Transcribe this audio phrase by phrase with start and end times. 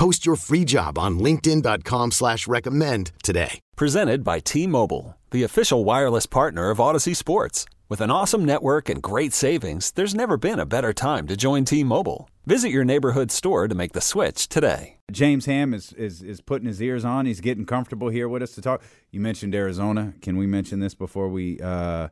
[0.00, 3.60] Post your free job on linkedin.com slash recommend today.
[3.76, 7.66] Presented by T-Mobile, the official wireless partner of Audacy Sports.
[7.90, 11.66] With an awesome network and great savings, there's never been a better time to join
[11.66, 12.30] T-Mobile.
[12.46, 14.96] Visit your neighborhood store to make the switch today.
[15.12, 17.26] James Ham is, is is putting his ears on.
[17.26, 18.82] He's getting comfortable here with us to talk.
[19.10, 20.14] You mentioned Arizona.
[20.22, 22.08] Can we mention this before we uh,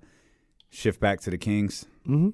[0.68, 1.87] shift back to the Kings?
[2.07, 2.29] Mm-hmm.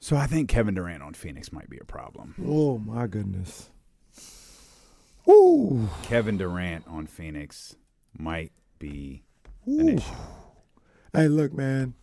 [0.00, 2.34] So I think Kevin Durant on Phoenix might be a problem.
[2.46, 3.70] Oh my goodness.
[5.28, 5.88] Ooh.
[6.02, 7.76] Kevin Durant on Phoenix
[8.16, 9.22] might be
[9.66, 10.12] an issue.
[11.12, 11.94] Hey, look, man.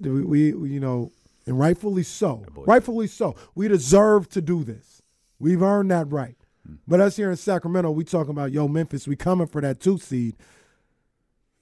[0.00, 1.12] We, we, we, you know,
[1.46, 2.44] and rightfully so.
[2.54, 3.36] Rightfully so.
[3.54, 5.02] We deserve to do this.
[5.38, 6.36] We've earned that right.
[6.66, 6.74] Hmm.
[6.86, 9.06] But us here in Sacramento, we talking about yo Memphis.
[9.06, 10.36] We coming for that two seed.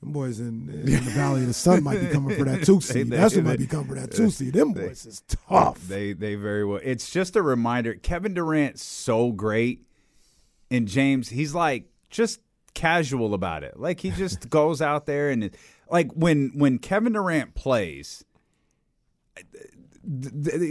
[0.03, 2.81] Them boys in, in the Valley of the Sun might be coming for that two
[2.83, 3.09] seed.
[3.11, 4.53] they- That's they- might be coming for that two seed.
[4.53, 5.81] Them they- boys is tough.
[5.89, 6.81] They they very well.
[6.83, 7.95] It's just a reminder.
[7.95, 9.87] Kevin Durant's so great,
[10.71, 12.41] and James he's like just
[12.75, 13.81] casual about it.
[13.81, 15.51] Like he just goes out there and
[15.91, 18.23] like when when Kevin Durant plays,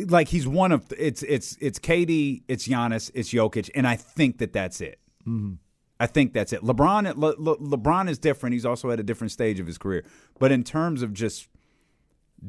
[0.08, 4.38] like he's one of it's it's it's KD, it's Giannis, it's Jokic, and I think
[4.38, 5.00] that that's it.
[5.28, 5.54] Mm-hmm.
[6.00, 6.62] I think that's it.
[6.62, 8.54] LeBron Le, Le, LeBron is different.
[8.54, 10.04] He's also at a different stage of his career.
[10.40, 11.48] But in terms of just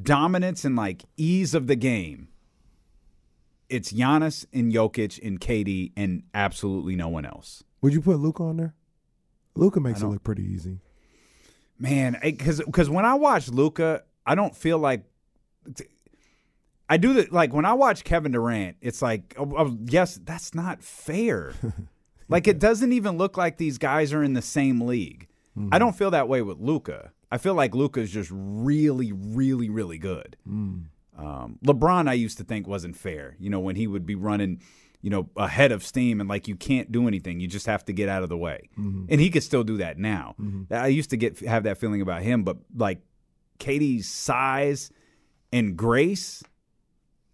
[0.03, 2.29] dominance and like ease of the game,
[3.69, 7.63] it's Giannis and Jokic and KD and absolutely no one else.
[7.83, 8.75] Would you put Luka on there?
[9.55, 10.81] Luka makes it look pretty easy.
[11.79, 15.05] Man, because because when I watch Luka, I don't feel like
[16.89, 17.33] I do that.
[17.33, 21.53] Like when I watch Kevin Durant, it's like, oh, oh, yes, that's not fair.
[22.29, 25.29] like it doesn't even look like these guys are in the same league.
[25.57, 25.73] Mm-hmm.
[25.73, 27.13] I don't feel that way with Luka.
[27.31, 30.37] I feel like Luka is just really, really, really good.
[30.49, 30.85] Mm.
[31.19, 33.37] Um, LeBron, I used to think wasn't fair.
[33.39, 34.61] You know, when he would be running,
[35.01, 37.93] you know, ahead of steam and like you can't do anything, you just have to
[37.93, 38.69] get out of the way.
[38.79, 39.07] Mm-hmm.
[39.09, 40.35] And he could still do that now.
[40.41, 40.73] Mm-hmm.
[40.75, 43.01] I used to get have that feeling about him, but like
[43.59, 44.91] KD's size
[45.53, 46.43] and grace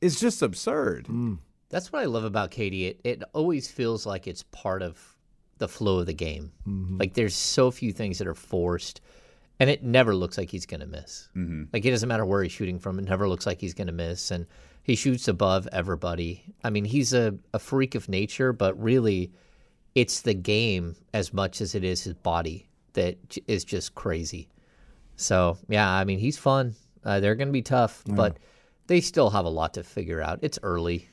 [0.00, 1.06] is just absurd.
[1.06, 1.38] Mm.
[1.72, 2.90] That's what I love about KD.
[2.90, 5.00] It it always feels like it's part of
[5.58, 6.52] the flow of the game.
[6.98, 9.00] Like there's so few things that are forced,
[9.58, 11.28] and it never looks like he's going to miss.
[11.72, 13.92] Like it doesn't matter where he's shooting from; it never looks like he's going to
[13.92, 14.46] miss, and
[14.82, 16.44] he shoots above everybody.
[16.62, 19.32] I mean, he's a, a freak of nature, but really,
[19.94, 23.16] it's the game as much as it is his body that
[23.46, 24.48] is just crazy.
[25.16, 26.74] So yeah, I mean, he's fun.
[27.04, 28.36] Uh, they're going to be tough, but
[28.88, 30.40] they still have a lot to figure out.
[30.42, 31.08] It's early,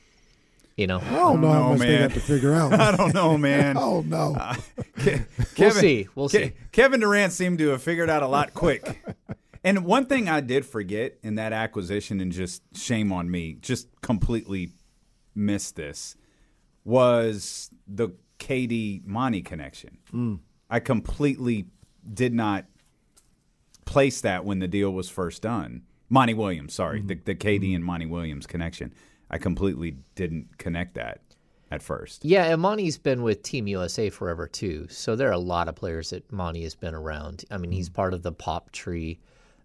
[0.80, 0.98] you know.
[0.98, 2.10] I don't know how know, much they man.
[2.10, 2.72] to figure out.
[2.72, 3.76] I don't know, man.
[3.90, 4.34] Oh no.
[4.34, 4.54] Uh,
[4.98, 5.26] Ke-
[5.58, 6.08] We'll see.
[6.14, 6.52] We'll Ke- see.
[6.72, 9.04] Kevin Durant seemed to have figured out a lot quick.
[9.62, 13.88] and one thing I did forget in that acquisition, and just shame on me, just
[14.00, 14.70] completely
[15.34, 16.16] missed this,
[16.84, 19.98] was the KD Monty connection.
[20.12, 20.40] Mm.
[20.68, 21.66] I completely
[22.12, 22.64] did not
[23.84, 25.82] place that when the deal was first done.
[26.08, 27.08] Monty Williams, sorry, mm-hmm.
[27.08, 27.74] the, the KD mm-hmm.
[27.76, 28.92] and Monty Williams connection.
[29.30, 31.20] I completely didn't connect that
[31.70, 32.24] at first.
[32.24, 34.86] Yeah, and Monty's been with Team USA forever too.
[34.90, 37.44] So there are a lot of players that Monty has been around.
[37.50, 39.20] I mean, he's part of the pop tree.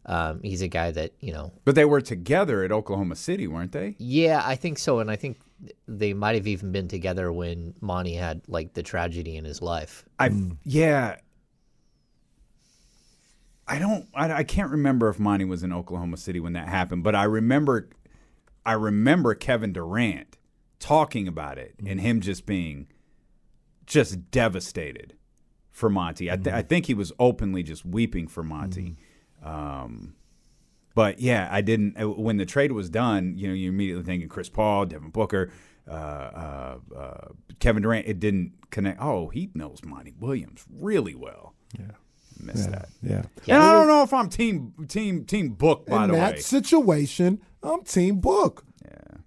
[0.06, 1.52] Um, he's a guy that you know.
[1.64, 3.96] But they were together at Oklahoma City, weren't they?
[3.98, 5.40] Yeah, I think so, and I think
[5.88, 10.06] they might have even been together when Monty had like the tragedy in his life.
[10.20, 10.30] I
[10.64, 11.18] yeah.
[13.68, 14.08] I don't.
[14.14, 17.24] I, I can't remember if Monty was in Oklahoma City when that happened, but I
[17.24, 17.90] remember,
[18.66, 20.38] I remember Kevin Durant
[20.80, 22.88] talking about it and him just being,
[23.86, 25.14] just devastated
[25.72, 26.31] for Monty.
[26.31, 28.97] I, th- I think he was openly just weeping for Monty.
[29.44, 30.16] Um,
[30.96, 32.00] but yeah, I didn't.
[32.02, 35.52] uh, When the trade was done, you know, you're immediately thinking Chris Paul, Devin Booker,
[35.88, 37.28] uh, uh, uh,
[37.59, 38.08] Kevin Durant.
[38.08, 39.02] It didn't connect.
[39.02, 41.53] Oh, he knows Monty Williams really well.
[41.78, 41.91] Yeah,
[42.41, 42.88] missed that.
[43.03, 43.23] Yeah.
[43.47, 46.40] And I don't know if I'm team team team Book by In the that way.
[46.40, 48.64] situation, I'm Team Book.
[48.84, 49.17] Yeah,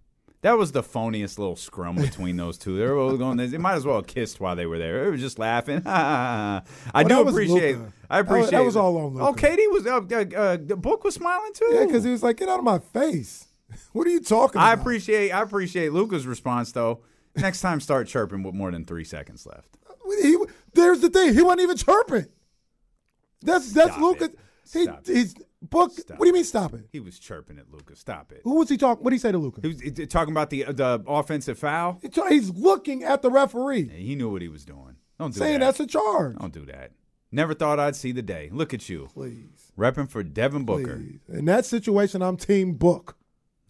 [0.42, 2.76] that was the phoniest little scrum between those two.
[2.78, 3.36] They were both going.
[3.36, 5.04] They might as well have kissed while they were there.
[5.04, 5.82] They were just laughing.
[5.86, 6.62] I
[6.94, 7.76] Oh, do appreciate.
[7.78, 7.92] Luka.
[8.08, 8.58] I That was- appreciate.
[8.58, 9.86] that was all on Oh, KD was.
[9.86, 11.70] Uh, uh, uh, the book was smiling too.
[11.72, 13.46] Yeah, because he was like, "Get out of my face."
[13.92, 14.82] What are you talking I about?
[14.82, 15.30] appreciate.
[15.30, 17.00] I appreciate Luka's response though.
[17.36, 19.76] Next time, start chirping with more than three seconds left.
[20.22, 20.36] He,
[20.72, 21.34] there's the thing.
[21.34, 22.26] He wasn't even chirping.
[23.42, 24.38] That's that's it.
[24.72, 25.92] He, he's book.
[25.92, 26.88] Stop What do you mean stop it?
[26.92, 27.96] He was chirping at Luka.
[27.96, 28.40] Stop it.
[28.44, 29.02] Who was he talking?
[29.04, 29.62] What did he say to Lucas?
[29.62, 32.00] He was he- talking about the the offensive foul.
[32.28, 34.96] He's looking at the referee, He knew what he was doing.
[35.18, 35.66] Don't do saying that.
[35.66, 36.36] that's a charge.
[36.38, 36.92] Don't do that.
[37.32, 38.48] Never thought I'd see the day.
[38.52, 40.96] Look at you, Please, repping for Devin Booker.
[40.96, 41.20] please.
[41.28, 43.16] In that situation, I'm team book.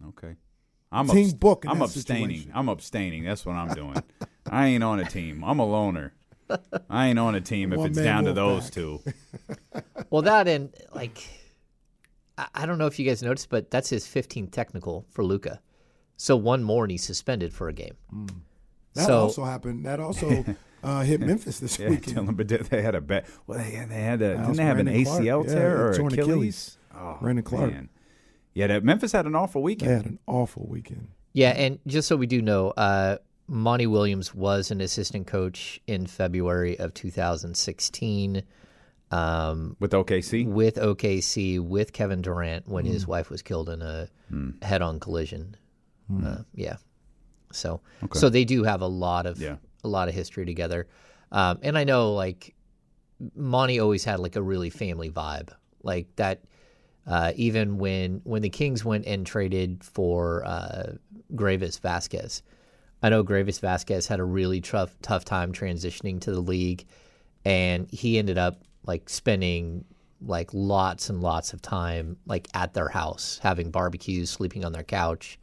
[0.09, 0.35] Okay.
[0.91, 2.29] I'm Team book in I'm that abstaining.
[2.29, 2.51] situation.
[2.55, 3.23] I'm abstaining.
[3.25, 4.01] That's what I'm doing.
[4.49, 5.43] I ain't on a team.
[5.43, 6.13] I'm a loner.
[6.89, 8.73] I ain't on a team if One it's down to those pack.
[8.73, 9.01] two.
[10.09, 11.19] Well, that and like,
[12.39, 15.59] I, I don't know if you guys noticed, but that's his 15th technical for Luka.
[16.17, 17.95] So one more and he's suspended for a game.
[18.95, 19.85] That So- also happened.
[19.85, 20.43] That also
[20.83, 22.13] uh, hit Memphis this Yeah, weekend.
[22.15, 23.27] tell them, but they had a bet.
[23.47, 25.21] Well, they had, they had a, didn't they have an Brandon Clarke.
[25.23, 26.27] ACL Yeah, tear or torn Achilles?
[26.29, 26.77] Achilles.
[26.95, 27.71] Oh, Brandon Clarke.
[27.71, 27.89] man.
[28.53, 29.91] Yeah, that Memphis had an awful They weekend.
[29.91, 31.09] had an awful weekend.
[31.33, 36.05] Yeah, and just so we do know, uh, Monty Williams was an assistant coach in
[36.07, 38.43] February of 2016
[39.11, 40.45] um, with OKC.
[40.47, 43.11] with OKC with Kevin Durant when his Hmm.
[43.11, 44.07] wife was killed in a
[44.61, 45.55] head-on collision.
[46.25, 46.77] Uh, yeah,
[47.51, 47.81] so
[48.13, 49.57] so they do have a lot of Yeah.
[49.83, 50.87] a lot of history together,
[51.31, 52.55] um, and I know like
[53.35, 55.49] Monty always had like a really family vibe,
[55.83, 56.43] like that.
[57.07, 60.93] Uh, even when when the Kings went and traded for uh,
[61.33, 62.43] Greivis Vasquez,
[63.01, 66.85] I know Greivis Vasquez had a really tough tough time transitioning to the league,
[67.45, 69.85] and he ended up like spending
[70.19, 74.83] like lots and lots of time like at their house, having barbecues, sleeping on their
[74.83, 75.39] couch.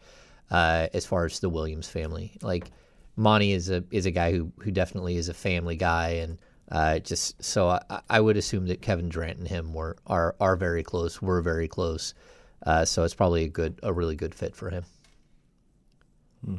[0.50, 2.70] Uh, as far as the Williams family, like
[3.16, 6.38] Monty is a is a guy who who definitely is a family guy, and
[6.70, 10.56] uh, just so I, I would assume that Kevin Durant and him were are are
[10.56, 11.22] very close.
[11.22, 12.14] We're very close,
[12.64, 14.84] uh, so it's probably a good a really good fit for him.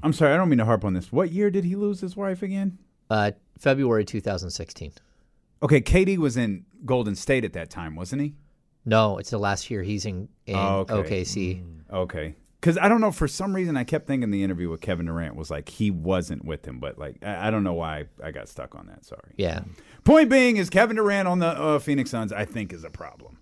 [0.03, 1.11] I'm sorry, I don't mean to harp on this.
[1.11, 2.77] What year did he lose his wife again?
[3.09, 4.91] Uh, February 2016.
[5.61, 8.35] Okay, KD was in Golden State at that time, wasn't he?
[8.85, 11.21] No, it's the last year he's in, in Oh, okay.
[11.23, 11.63] OKC.
[11.91, 12.35] Okay.
[12.59, 15.35] Because I don't know, for some reason, I kept thinking the interview with Kevin Durant
[15.35, 18.49] was like he wasn't with him, but like I, I don't know why I got
[18.49, 19.05] stuck on that.
[19.05, 19.33] Sorry.
[19.37, 19.61] Yeah,
[20.03, 23.37] Point being is Kevin Durant on the uh, Phoenix Suns, I think, is a problem.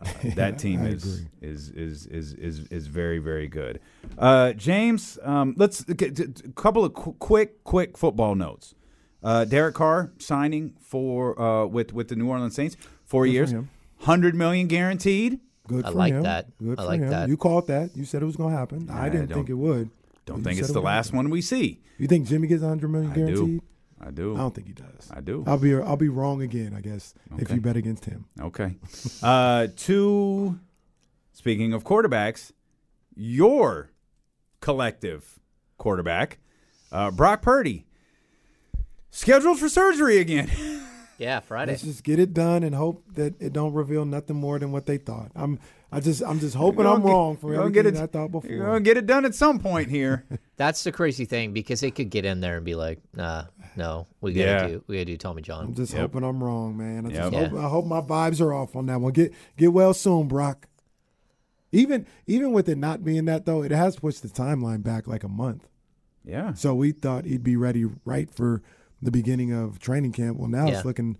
[0.00, 3.80] Uh, that team I is, is is is is is very very good.
[4.16, 8.74] Uh, James, um, let's get a couple of qu- quick quick football notes.
[9.22, 13.52] Uh, Derek Carr signing for uh, with with the New Orleans Saints, four years,
[14.00, 15.40] hundred million guaranteed.
[15.66, 16.22] Good I for like him.
[16.22, 16.56] that.
[16.58, 17.08] Good I for like him.
[17.10, 17.28] that.
[17.28, 17.96] You called that.
[17.96, 18.88] You said it was going to happen.
[18.88, 19.90] I I didn't don't- think it would.
[20.26, 21.16] Don't think said it's the would last happen.
[21.18, 21.80] one we see.
[21.98, 23.62] You think Jimmy gets 100 million I guaranteed?
[24.00, 24.34] I do.
[24.34, 25.10] I don't think he does.
[25.10, 25.42] I do.
[25.46, 27.54] I'll be I'll be wrong again, I guess, if Okay.
[27.54, 28.26] you bet against him.
[28.40, 28.76] Okay.
[29.22, 30.58] Uh, two.
[31.32, 32.52] Speaking of quarterbacks,
[33.14, 33.90] your
[34.60, 35.38] collective
[35.78, 36.38] quarterback,
[36.92, 37.85] uh, Brock Purdy,
[39.16, 40.50] scheduled for surgery again.
[41.18, 41.72] yeah, Friday.
[41.72, 44.86] Let's just get it done and hope that it don't reveal nothing more than what
[44.86, 45.30] they thought.
[45.34, 45.58] I'm
[45.92, 48.30] I just I'm just hoping I'm get- wrong for you're everything get it- I thought
[48.32, 48.58] You're before.
[48.66, 50.24] gonna get it done at some point here.
[50.56, 53.44] That's the crazy thing because they could get in there and be like, "Nah,
[53.76, 54.66] no, we gotta Yeah.
[54.68, 55.66] do, we gotta do Tommy John.
[55.66, 56.00] I'm just Yep.
[56.00, 57.06] hoping I'm wrong, man.
[57.06, 57.50] I just Yep.
[57.52, 59.12] hope, I hope my vibes are off on that one.
[59.12, 60.66] Get get well soon, Brock.
[61.72, 65.24] Even even with it not being that though, it has pushed the timeline back like
[65.24, 65.68] a month.
[66.24, 66.52] yeah.
[66.54, 68.62] So we thought he'd be ready right for
[69.06, 70.36] the beginning of training camp.
[70.36, 70.74] Well, now Yeah.
[70.76, 71.16] it's looking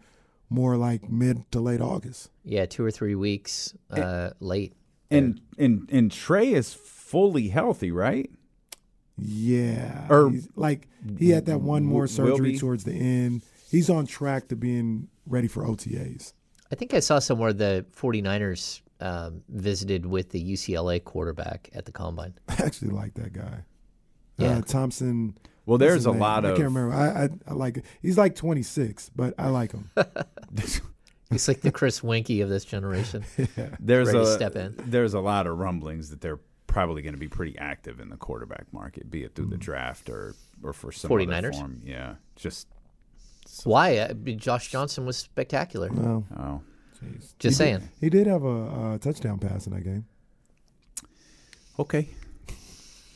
[0.51, 2.31] more like mid to late August.
[2.45, 4.75] Yeah, two or three weeks uh, late.
[5.11, 8.29] And and and Trey is fully healthy, right?
[9.19, 13.43] Yeah, Or he's- like he had that one more surgery towards the end.
[13.71, 16.33] He's on track to being ready for OTAs.
[16.71, 21.93] I think I saw somewhere the 49ers um, visited with the UCLA quarterback at the
[21.93, 22.35] combine.
[22.49, 23.65] I actually like that guy.
[24.39, 24.59] Yeah.
[24.59, 25.37] uh, Thompson.
[25.67, 26.21] Well, there's a name?
[26.21, 26.95] lot I can't remember.
[26.95, 27.85] I, I I like it.
[28.01, 29.91] He's like 26, but I like him.
[31.31, 33.25] He's like the Chris Weinke of this generation.
[33.81, 34.75] there's Ready a to step in.
[34.87, 38.17] there's a lot of rumblings that they're probably going to be pretty active in the
[38.17, 39.51] quarterback market, be it through Mm.
[39.51, 41.55] the draft or or for some other 49ers?
[41.59, 41.83] form.
[41.85, 42.69] Yeah, just
[43.65, 43.97] Why?
[43.99, 45.89] Uh, Josh Johnson was spectacular.
[45.93, 46.61] Well, oh.
[47.39, 47.79] Just he saying.
[47.81, 48.49] Did, he did have a,
[48.95, 50.05] uh touchdown pass in that game.
[51.79, 52.09] Okay.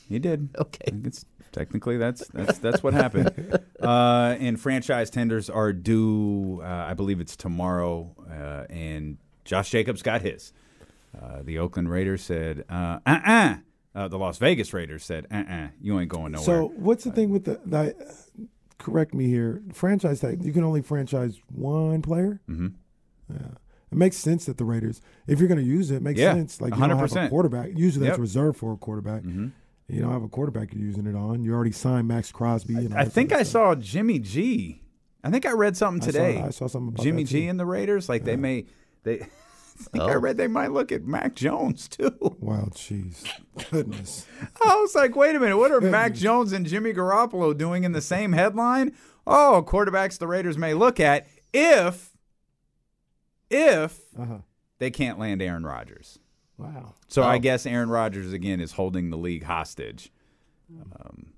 [0.08, 0.48] He did.
[0.58, 0.90] Okay.
[1.04, 3.58] It's technically that's that's that's what happened.
[3.80, 6.60] Uh, and franchise tenders are due.
[6.62, 8.14] Uh, I believe it's tomorrow.
[8.30, 9.16] Uh, and
[9.46, 10.52] Josh Jacobs got his.
[11.18, 13.54] Uh, the Oakland Raiders said, uh, uh,
[13.94, 16.44] uh The Las Vegas Raiders said, uh, uh You ain't going nowhere.
[16.44, 17.58] So what's the thing with the?
[17.64, 17.94] the
[18.76, 19.62] correct me here.
[19.72, 20.44] Franchise tag.
[20.44, 22.40] You can only franchise one player.
[22.48, 22.68] mm-hmm.
[23.32, 23.46] Yeah.
[23.92, 26.34] It makes sense that the Raiders, if you're going to use it, it makes Yeah,
[26.34, 26.60] sense.
[26.60, 27.70] Like you don't have a quarterback.
[27.76, 28.20] Usually that's Yep.
[28.20, 29.22] reserved for a quarterback.
[29.22, 29.48] Mm-hmm.
[29.92, 31.44] You don't have a quarterback you're using it on.
[31.44, 32.74] You already signed Maxx Crosby.
[32.74, 34.82] And all I think I saw Jimmy G
[35.22, 36.40] I think I read something I saw- today.
[36.42, 37.48] I saw something about Jimmy that, G too.
[37.50, 38.08] and the Raiders.
[38.08, 38.66] Like they may
[39.02, 39.20] they.
[39.80, 40.18] I think I Oh.
[40.18, 42.14] read they might look at Mac Jones too.
[42.38, 43.26] Wow, jeez,
[43.70, 44.26] goodness.
[44.62, 47.92] I was like, wait a minute, what are Mac Jones and Jimmy Garoppolo doing in
[47.92, 48.92] the same headline?
[49.26, 52.10] Oh, quarterbacks the Raiders may look at if
[53.50, 54.38] if Uh-huh.
[54.78, 56.18] they can't land Aaron Rodgers.
[56.60, 56.94] Wow.
[57.08, 57.38] So I Oh.
[57.38, 60.12] guess Aaron Rodgers again is holding the league hostage.
[60.70, 61.32] Um,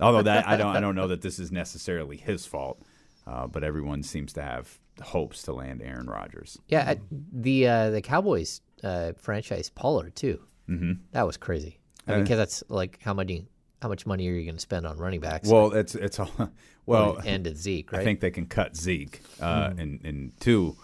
[0.00, 2.82] although that I don't I don't know that this is necessarily his fault,
[3.26, 6.58] uh, but everyone seems to have hopes to land Aaron Rodgers.
[6.68, 7.00] Yeah, I-
[7.32, 10.40] the uh, the Cowboys uh, franchise Pollard too.
[10.68, 10.92] Mm-hmm.
[11.12, 11.78] That was crazy.
[12.06, 13.46] I mean, because that's like how many
[13.82, 15.48] how much money are you going to spend on running backs?
[15.48, 16.30] Well, it's it's all
[16.86, 17.18] well.
[17.24, 18.00] and it's Zeke, right?
[18.00, 20.76] I think they can cut Zeke, uh, and and two,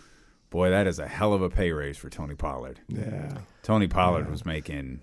[0.50, 2.80] boy, that is a hell of a pay raise for Tony Pollard.
[2.88, 3.38] Yeah.
[3.62, 5.00] Tony Pollard was making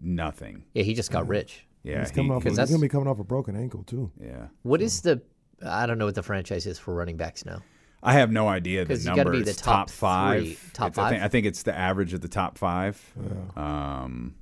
[0.00, 0.64] nothing.
[0.74, 1.66] yeah, he just got rich.
[1.82, 2.40] Yeah, he's he- off.
[2.42, 4.10] because He's that's- gonna be coming off a broken ankle too.
[4.20, 4.48] yeah.
[4.62, 5.20] What is the?
[5.64, 7.62] I don't know what the franchise is for running backs now.
[8.04, 9.38] I have no idea the 'Cause you gotta number.
[9.38, 10.42] be the It's top five.
[10.42, 11.24] three- top It's- I think, five?
[11.24, 13.00] I think it's the average of the top five.
[13.56, 14.34] Um,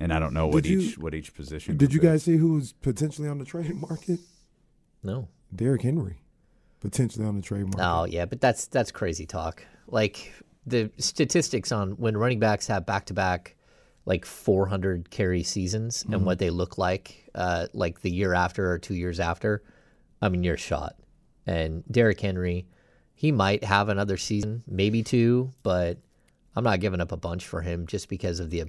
[0.00, 1.76] and I don't know what Did you- each what each position.
[1.76, 4.18] Did you group guys see who was potentially on the trade market?
[5.02, 5.28] No.
[5.54, 6.20] Derrick Henry,
[6.80, 7.80] potentially on the trade market.
[7.80, 9.64] Oh yeah, but that's that's crazy talk.
[9.86, 10.32] Like
[10.66, 13.56] the statistics on when running backs have back to back
[14.06, 18.78] like 400 carry seasons and what they look like uh, like the year after or
[18.78, 19.62] two years after.
[20.22, 20.96] I mean, you're shot.
[21.46, 22.66] And Derrick Henry,
[23.14, 25.98] he might have another season, maybe two, but
[26.56, 28.64] I'm not giving up a bunch for him just because of the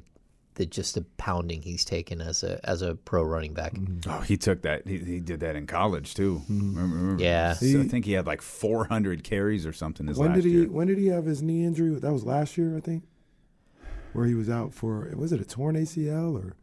[0.56, 3.74] the just the pounding he's taken as a as a pro running back.
[3.74, 4.10] Mm-hmm.
[4.10, 4.86] Oh, he took that.
[4.88, 6.42] He, he did that in college too.
[6.50, 6.76] Mm-hmm.
[6.76, 7.54] Remember, remember- Yeah.
[7.54, 10.08] So I think he had like 400 carries or something.
[10.08, 10.52] His when last did he?
[10.52, 10.70] year.
[10.70, 11.90] When did he have his knee injury?
[11.98, 13.04] That was last year, I think.
[14.14, 16.56] Where he was out for was it a torn ACL or?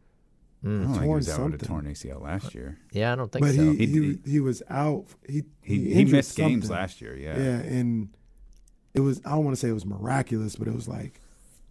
[0.65, 0.81] Mm.
[0.81, 2.79] I don't think he was out with a torn ACL last year.
[2.93, 3.73] Yeah, I don't think But so.
[3.73, 5.07] he, He- he he was out.
[5.27, 7.17] He He he, injured missed games last year.
[7.17, 7.39] Yeah.
[7.39, 8.09] Yeah, and
[8.93, 11.21] it was I don't want to say it was miraculous, but it was like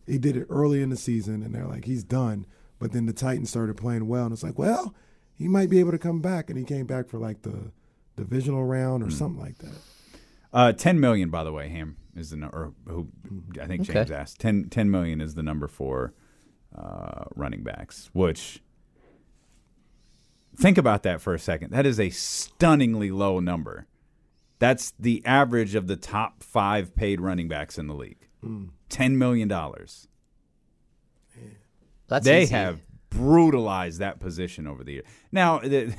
[0.08, 2.46] he did it early in the season, and they're like he's done.
[2.80, 4.94] But then the Titans started playing well, and it's like, well,
[5.34, 7.72] he might be able to come back, and he came back for like the
[8.16, 9.76] divisional round or something like that.
[10.54, 12.72] Uh, 10 million, by the way, Ham is the number.
[12.88, 13.10] Who
[13.62, 13.94] I think Okay.
[13.94, 14.40] James asked.
[14.40, 16.14] 10, 10 million is the number for
[16.76, 18.10] uh, running backs.
[18.14, 18.62] Which
[20.56, 21.72] think about that for a second.
[21.72, 23.88] That is a stunningly low number.
[24.60, 28.28] That's the average of the top five paid running backs in the league.
[28.90, 30.08] Ten million dollars.
[32.08, 32.54] That's They easy.
[32.54, 32.80] have
[33.10, 35.04] brutalized that position over the year.
[35.32, 35.94] Now, the,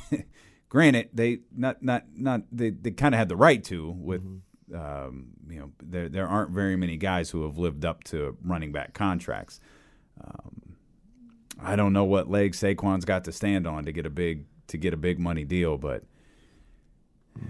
[0.68, 4.22] granted, they not not not they, they kind of had the right to with
[4.74, 8.72] um, you know there there aren't very many guys who have lived up to running
[8.72, 9.60] back contracts.
[10.22, 10.76] Um,
[11.60, 14.78] I don't know what leg Saquon's got to stand on to get a big to
[14.78, 16.04] get a big money deal, but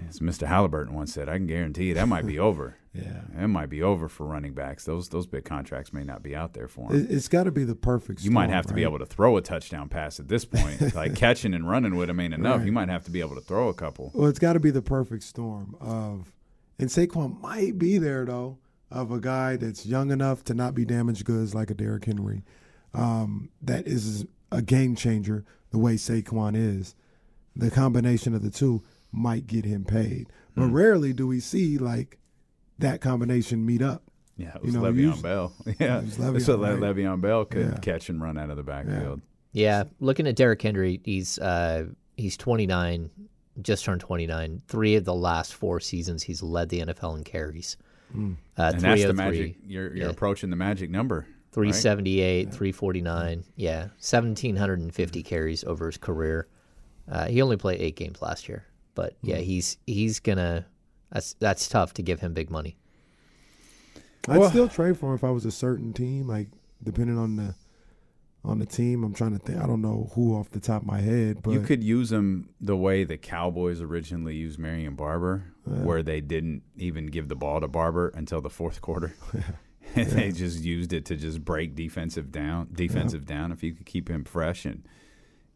[0.08, 0.46] as Mr.
[0.46, 2.76] Halliburton once said, I can guarantee you that might be over.
[2.92, 3.22] Yeah.
[3.38, 4.84] It might be over for running backs.
[4.84, 7.04] Those those big contracts may not be out there for them.
[7.04, 8.22] It, it's got to be the perfect.
[8.22, 10.94] You might storm, have to be able to throw a touchdown pass at this point.
[10.94, 12.58] like catching and running with him ain't enough.
[12.58, 12.66] Right.
[12.66, 14.10] You might have to be able to throw a couple.
[14.14, 16.32] Well, it's got to be the perfect storm of,
[16.78, 18.58] and Saquon might be there though,
[18.90, 22.42] of a guy that's young enough to not be damaged goods like a Derrick Henry,
[22.94, 26.94] um, that is a game changer the way Saquon is.
[27.54, 30.72] The combination of the two might get him paid, but Hmm.
[30.72, 32.18] rarely do we see like
[32.78, 34.02] that combination meet up.
[34.36, 35.52] Yeah, it You know, Le'Veon usually- Bell.
[35.80, 36.96] Yeah, It was what Le'Veon, Le- right?
[36.96, 37.78] Le'Veon Bell could Yeah.
[37.78, 39.20] catch and run out of the backfield.
[39.52, 41.86] Yeah, looking at Derrick Henry, he's uh,
[42.16, 43.10] he's 29,
[43.62, 44.62] just turned 29.
[44.68, 47.76] Three of the last four seasons, he's led the NFL in carries.
[47.80, 48.32] Uh, Hmm.
[48.56, 49.56] And that's the magic.
[49.66, 50.10] You're you're Yeah.
[50.10, 51.26] approaching the magic number.
[51.52, 53.42] 378, 349.
[53.56, 56.46] Yeah, 1,750 carries over his career.
[57.10, 58.64] Uh, he only played eight games last year,
[58.98, 59.44] but yeah, mm-hmm.
[59.44, 60.66] he's he's gonna.
[61.12, 62.76] That's that's tough to give him big money.
[64.26, 66.48] I'd Well- still trade for him if I was a certain team, like
[66.82, 67.54] depending on the
[68.44, 69.04] on the team.
[69.04, 69.60] I'm trying to think.
[69.60, 72.48] I don't know who off the top of my head, but you could use him
[72.60, 77.60] the way the Cowboys originally used Marion Barber, where they didn't even give the ball
[77.60, 79.14] to Barber until the fourth quarter.
[79.94, 83.52] and they just used it to just break defensive down defensive down.
[83.52, 84.84] If you could keep him fresh and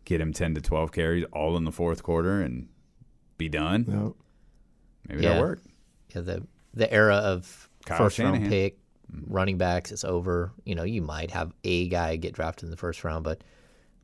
[0.05, 2.69] get him ten to twelve carries all in the fourth quarter and
[3.43, 4.17] be done, you
[5.09, 5.35] maybe Yeah.
[5.35, 5.61] that work.
[6.15, 8.51] Yeah, the the era of Kyle first round Shanahan.
[8.51, 8.79] pick
[9.13, 9.33] mm-hmm.
[9.33, 10.53] running backs is over.
[10.65, 13.43] You know, you might have a guy get drafted in the first round, but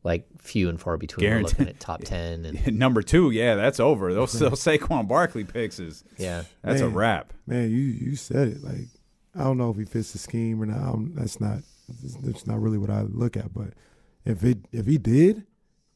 [0.04, 1.24] like few and far between.
[1.24, 1.58] We're Guaranteed.
[1.58, 4.12] looking at top ten, and Number two, yeah, that's over.
[4.14, 7.32] Those those Saquon Barkley picks is yeah, that's a wrap.
[7.46, 8.62] man, you you said it.
[8.62, 8.88] Like
[9.34, 10.78] I don't know if he fits the scheme or not.
[10.78, 11.58] I don't- that's not
[12.22, 13.52] that's not really what I look at.
[13.54, 13.74] But
[14.24, 15.46] if it if he did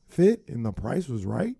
[0.08, 1.54] fit and the price was right,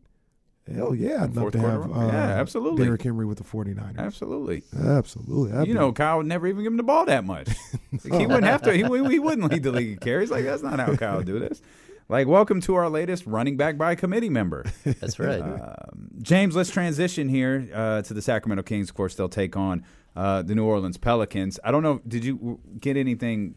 [0.75, 1.93] Hell yeah, I'd love to have run?
[1.93, 2.85] uh, Yeah, absolutely.
[2.85, 3.99] Derrick Henry with the 49ers.
[3.99, 4.63] Absolutely.
[4.79, 5.51] Absolutely.
[5.53, 7.49] That'd You be- know, Kyle would never even give him the ball that much.
[7.93, 8.73] Like, he wouldn't have to.
[8.73, 10.31] He, he wouldn't lead the league in carries.
[10.31, 11.61] Like that's not how Kyle would do this.
[12.09, 14.65] Like, welcome to our latest running back by committee member.
[14.85, 15.41] That's right.
[15.41, 18.91] Um, James, let's transition here uh, to the Sacramento Kings.
[18.91, 21.59] Of course, they'll take on uh, the New Orleans Pelicans.
[21.65, 22.03] I don't know.
[22.07, 23.55] Did you get anything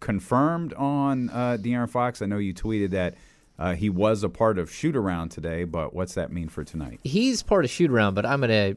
[0.00, 2.22] confirmed on uh, De'Aaron Fox?
[2.22, 3.14] I know you tweeted that
[3.60, 6.98] uh, he was a part of shoot around today, but what's that mean for tonight?
[7.04, 8.76] He's part of shoot around, but I'm gonna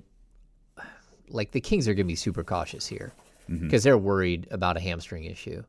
[1.29, 3.13] like the Kings are gonna be super cautious here
[3.47, 5.63] because they're worried about a hamstring issue.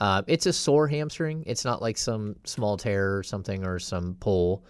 [0.00, 1.44] Um, it's a sore hamstring.
[1.46, 4.64] It's not like some small tear or something or some pull,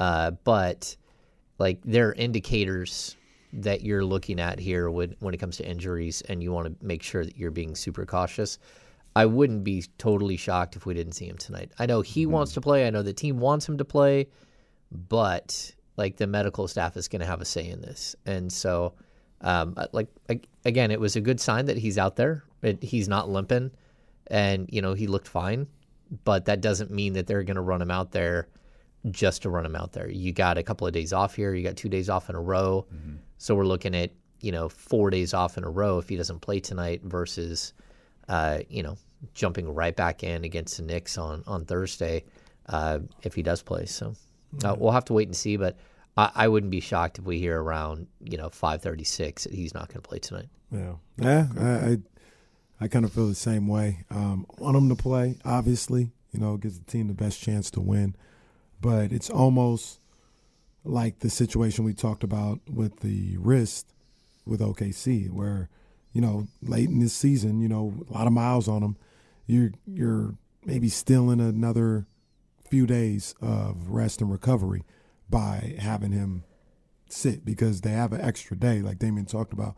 [0.00, 0.96] uh, but
[1.58, 3.16] like there are indicators
[3.52, 6.86] that you're looking at here when when it comes to injuries, and you want to
[6.86, 8.58] make sure that you're being super cautious.
[9.14, 11.72] I wouldn't be totally shocked if we didn't see him tonight.
[11.78, 12.86] I know he wants to play.
[12.86, 14.28] I know the team wants him to play,
[14.90, 18.94] but like the medical staff is going to have a say in this, and so
[19.42, 22.44] um, like ag- again, it was a good sign that he's out there.
[22.62, 23.70] It, he's not limping,
[24.28, 25.66] and you know he looked fine,
[26.24, 28.48] but that doesn't mean that they're going to run him out there
[29.10, 30.08] just to run him out there.
[30.08, 31.54] You got a couple of days off here.
[31.54, 32.86] You got two days off in a row,
[33.36, 36.40] so we're looking at you know four days off in a row if he doesn't
[36.40, 37.74] play tonight versus
[38.28, 38.96] uh, you know
[39.34, 42.24] jumping right back in against the Knicks on on Thursday
[42.68, 43.86] uh, if he does play.
[43.86, 44.14] So
[44.64, 45.76] uh, we'll have to wait and see, but.
[46.14, 49.54] I, I wouldn't be shocked if we hear around, you know, five thirty six that
[49.54, 50.50] he's not going to play tonight.
[50.70, 51.46] Yeah, yeah.
[51.58, 51.98] I I,
[52.82, 54.04] I kind of feel the same way.
[54.10, 56.10] Um, want him to play, obviously.
[56.32, 58.14] You know, gives the team the best chance to win.
[58.80, 60.00] But it's almost
[60.84, 63.92] like the situation we talked about with the wrist
[64.44, 65.68] with OKC, where
[66.12, 68.96] you know late in this season, you know, a lot of miles on him.
[69.46, 72.06] You're you're maybe still in another
[72.68, 74.84] few days of rest and recovery
[75.28, 76.44] by having him
[77.08, 79.74] sit because they have an extra day, like Damien talked about.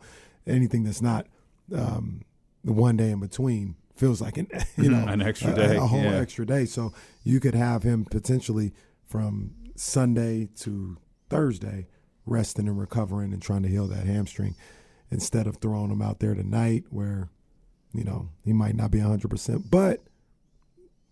[0.47, 1.25] Anything that's not
[1.75, 2.21] um,
[2.63, 5.81] the one day in between feels like an you know An extra a- day, a,
[5.81, 6.15] whole yeah.
[6.19, 6.65] extra day.
[6.65, 6.93] So
[7.23, 8.73] you could have him potentially
[9.05, 10.97] from Sunday to
[11.29, 11.87] Thursday
[12.25, 14.55] resting and recovering and trying to heal that hamstring
[15.11, 17.29] instead of throwing him out there tonight where
[17.93, 19.63] you know he might not be 100%.
[19.69, 20.01] But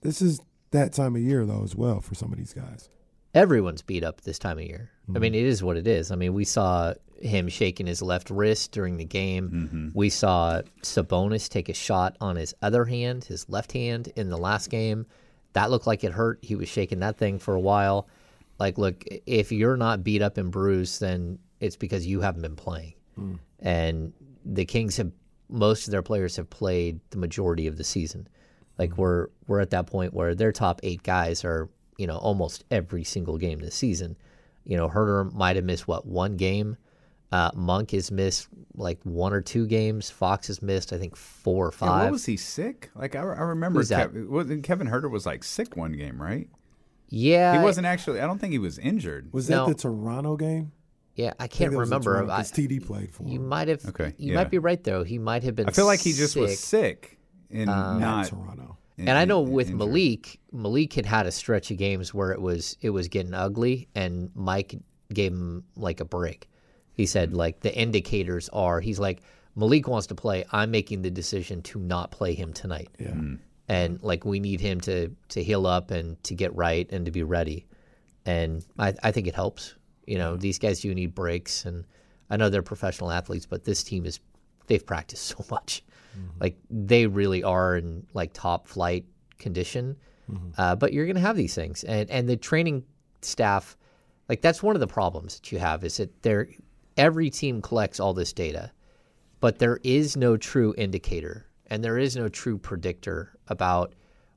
[0.02, 2.90] this is that time of year though as well for some of these guys.
[3.34, 4.92] Everyone's beat up this time of year.
[5.08, 5.22] I Mm-hmm.
[5.22, 6.12] mean, it is what it is.
[6.12, 9.50] I mean, we saw him shaking his left wrist during the game.
[9.50, 9.88] Mm-hmm.
[9.94, 14.38] We saw Sabonis take a shot on his other hand, his left hand, in the
[14.38, 15.06] last game.
[15.54, 16.40] That looked like it hurt.
[16.42, 18.08] He was shaking that thing for a while.
[18.60, 22.56] Like, look, if you're not beat up and bruised, then it's because you haven't been
[22.56, 22.94] playing.
[23.64, 24.14] And
[24.46, 25.12] the Kings have
[25.50, 28.28] most of their players have played the majority of the season.
[28.78, 32.66] Like we're we're at that point where their top eight guys are you know almost
[32.70, 34.16] every single game this season.
[34.66, 36.78] You know Huerter might have missed what one game.
[37.32, 40.10] Uh, Monk has missed like one or two games.
[40.12, 42.04] Fox has missed I think four or Yeah, five.
[42.04, 42.90] what was he sick?
[42.96, 43.90] Like I, I remember Who's?
[43.92, 46.48] Kev- wasn't Kevin Huerter was like sick one game, right?
[47.10, 48.20] yeah, He wasn't actually.
[48.22, 49.32] I don't think he was injured.
[49.34, 49.66] Was No.
[49.68, 50.72] that the Toronto game?
[51.16, 52.18] Yeah, I can't remember.
[52.18, 53.48] I, because TD played for you him.
[53.48, 53.86] might have.
[53.86, 54.36] Okay, you yeah.
[54.36, 55.04] might be right though.
[55.04, 55.68] He might have been.
[55.70, 57.18] I feel like he just was sick.
[57.52, 58.26] in and Not not.
[58.28, 58.78] Toronto.
[58.98, 59.78] in- And I know in- with injured.
[59.80, 63.88] Malik, Malik had had a stretch of games where it was it was getting ugly,
[63.94, 64.76] and Mike
[65.14, 66.50] gave him like a break.
[66.94, 67.38] He said Mm-hmm.
[67.38, 69.22] like the indicators are he's like
[69.56, 70.46] Malik wants to play.
[70.52, 73.10] I'm making the decision to not play him tonight, Yeah.
[73.10, 73.36] Mm-hmm.
[73.68, 77.12] and like we need him to to heal up and to get right and to
[77.12, 77.68] be ready.
[78.26, 79.76] And I I think it helps.
[80.06, 81.86] You know these guys do need breaks, and
[82.30, 84.20] I know they're professional athletes, but this team is
[84.68, 85.84] they've practiced so much.
[86.18, 86.42] Mm-hmm.
[86.42, 89.06] Like they really are in like top flight
[89.40, 89.98] condition.
[90.32, 90.50] Mm-hmm.
[90.58, 92.84] Uh, but you're going to have these things, and and the training
[93.22, 93.78] staff,
[94.30, 96.48] like that's one of the problems that you have is that there,
[96.98, 98.72] every team collects all this data,
[99.40, 103.94] but there is no true indicator and there is no true predictor about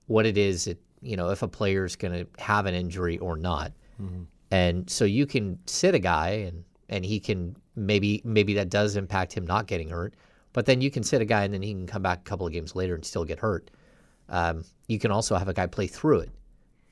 [0.06, 3.18] what it is that you know if a player is going to have an injury
[3.18, 3.72] or not.
[4.00, 4.22] Mm-hmm.
[4.56, 8.96] And so you can sit a guy and and he can maybe maybe that does
[8.96, 10.14] impact him not getting hurt,
[10.54, 12.46] but then you can sit a guy and then he can come back a couple
[12.46, 13.70] of games later and still get hurt.
[14.28, 16.30] Um, you can also have a guy play through it,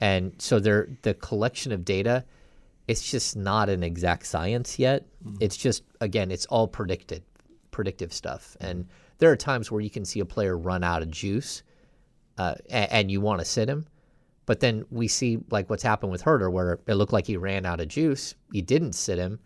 [0.01, 2.25] and so there the collection of data,
[2.87, 5.07] it's just not an exact science yet.
[5.41, 7.23] It's just again, it's all predicted,
[7.71, 8.87] predictive stuff, and
[9.19, 11.63] there are times where you can see a player run out of juice,
[12.37, 13.87] uh, and, and you want to sit him,
[14.47, 17.67] but then we see like what's happened with Huerter, where it looked like he ran
[17.67, 18.35] out of juice.
[18.53, 19.39] You didn't sit him,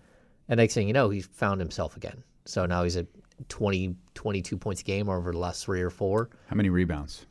[0.48, 2.22] and next thing you know, he found himself again.
[2.44, 3.06] So now he's at
[3.48, 6.30] 20, 22 points a game over the last three or four.
[6.46, 7.26] How many rebounds?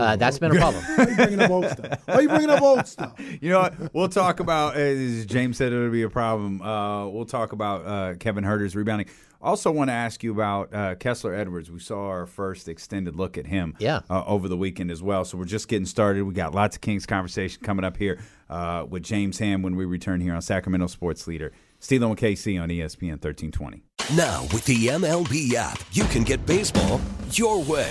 [0.00, 0.82] Uh, that's been a problem.
[0.96, 2.02] Why you bringing up old stuff?
[2.06, 3.14] Why you bringing up old stuff?
[3.40, 3.94] You know what?
[3.94, 6.62] We'll talk about, as James said, it'll be a problem.
[6.62, 9.08] Uh, we'll talk about uh, Kevin Huerter's rebounding.
[9.44, 11.70] Also, want to ask you about uh, Kessler Edwards.
[11.70, 14.00] We saw our first extended look at him Yeah.
[14.08, 15.24] uh, over the weekend as well.
[15.26, 16.24] So we're just getting started.
[16.24, 19.84] We got lots of Kings conversation coming up here uh, with James Ham when we
[19.84, 21.52] return here on Sacramento Sports Leader.
[21.80, 23.82] Steeler and KC on ESPN 1320.
[24.16, 26.98] Now, with the MLB app, you can get baseball
[27.32, 27.90] your way.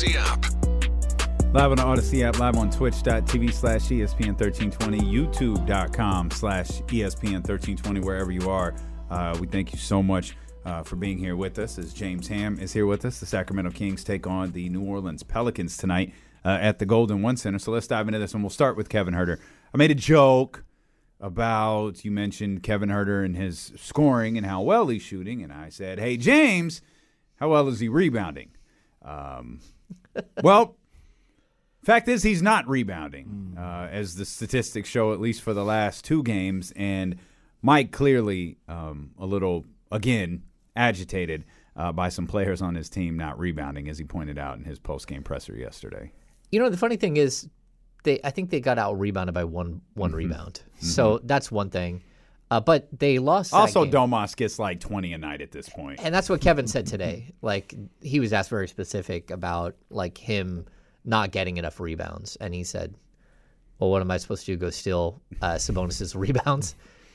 [0.00, 1.54] Audacy app.
[1.54, 7.00] Live on the Audacy app, live on twitch.tv slash E ESPN 1320, youtube.com slash E
[7.00, 8.74] ESPN 1320, wherever you are.
[9.10, 12.58] Uh, we thank you so much uh, for being here with us as James Ham
[12.58, 13.20] is here with us.
[13.20, 16.14] The Sacramento Kings take on the New Orleans Pelicans tonight
[16.46, 17.58] uh, at the Golden One Center.
[17.58, 19.38] So let's dive into this, and we'll start with Kevin Huerter.
[19.74, 20.64] I made a joke
[21.20, 25.68] about, you mentioned Kevin Huerter and his scoring and how well he's shooting, and I
[25.68, 26.80] said, hey, James,
[27.36, 28.52] how well is he rebounding?
[29.02, 29.60] Um,
[30.42, 30.76] well,
[31.82, 36.04] Fact is, he's not rebounding, uh, as the statistics show, at least for the last
[36.04, 36.72] two games.
[36.76, 37.16] And
[37.62, 40.42] Mike clearly um, a little, again,
[40.76, 41.44] agitated
[41.76, 44.78] uh, by some players on his team not rebounding, as he pointed out in his
[44.78, 46.12] post-game presser yesterday.
[46.52, 47.48] You know, the funny thing is,
[48.04, 50.62] they I think they got out rebounded by one one rebound.
[50.80, 52.02] So that's one thing.
[52.50, 53.52] Uh, but they lost.
[53.52, 53.92] that Also, game.
[53.92, 56.00] Domas gets like 20 a night at this point.
[56.02, 57.32] and that's what Kevin said today.
[57.42, 60.66] Like he was asked very specific about like him
[61.04, 62.94] not getting enough rebounds, and he said,
[63.78, 64.56] "Well, what am I supposed to do?
[64.58, 66.74] Go steal uh, Sabonis's rebounds?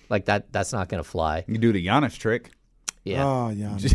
[0.10, 0.52] Like that?
[0.54, 2.52] That's not going to fly." You do the Giannis trick.
[3.04, 3.24] Yeah.
[3.26, 3.78] Oh, yeah.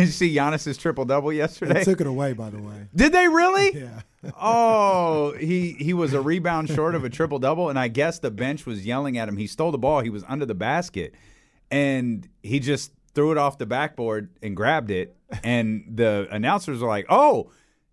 [0.00, 1.74] Did you see Giannis's triple double yesterday?
[1.74, 2.88] They took it away, by the way.
[2.94, 3.70] Did they really?
[3.80, 4.32] Yeah.
[4.38, 8.30] Oh, he he was a rebound short of a triple double, and I guess the
[8.30, 9.38] bench was yelling at him.
[9.38, 10.00] He stole the ball.
[10.00, 11.14] He was under the basket,
[11.70, 15.16] and he just threw it off the backboard and grabbed it.
[15.42, 17.50] And the announcers were like, "Oh,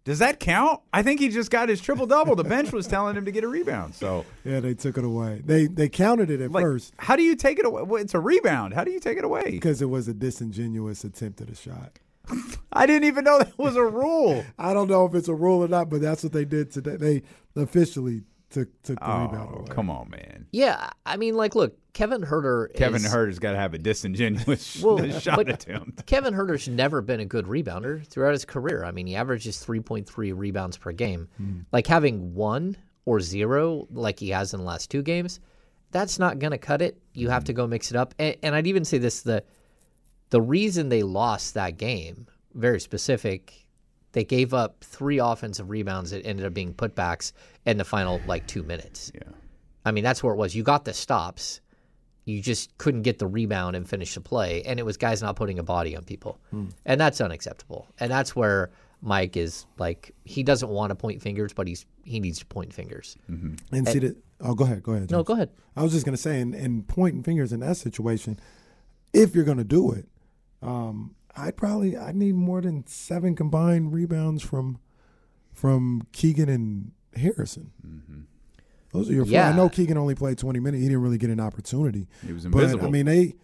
[0.07, 0.79] does that count?
[0.93, 3.43] I think he just got his triple double." The bench was telling him to get
[3.43, 3.93] a rebound.
[3.93, 5.41] So, Yeah, they took it away.
[5.45, 7.83] They they counted it at like, first how do you take it away?
[7.83, 8.73] Well, it's a rebound.
[8.73, 9.51] How do you take it away?
[9.51, 11.99] because it was a disingenuous attempt at a shot.
[12.71, 14.43] I didn't even know that was a rule.
[14.57, 16.95] I don't know if it's a rule or not, but that's what they did today.
[16.95, 19.67] They officially took took the rebound Oh, away.
[19.69, 20.47] come on, man.
[20.51, 22.73] Yeah, I mean, like, look, Kevin Huerter.
[22.75, 26.05] Kevin is, Huerter's got to have a disingenuous Well, shot but- attempt.
[26.05, 28.83] Kevin Huerter's never been a good rebounder throughout his career.
[28.85, 31.27] I mean, he averages 3.3 rebounds per game.
[31.37, 31.59] Hmm.
[31.71, 35.39] Like having one or zero, like he has in the last two games,
[35.91, 36.97] that's not going to cut it.
[37.13, 37.47] You have hmm.
[37.47, 38.13] to go mix it up.
[38.19, 39.43] And, and I'd even say this: the
[40.29, 43.66] the reason they lost that game, very specific.
[44.17, 47.33] They gave up three offensive rebounds that ended up being putbacks
[47.67, 49.11] in the final like two minutes.
[49.13, 49.21] Yeah.
[49.85, 50.55] I mean, that's where it was.
[50.55, 51.61] You got the stops.
[52.25, 54.63] You just couldn't get the rebound and finish the play.
[54.63, 56.39] And it was guys not putting a body on people.
[56.83, 57.85] And that's unacceptable.
[57.99, 58.71] And that's where
[59.03, 62.73] Mike is like, he doesn't want to point fingers, but he's he needs to point
[62.73, 63.17] fingers.
[63.27, 64.17] And see that.
[64.41, 64.81] Oh, go ahead.
[64.81, 65.11] Go ahead.
[65.11, 65.51] No, go ahead.
[65.75, 68.39] I was just gonna say, and, and pointing fingers in that situation,
[69.13, 70.07] if you're gonna do it,
[70.63, 74.79] um, I'd probably I need more than seven combined rebounds from
[75.53, 77.71] from Keegan and Harrison.
[77.85, 78.21] Mm-hmm.
[78.93, 79.25] Those are your.
[79.25, 79.37] four.
[79.37, 80.81] I know Keegan only played 20 minutes.
[80.81, 82.07] He didn't really get an opportunity.
[82.25, 83.35] He was But I mean, they,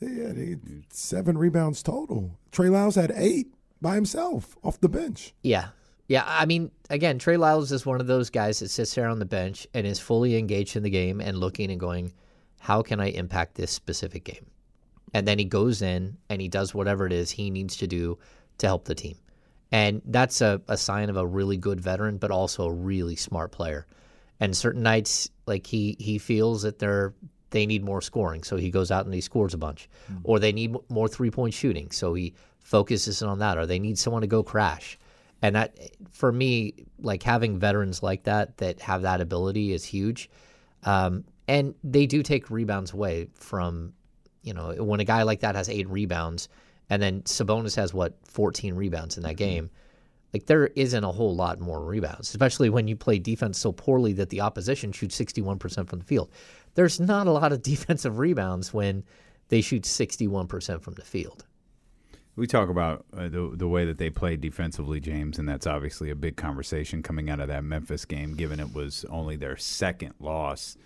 [0.00, 0.56] they, yeah, they
[0.90, 2.38] seven rebounds total.
[2.50, 3.48] Trey Lyles had eight
[3.80, 5.34] by himself off the bench.
[5.42, 5.68] Yeah.
[6.08, 6.24] Yeah.
[6.26, 9.26] I mean, again, Trey Lyles is one of those guys that sits there on the
[9.26, 12.12] bench and is fully engaged in the game and looking and going,
[12.58, 14.46] how can I impact this specific game?
[15.14, 18.18] And then he goes in and he does whatever it is he needs to do
[18.58, 19.16] to help the team.
[19.72, 23.52] And that's a, a sign of a really good veteran, but also a really smart
[23.52, 23.86] player.
[24.38, 27.14] And certain nights, like he he feels that they're
[27.50, 29.88] they need more scoring, so he goes out and he scores a bunch,
[30.24, 33.98] or they need more three point shooting, so he focuses on that, or they need
[33.98, 34.98] someone to go crash.
[35.42, 35.78] And that,
[36.10, 40.28] for me, like having veterans like that that have that ability is huge.
[40.84, 43.92] Um, and they do take rebounds away from,
[44.46, 46.48] you know, when a guy like that has eight rebounds,
[46.88, 49.70] and then Sabonis has what 14 rebounds in that game.
[50.32, 54.12] Like there isn't a whole lot more rebounds, especially when you play defense so poorly
[54.14, 56.30] that the opposition shoots 61% from the field.
[56.74, 59.04] There's not a lot of defensive rebounds when
[59.48, 61.44] they shoot 61% from the field.
[62.36, 66.10] We talk about uh, the the way that they played defensively, James, and that's obviously
[66.10, 70.12] a big conversation coming out of that Memphis game, given it was only their second
[70.20, 70.76] loss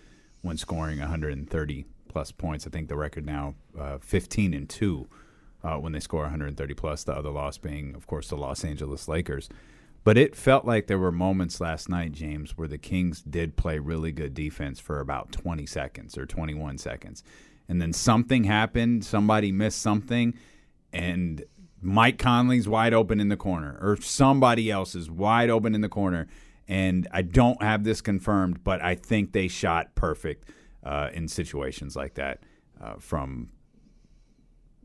[0.42, 2.66] when scoring 130 plus points.
[2.66, 5.08] I think the record now uh, 15 and two
[5.62, 7.04] uh, when they score 130 plus.
[7.04, 9.48] The other loss being, of course, the Los Angeles Lakers.
[10.02, 13.78] But it felt like there were moments last night, James, where the Kings did play
[13.78, 17.22] really good defense for about 20 seconds or 21 seconds.
[17.68, 20.34] And then something happened, somebody missed something,
[20.92, 21.44] and
[21.82, 25.88] Mike Conley's wide open in the corner, or somebody else is wide open in the
[25.88, 26.26] corner.
[26.66, 30.48] And I don't have this confirmed, but I think they shot perfect
[30.84, 32.40] uh, in situations like that
[32.80, 33.50] uh, from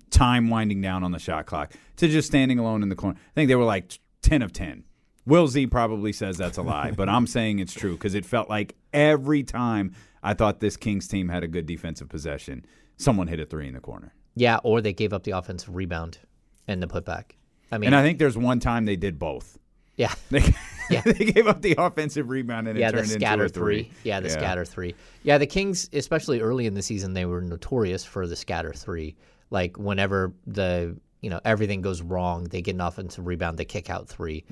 [0.09, 3.17] time winding down on the shot clock to just standing alone in the corner.
[3.17, 4.83] I think they were like 10 of 10.
[5.25, 8.47] Will Z probably says that's a lie, but I'm saying it's true because it felt
[8.49, 12.65] like every time I thought this Kings team had a good defensive possession,
[12.97, 14.13] someone hit a three in the corner.
[14.35, 16.19] Yeah, or they gave up the offensive rebound
[16.67, 17.31] and the putback.
[17.71, 19.57] I mean, And I think there's one time they did both.
[19.97, 20.43] Yeah, They,
[20.89, 21.01] Yeah.
[21.05, 23.91] they gave up the offensive rebound and yeah, it the turned into scatter a three.
[24.03, 24.93] Yeah, the scatter three.
[25.23, 29.15] Yeah, the Kings, especially early in the season, they were notorious for the scatter three.
[29.49, 33.89] Like whenever the you know everything goes wrong, they get an offensive rebound, they kick
[33.89, 34.43] out three,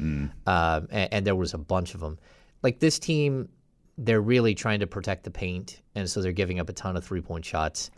[0.47, 2.17] um, and, and there was a bunch of them.
[2.63, 3.49] Like this team,
[3.97, 7.03] they're really trying to protect the paint, and so they're giving up a ton of
[7.05, 7.91] three point shots.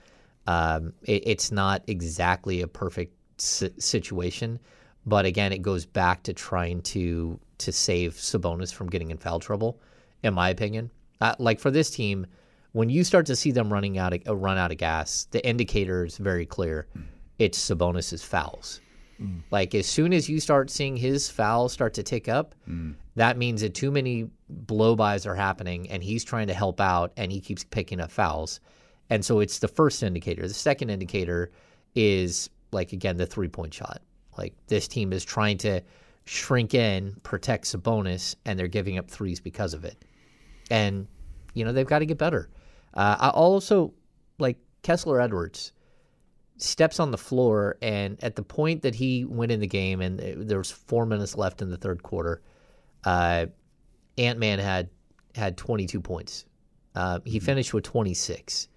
[0.47, 4.60] Um, it, it's not exactly a perfect si- situation,
[5.05, 9.39] but again, it goes back to trying to to save Sabonis from getting in foul
[9.39, 9.79] trouble,
[10.23, 10.91] in my opinion.
[11.21, 12.27] Uh, like for this team,
[12.73, 15.45] when you start to see them running out of, uh, run out of gas, the
[15.47, 16.87] indicator is very clear.
[17.39, 18.81] It's Sabonis's fouls.
[19.51, 22.53] Like as soon as you start seeing his fouls start to tick up,
[23.15, 27.31] that means that too many blow-bys are happening, and he's trying to help out, and
[27.31, 28.59] he keeps picking up fouls.
[29.09, 30.45] And so it's the first indicator.
[30.45, 31.51] The second indicator
[31.95, 34.01] is like again the three-point shot.
[34.37, 35.81] Like this team is trying to
[36.25, 40.03] shrink in, protect Sabonis, and they're giving up threes because of it.
[40.69, 41.07] And
[41.53, 42.49] you know they've got to get better.
[42.93, 43.93] Uh, I also
[44.39, 45.71] like Kessler Edwards
[46.57, 50.19] steps on the floor, and at the point that he went in the game, and
[50.19, 52.41] there was four minutes left in the third quarter,
[53.03, 53.45] uh,
[54.17, 54.89] Ant Man had
[55.35, 56.45] had 22 points.
[56.95, 58.69] Uh, he finished with 26,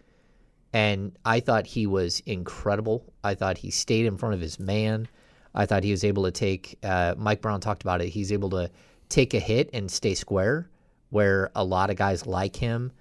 [0.73, 3.13] and I thought he was incredible.
[3.23, 5.07] I thought he stayed in front of his man.
[5.55, 6.79] I thought he was able to take.
[6.83, 8.09] Uh, Mike Brown talked about it.
[8.09, 8.71] He's able to
[9.09, 10.69] take a hit and stay square,
[11.11, 12.93] where a lot of guys like him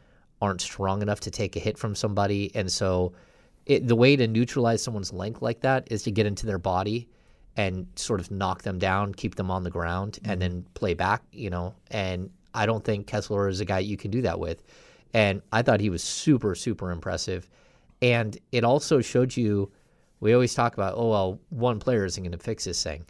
[0.41, 3.13] aren't strong enough to take a hit from somebody, and so
[3.65, 7.09] it, the way to neutralize someone's length like that is to get into their body
[7.57, 11.23] and sort of knock them down, keep them on the ground, and then play back.
[11.31, 14.63] You know, and I don't think Kessler is a guy you can do that with.
[15.13, 17.49] And I thought he was super, super impressive.
[18.01, 19.71] And it also showed you.
[20.19, 23.05] We always talk about, oh well, one player isn't going to fix this thing.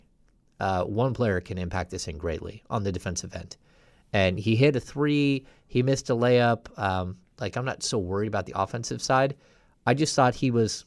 [0.60, 3.58] Uh, one player can impact this thing greatly on the defensive end.
[4.14, 5.46] And he hit a three.
[5.68, 6.78] He missed a layup.
[6.80, 9.36] Um, like I'm not so worried about the offensive side.
[9.86, 10.86] I just thought he was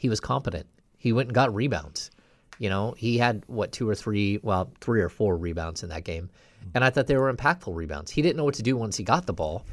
[0.00, 0.66] he was competent.
[0.98, 2.10] He went and got rebounds.
[2.58, 6.04] You know, he had what two or three, well, three or four rebounds in that
[6.04, 6.30] game,
[6.74, 8.10] and I thought they were impactful rebounds.
[8.10, 9.64] He didn't know what to do once he got the ball.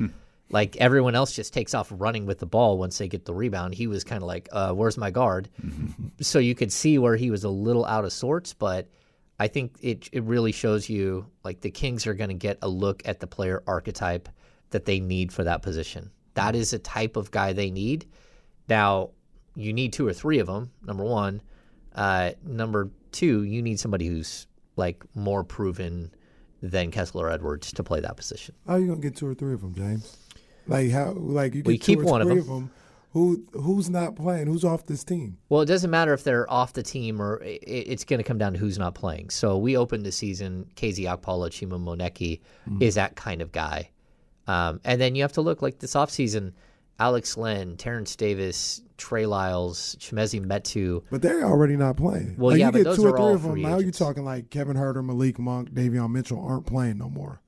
[0.53, 3.73] Like everyone else just takes off running with the ball once they get the rebound.
[3.73, 5.49] He was kind of like, uh, "Where's my guard?"
[6.21, 8.87] so you could see where he was a little out of sorts, but
[9.39, 12.69] I think it it really shows you like the Kings are going to get a
[12.69, 14.29] look at the player archetype
[14.69, 16.11] that they need for that position.
[16.35, 18.05] That is a type of guy they need.
[18.69, 19.09] Now,
[19.55, 20.69] you need two or three of them.
[20.83, 21.41] Number one,
[21.95, 26.13] uh, number two, you need somebody who's like more proven
[26.61, 28.53] than Kessler Edwards to play that position.
[28.67, 30.15] How are you gonna get two or three of them, James?
[30.67, 31.11] Like how?
[31.11, 32.37] Like you get We keep one of them.
[32.39, 32.71] of them.
[33.11, 34.47] Who who's not playing?
[34.47, 35.37] Who's off this team?
[35.49, 38.23] Well, it doesn't matter if they're off the team or i- i- it's going to
[38.23, 39.29] come down to who's not playing.
[39.29, 40.65] So we opened the season.
[40.75, 42.39] KZ Okpala, Chima Moneke
[42.79, 43.91] is that kind of guy.
[44.47, 46.53] Um, and then you have to look like this offseason,
[46.99, 51.03] Alex Len, Terrence Davis, Trey Lyles, Chimezi Metu.
[51.11, 52.35] But they're already not playing.
[52.39, 53.61] Well, like yeah, you but get those two or are three all of them.
[53.61, 57.41] Now you're talking like Kevin Huerter, Malik Monk, Davion Mitchell aren't playing no more.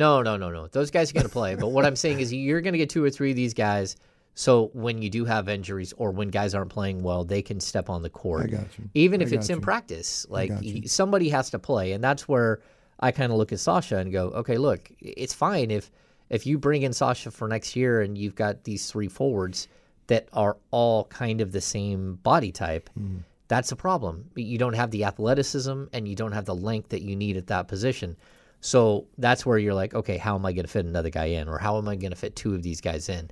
[0.00, 0.66] No, no, no, no.
[0.66, 1.54] Those guys are going to play.
[1.56, 3.96] but what I'm saying is you're going to get two or three of these guys.
[4.34, 7.90] So when you do have injuries or when guys aren't playing well, they can step
[7.90, 8.44] on the court.
[8.44, 8.88] I got you.
[8.94, 10.88] Even I if it's got in practice, like you.
[10.88, 12.62] somebody has to play, and that's where
[12.98, 15.90] I kind of look at Sasha and go, okay, look, it's fine if
[16.30, 19.68] if you bring in Sasha for next year and you've got these three forwards
[20.06, 22.88] that are all kind of the same body type.
[22.98, 23.18] Mm-hmm.
[23.48, 24.30] That's a problem.
[24.34, 27.48] You don't have the athleticism and you don't have the length that you need at
[27.48, 28.16] that position.
[28.60, 31.48] So that's where you're like, okay, how am I going to fit another guy in,
[31.48, 33.30] or how am I going to fit two of these guys in?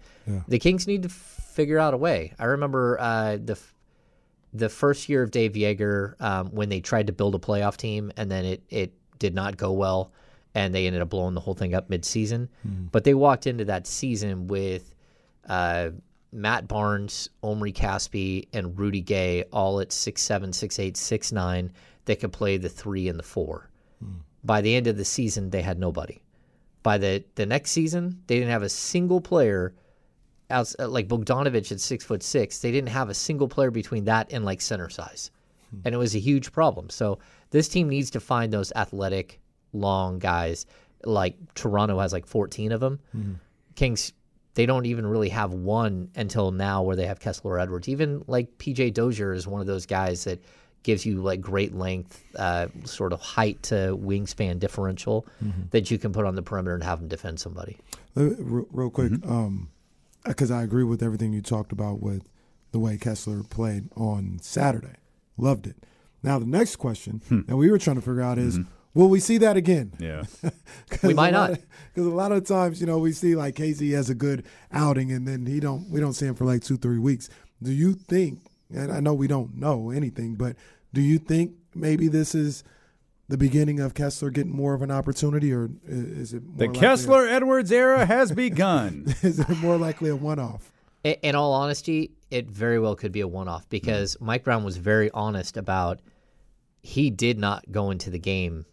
[0.48, 2.32] The Kings need to f- figure out a way.
[2.38, 3.74] I remember uh, the f-
[4.54, 8.10] the first year of Dave Joerger, um, when they tried to build a playoff team
[8.16, 10.12] and then it it did not go well,
[10.54, 12.48] and they ended up blowing the whole thing up midseason.
[12.90, 14.94] But they walked into that season with
[15.46, 15.90] uh,
[16.32, 21.70] Matt Barnes, Omri Caspi, and Rudy Gay all at six seven, six eight, six nine.
[22.06, 23.68] They could play the three and the four.
[24.48, 26.22] By the end of the season, they had nobody.
[26.82, 29.74] By the the next season, they didn't have a single player.
[30.48, 34.06] Outs, uh, like Bogdanovich at six foot six, they didn't have a single player between
[34.06, 35.30] that and like center size,
[35.84, 36.88] and it was a huge problem.
[36.88, 37.18] So
[37.50, 39.38] this team needs to find those athletic,
[39.74, 40.64] long guys.
[41.04, 43.00] Like Toronto has like fourteen of them.
[43.74, 44.14] Kings
[44.54, 47.86] they don't even really have one until now where they have Kessler Edwards.
[47.86, 50.42] Even like PJ Dozier is one of those guys that
[50.88, 55.64] gives you like great length, uh, sort of height to wingspan differential mm-hmm.
[55.68, 57.76] that you can put on the perimeter and have them defend somebody.
[58.14, 59.30] Let me- re- real quick, mm-hmm.
[59.30, 59.68] um,
[60.24, 62.26] uh, because I agree with everything you talked about with
[62.72, 64.96] the way Kessler played on Saturday.
[65.36, 65.76] Loved it.
[66.22, 67.42] Now the next question hmm.
[67.42, 68.70] that we were trying to figure out is, mm-hmm.
[68.94, 69.92] will we see that again?
[69.98, 70.22] Yeah.
[71.02, 71.50] We might not.
[71.50, 75.12] because a lot of times, you know, we see like Casey has a good outing,
[75.12, 75.90] and then he don't.
[75.90, 77.28] We don't see him for like two, three weeks.
[77.62, 78.40] Do you think?
[78.74, 80.56] And I know we don't know anything, but
[80.92, 82.64] do you think maybe this is
[83.28, 86.80] the beginning of Kessler getting more of an opportunity, or is it more The likely-
[86.80, 89.14] Kessler Edwards era has begun.
[89.22, 90.72] Is it more likely a one-off?
[91.04, 94.22] I- In all honesty, it very well could be a one off because mm.
[94.22, 96.00] Mike Brown was very honest about
[96.82, 98.64] he did not go into the game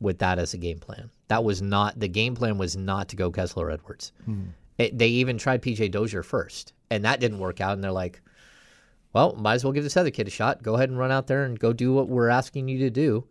[0.00, 1.10] with that as a game plan.
[1.28, 4.12] That was not the game plan was not to go Kessler Edwards.
[4.24, 4.46] Hmm.
[4.78, 7.72] It, they even tried PJ Dozier first, and that didn't work out.
[7.72, 8.22] And they're like,
[9.18, 10.62] "Well, might as well give this other kid a shot.
[10.62, 13.24] Go ahead and run out there and go do what we're asking you to do."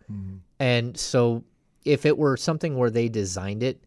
[0.60, 1.44] And so,
[1.86, 3.82] if it were something where they designed it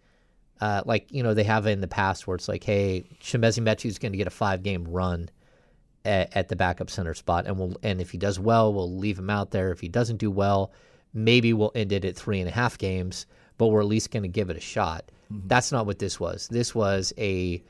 [0.60, 3.98] uh, like you know they have in the past where it's like, hey, Chimezie is
[3.98, 5.30] going to get a five game run
[6.04, 9.18] at, at the backup center spot, and we'll and if he does well, we'll leave
[9.18, 9.70] him out there.
[9.72, 10.72] If he doesn't do well,
[11.14, 14.22] maybe we'll end it at three and a half games, but we're at least going
[14.22, 15.10] to give it a shot.
[15.46, 16.48] That's not what this was.
[16.48, 17.62] This was a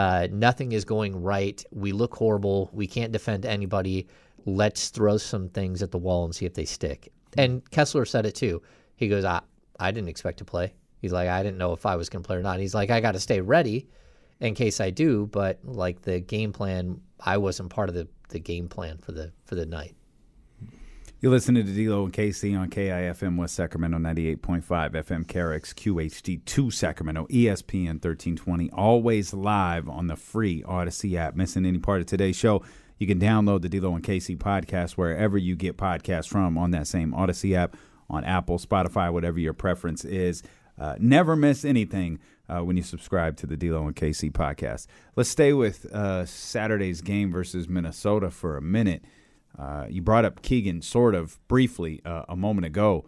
[0.00, 1.62] uh, nothing is going right.
[1.72, 2.70] We look horrible.
[2.72, 4.08] We can't defend anybody.
[4.46, 7.12] Let's throw some things at the wall and see if they stick.
[7.36, 8.62] And Kessler said it too.
[8.96, 9.42] He goes, I,
[9.78, 10.72] I didn't expect to play.
[11.02, 12.60] He's like, I didn't know if I was going to play or not.
[12.60, 13.88] He's like, I got to stay ready
[14.40, 15.26] in case I do.
[15.26, 19.32] But like the game plan, I wasn't part of the, the game plan for the
[19.44, 19.94] for the night.
[21.22, 27.26] You're listening to D'Lo and KC on KIFM West Sacramento 98.5 FM KRXQ HD2 Sacramento
[27.26, 28.70] ESPN 1320.
[28.70, 31.36] Always live on the free Audacy app.
[31.36, 32.62] Missing any part of today's show,
[32.96, 36.86] you can download the D'Lo and KC podcast wherever you get podcasts from on that
[36.86, 37.76] same Audacy app
[38.08, 40.42] on Apple, Spotify, whatever your preference is.
[40.78, 44.86] Uh, never miss anything uh, when you subscribe to the D'Lo and KC podcast.
[45.16, 49.04] Let's stay with uh, Saturday's game versus Minnesota for a minute.
[49.60, 53.04] Uh, you brought up Keegan sort of briefly uh, a moment ago.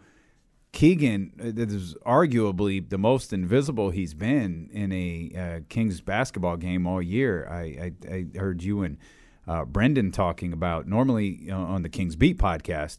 [0.72, 6.86] Keegan uh, is arguably the most invisible he's been in a uh, Kings basketball game
[6.86, 7.48] all year.
[7.48, 8.98] I, I, I heard you and
[9.46, 12.98] uh, Brendan talking about normally on the Kings Beat podcast.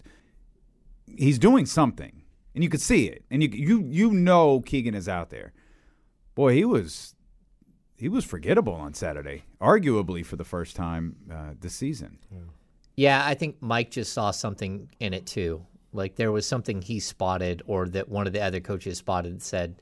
[1.15, 2.23] He's doing something,
[2.55, 5.53] and you could see it, and you you you know Keegan is out there.
[6.33, 7.15] Boy, he was
[7.95, 11.15] he was forgettable on Saturday, arguably for the first time
[11.61, 12.17] this season.
[12.31, 12.39] Yeah,
[13.25, 15.65] I think Mike just saw something in it too.
[15.93, 19.41] Like there was something he spotted, or that one of the other coaches spotted, and
[19.41, 19.81] said,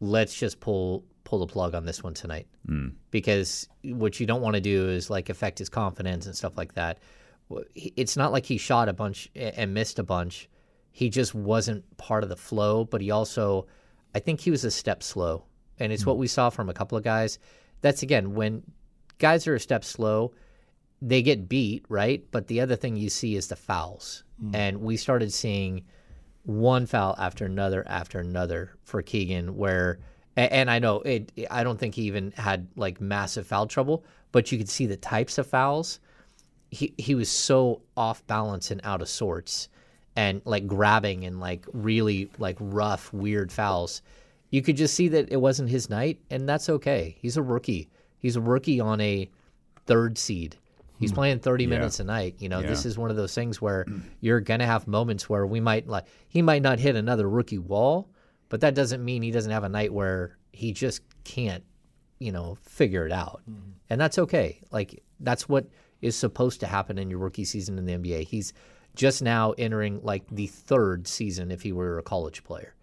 [0.00, 2.94] "Let's just pull pull the plug on this one tonight." Mm.
[3.10, 6.74] Because what you don't want to do is like affect his confidence and stuff like
[6.74, 6.98] that.
[7.74, 10.48] It's not like he shot a bunch and missed a bunch.
[10.92, 12.84] He just wasn't part of the flow.
[12.84, 13.66] But he also,
[14.14, 15.44] I think he was a step slow,
[15.78, 17.38] and it's what we saw from a couple of guys.
[17.80, 18.62] That's again when
[19.18, 20.32] guys are a step slow
[21.02, 22.24] they get beat, right?
[22.30, 24.22] But the other thing you see is the fouls.
[24.42, 24.54] Mm.
[24.54, 25.84] And we started seeing
[26.44, 29.98] one foul after another after another for Keegan where
[30.36, 34.50] and I know it I don't think he even had like massive foul trouble, but
[34.50, 36.00] you could see the types of fouls.
[36.70, 39.68] He he was so off balance and out of sorts
[40.16, 44.02] and like grabbing and like really like rough weird fouls.
[44.50, 47.16] You could just see that it wasn't his night and that's okay.
[47.20, 47.88] He's a rookie.
[48.18, 49.28] He's a rookie on a
[49.86, 50.56] third seed.
[51.02, 51.16] He's hmm.
[51.16, 52.36] playing 30 minutes a night.
[52.38, 53.98] You know, this is one of those things where hmm.
[54.20, 57.58] you're going to have moments where we might like, he might not hit another rookie
[57.58, 58.08] wall,
[58.48, 61.64] but that doesn't mean he doesn't have a night where he just can't,
[62.20, 63.42] you know, figure it out.
[63.44, 63.72] Hmm.
[63.90, 64.60] And that's okay.
[64.70, 65.66] Like, that's what
[66.00, 68.24] is supposed to happen in your rookie season in the NBA.
[68.24, 68.52] He's
[68.94, 72.74] just now entering like the third season if he were a college player.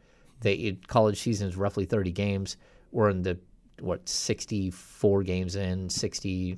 [0.42, 2.58] The college season is roughly 30 games.
[2.92, 3.38] We're in the,
[3.80, 6.58] what, 64 games in, 60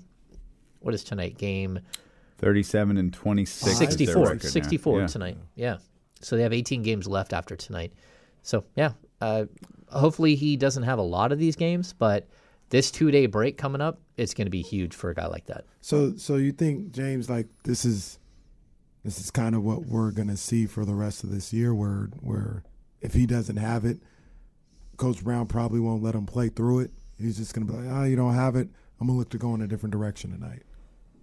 [0.82, 1.38] what is tonight?
[1.38, 1.80] Game
[2.40, 3.78] 37 and 26.
[3.78, 5.08] 64, 64 Yeah.
[5.08, 5.38] tonight.
[5.56, 5.78] Yeah.
[6.22, 7.94] So they have 18 games left after tonight.
[8.44, 9.46] So, yeah, uh,
[9.90, 12.28] hopefully he doesn't have a lot of these games, but
[12.70, 15.46] this two day break coming up, it's going to be huge for a guy like
[15.48, 15.66] that.
[15.82, 18.18] So, so you think James, like this is,
[19.04, 22.10] this is kind of what we're gonna see for the rest of this year, where
[22.22, 22.64] where
[23.02, 23.98] if he doesn't have it,
[24.98, 26.92] Coach Brown probably won't let him play through it.
[27.20, 28.70] He's just gonna be like, oh, you don't have it.
[29.00, 30.62] I'm gonna look to go in a different direction tonight.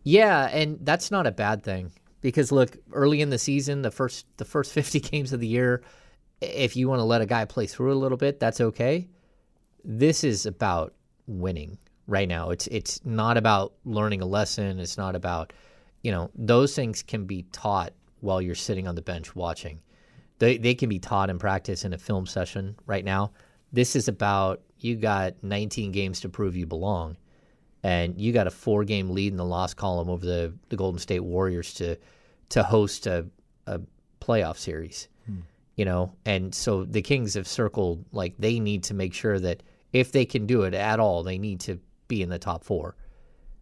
[0.02, 4.26] Yeah, and that's not a bad thing because look, early in the season, the first
[4.36, 5.82] the first 50 games of the year,
[6.40, 9.08] if you want to let a guy play through a little bit, that's okay.
[9.84, 10.94] This is about
[11.26, 12.50] winning right now.
[12.50, 15.52] It's it's not about learning a lesson, it's not about,
[16.02, 19.80] you know, those things can be taught while you're sitting on the bench watching.
[20.38, 23.32] They they can be taught in practice in a film session right now.
[23.72, 27.16] This is about you got 19 games to prove you belong
[27.88, 30.98] and you got a four game lead in the loss column over the, the Golden
[30.98, 31.96] State Warriors to
[32.50, 33.26] to host a,
[33.66, 33.80] a
[34.20, 35.08] playoff series.
[35.76, 39.62] You know, and so the Kings have circled like they need to make sure that
[39.94, 42.94] if they can do it at all, they need to be in the top four,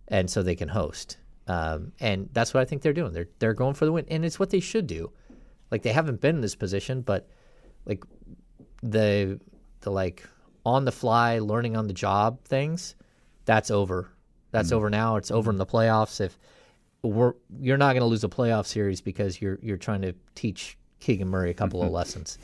[0.09, 1.19] and so they can host.
[1.47, 3.13] Um, and that's what I think they're doing.
[3.13, 5.13] They're they're going for the win, and it's what they should do.
[5.71, 7.29] Like they haven't been in this position, but
[7.85, 8.03] like
[8.83, 9.39] the
[9.83, 10.25] the like
[10.65, 12.97] on the fly learning on the job things
[13.45, 14.11] that's over
[14.57, 16.39] that's over now it's over in the playoffs if
[17.03, 20.77] we're you're not going to lose a playoff series because you're you're trying to teach
[21.01, 22.39] Keegan Murray a couple of lessons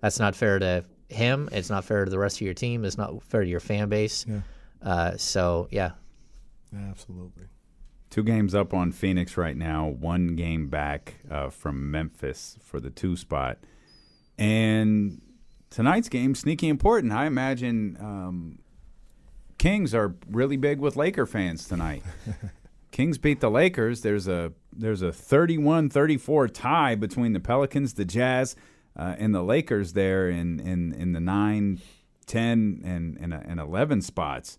[0.00, 2.96] that's not fair to him it's not fair to the rest of your team it's
[2.98, 4.40] not fair to your fan base Yeah.
[4.82, 5.92] uh, so yeah
[6.88, 7.44] Absolutely.
[8.10, 12.90] Two games up on Phoenix right now, one game back uh, from Memphis for the
[12.90, 13.58] two spot.
[14.38, 15.20] And
[15.70, 17.12] tonight's game, sneaky important.
[17.12, 18.58] I imagine um,
[19.60, 22.02] Kings are really big with Laker fans tonight.
[22.92, 24.00] Kings beat the Lakers.
[24.00, 28.56] There's a there's a 31-34 tie between the Pelicans, the Jazz,
[28.96, 31.78] uh, and the Lakers there in in, in the 9,
[32.24, 34.56] 10, and, and, and 11 spots.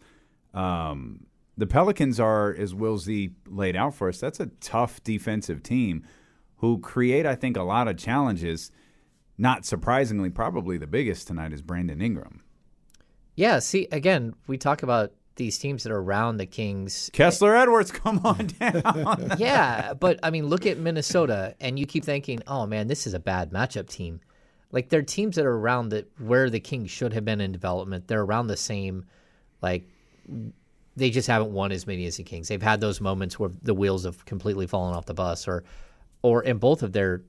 [0.54, 1.26] Um,
[1.58, 6.04] the Pelicans are, as Will Z laid out for us, that's a tough defensive team
[6.58, 8.70] who create, I think, a lot of challenges.
[9.36, 12.41] Not surprisingly, probably the biggest tonight is Brandon Ingram.
[13.36, 17.90] Yeah see again we talk about these teams that are around the Kings Kessler Edwards,
[18.04, 19.32] come on down.
[19.40, 23.14] yeah, but I mean, look at Minnesota, and you keep thinking, "Oh man, this is
[23.14, 24.20] a bad matchup team."
[24.72, 28.08] Like they're teams that are around the where the Kings should have been in development.
[28.08, 29.06] They're around the same,
[29.62, 29.88] like
[30.96, 32.48] they just haven't won as many as the Kings.
[32.48, 35.64] They've had those moments where the wheels have completely fallen off the bus, or,
[36.22, 37.24] or in both of their,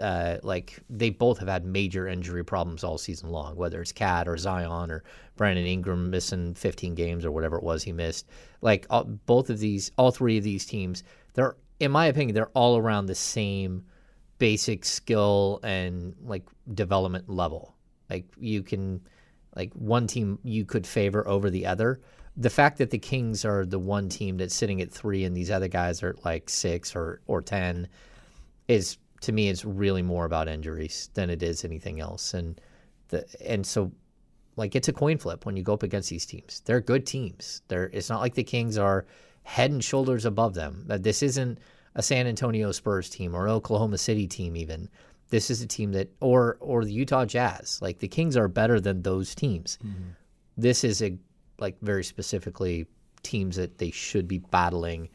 [0.00, 3.56] uh, like they both have had major injury problems all season long.
[3.56, 5.04] Whether it's KAT or Zion or
[5.36, 8.28] Brandon Ingram missing 15 games or whatever it was he missed.
[8.60, 12.46] Like all, both of these, all three of these teams, they're in my opinion, they're
[12.48, 13.84] all around the same
[14.38, 17.74] basic skill and like development level.
[18.08, 19.00] Like you can,
[19.56, 22.00] like one team you could favor over the other.
[22.36, 25.50] The fact that the Kings are the one team that's sitting at three and these
[25.50, 27.88] other guys are like six or or ten
[28.68, 32.34] is to me it's really more about injuries than it is anything else.
[32.34, 32.60] And
[33.08, 33.92] the and so
[34.56, 36.60] like it's a coin flip when you go up against these teams.
[36.64, 37.62] They're good teams.
[37.68, 39.06] They're it's not like the Kings are
[39.44, 40.84] head and shoulders above them.
[40.86, 41.58] That this isn't
[41.94, 44.88] a San Antonio Spurs team or Oklahoma City team even.
[45.30, 47.80] This is a team that or or the Utah Jazz.
[47.80, 49.78] Like the Kings are better than those teams.
[49.84, 50.10] Mm-hmm.
[50.56, 51.16] This is a
[51.58, 52.86] like very specifically
[53.22, 55.08] teams that they should be battling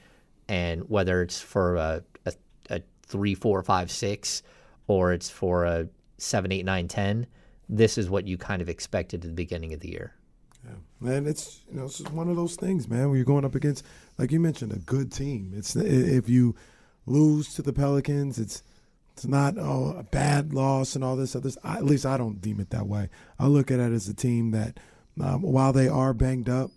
[0.47, 2.03] and whether it's for a
[3.07, 4.43] three, four, five, six,
[4.87, 5.87] or it's for a
[6.17, 7.27] seven, eight, nine, ten,
[7.69, 10.13] this is what you kind of expected at the beginning of the year.
[10.99, 13.07] Man, it's you know it's one of those things, man.
[13.09, 13.85] Where you're going up against,
[14.17, 15.53] like you mentioned, a good team.
[15.55, 16.55] It's if you
[17.05, 18.63] lose to the Pelicans, it's
[19.13, 21.51] it's not oh a bad loss and all this other.
[21.63, 23.09] At least I don't deem it that way.
[23.37, 24.79] I look at it as a team that,
[25.21, 26.71] um, while they are banged up,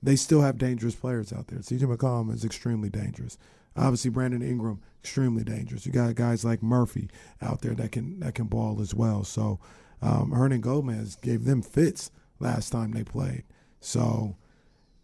[0.00, 1.58] they still have dangerous players out there.
[1.58, 3.38] CJ McCollum is extremely dangerous.
[3.76, 5.84] Obviously, Brandon Ingram extremely dangerous.
[5.84, 7.10] You got guys like Murphy
[7.42, 9.24] out there that can that can ball as well.
[9.24, 9.58] So,
[10.00, 13.44] um, Hernangomez gave them fits last time they played.
[13.80, 14.36] So,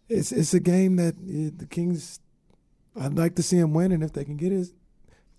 [0.09, 2.19] it's it's a game that eh, the Kings.
[2.99, 4.67] I'd like to see them win, and if they can get it,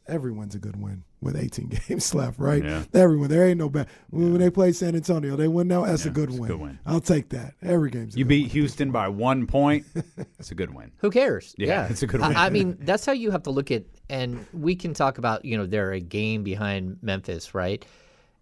[0.06, 2.64] everyone's a good win with 18 games left, right?
[2.64, 2.84] Yeah.
[2.92, 3.86] Everyone, there ain't no bad.
[4.10, 5.84] When they play San Antonio, they win now.
[5.84, 6.50] That's a good it's a win.
[6.50, 6.78] good win.
[6.84, 7.54] I'll take that.
[7.62, 8.50] Every game's a You good beat win.
[8.50, 9.86] Houston by one point.
[10.38, 10.90] It's a good win.
[10.98, 11.54] Who cares?
[11.56, 12.34] Yeah, it's a good win.
[12.34, 15.44] I, I mean, that's how you have to look at, and we can talk about,
[15.44, 17.84] you know, they're a game behind Memphis, right?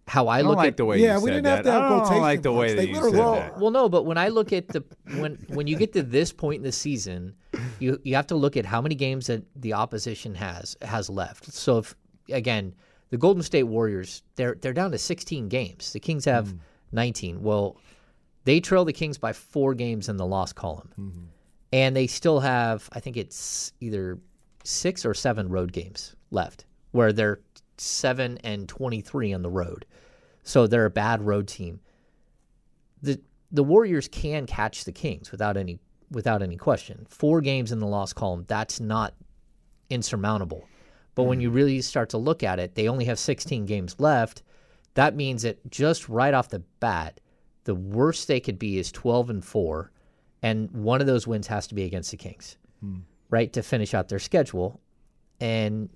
[0.07, 1.57] how I, I look like at the way Yeah, you we didn't that.
[1.57, 3.35] have to have I don't quotation like the way that They you said were.
[3.35, 3.59] that.
[3.59, 4.83] Well, no, but when I look at the
[5.19, 7.35] when when you get to this point in the season,
[7.79, 11.53] you you have to look at how many games that the opposition has has left.
[11.53, 11.95] So if
[12.31, 12.73] again,
[13.09, 15.93] the Golden State Warriors they're they're down to 16 games.
[15.93, 16.57] The Kings have hmm.
[16.91, 17.41] 19.
[17.41, 17.77] Well,
[18.45, 20.89] they trail the Kings by 4 games in the loss column.
[20.99, 21.23] Mm-hmm.
[21.73, 24.19] And they still have I think it's either
[24.63, 27.39] 6 or 7 road games left where they're
[27.77, 29.85] 7 and 23 on the road.
[30.43, 31.79] So they're a bad road team
[33.01, 33.19] the
[33.51, 35.79] the Warriors can catch the Kings without any
[36.09, 37.05] without any question.
[37.09, 39.13] Four games in the loss column, that's not
[39.89, 40.67] insurmountable.
[41.21, 41.43] But when mm.
[41.43, 44.41] you really start to look at it, they only have 16 games left.
[44.95, 47.19] That means that just right off the bat,
[47.65, 49.91] the worst they could be is 12 and 4,
[50.41, 52.57] and one of those wins has to be against the Kings.
[52.79, 53.01] Hmm.
[53.29, 54.81] Right to finish out their schedule.
[55.39, 55.91] And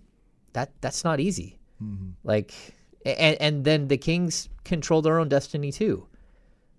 [0.54, 1.58] that that's not easy.
[1.84, 2.12] Mm-hmm.
[2.24, 2.54] Like
[3.04, 6.08] and, and then the Kings control their own destiny too.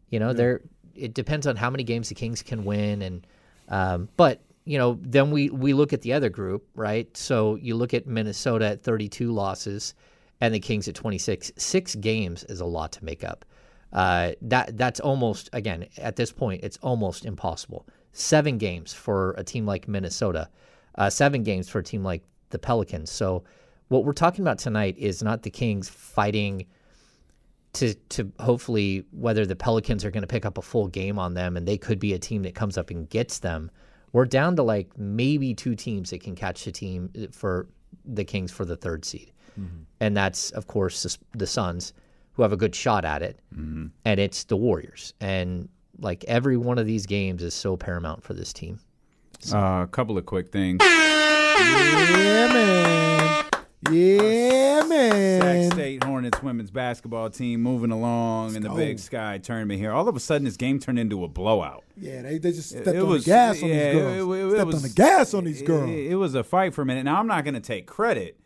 [0.09, 0.61] You know, they're
[0.95, 3.27] it depends on how many games the Kings can win, and
[3.69, 7.15] um, but you know, then we we look at the other group, right?
[7.17, 9.95] So you look at Minnesota at 32 losses,
[10.41, 11.53] and the Kings at 26.
[11.57, 13.45] Six games is a lot to make up.
[13.93, 17.87] Uh, that that's almost again at this point, it's almost impossible.
[18.13, 20.51] Seven games for a team like Minnesota,
[20.97, 23.11] uh, seven games for a team like the Pelicans.
[23.11, 23.45] So
[23.89, 26.67] what we're talking about tonight is not the Kings fighting
[27.75, 31.35] to to hopefully whether the Pelicans are going to pick up a full game on
[31.35, 33.71] them and they could be a team that comes up and gets them.
[34.17, 37.67] We're down to like maybe two teams that can catch the team uh, for
[38.07, 39.31] the Kings for the third seed,
[40.01, 41.93] and that's of course the, the Suns
[42.33, 43.39] who have a good shot at it,
[44.07, 45.13] and it's the Warriors.
[45.21, 48.81] And like every one of these games is so paramount for this team.
[49.53, 50.81] Uh, a couple of quick things.
[50.83, 52.47] Yeah,
[53.91, 55.41] man.
[55.41, 55.73] Sac.
[55.73, 58.77] State Hornets women's basketball team moving along in the go.
[58.77, 59.93] Big Sky tournament here.
[59.93, 61.85] All of a sudden, this game turned into a blowout.
[61.97, 64.17] Yeah, they, they just stepped It on was- the gas on yeah, these girls.
[64.17, 65.91] it- it- stepped was- on the gas on these girls.
[65.91, 67.05] It, was a fight for a minute.
[67.05, 68.39] Now I'm not going to take credit,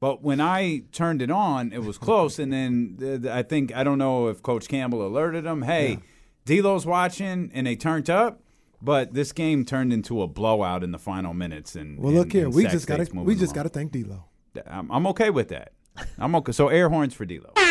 [0.00, 2.38] but when I turned it on, it was close.
[2.38, 5.62] and then th- th- I think I don't know if Coach Campbell alerted them.
[5.62, 5.98] Hey,
[6.44, 8.40] D'Lo's watching, and they turned up.
[8.82, 11.74] But this game turned into a blowout in the final minutes.
[11.74, 13.68] And well, look and- here, and we Sac just got to we just got to
[13.70, 14.24] thank D'Lo.
[14.66, 15.72] I'm, I'm okay with that.
[16.18, 16.52] I'm okay.
[16.52, 17.50] So air horns for D'Lo.
[17.56, 17.66] now,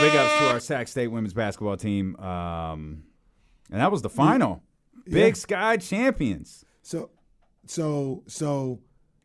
[0.00, 2.16] big ups to our Sac State women's basketball team.
[2.16, 3.04] Um,
[3.70, 4.62] and that was the final.
[5.08, 6.64] Big Sky champions.
[6.82, 7.10] So,
[7.66, 8.80] so, so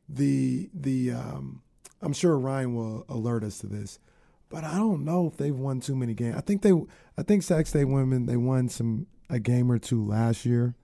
[0.10, 1.62] the the um,
[2.02, 4.00] I'm sure Ryan will alert us to this,
[4.50, 6.36] but I don't know if they've won too many games.
[6.38, 6.74] I think they,
[7.18, 10.76] I think Sac State women they won some a game or two last year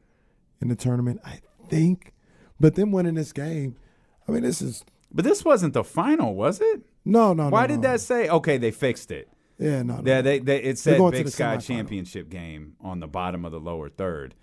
[0.62, 1.22] in the tournament.
[1.24, 2.14] I think,
[2.60, 3.76] but them winning this game,
[4.28, 6.82] I mean, this is But this wasn't the final, was it?
[7.06, 7.44] no, no.
[7.46, 7.50] No.
[7.50, 7.90] Why no, did no.
[7.90, 8.30] that say?
[8.30, 9.30] Okay, they fixed it.
[9.58, 10.12] Yeah, no, no.
[10.12, 11.68] Yeah, they, they it said Big the Sky semifinal.
[11.68, 14.34] championship game on the bottom of the lower third,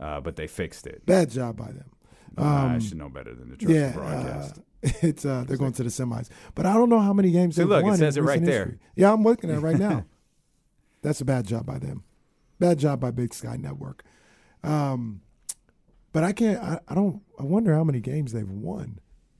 [0.00, 1.06] uh, but they fixed it.
[1.06, 1.90] Bad job by them.
[2.36, 4.58] I should know better than to trust yeah, the broadcast.
[4.58, 4.62] uh,
[5.02, 7.62] it's uh, they're going to the semis, but I don't know how many games See,
[7.62, 8.64] they've look, it says it right there.
[8.64, 8.78] history.
[8.96, 10.04] Yeah, I'm looking at it right now.
[11.02, 12.02] That's a bad job by them.
[12.58, 14.02] Bad job by Big Sky Network.
[14.62, 15.20] Um,
[16.12, 16.60] but I can't.
[16.62, 17.22] I, I don't.
[17.38, 18.98] I wonder how many games they've won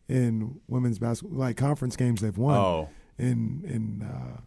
[0.09, 2.89] in women's basketball, like conference games they've won Oh.
[3.19, 4.41] in in uh,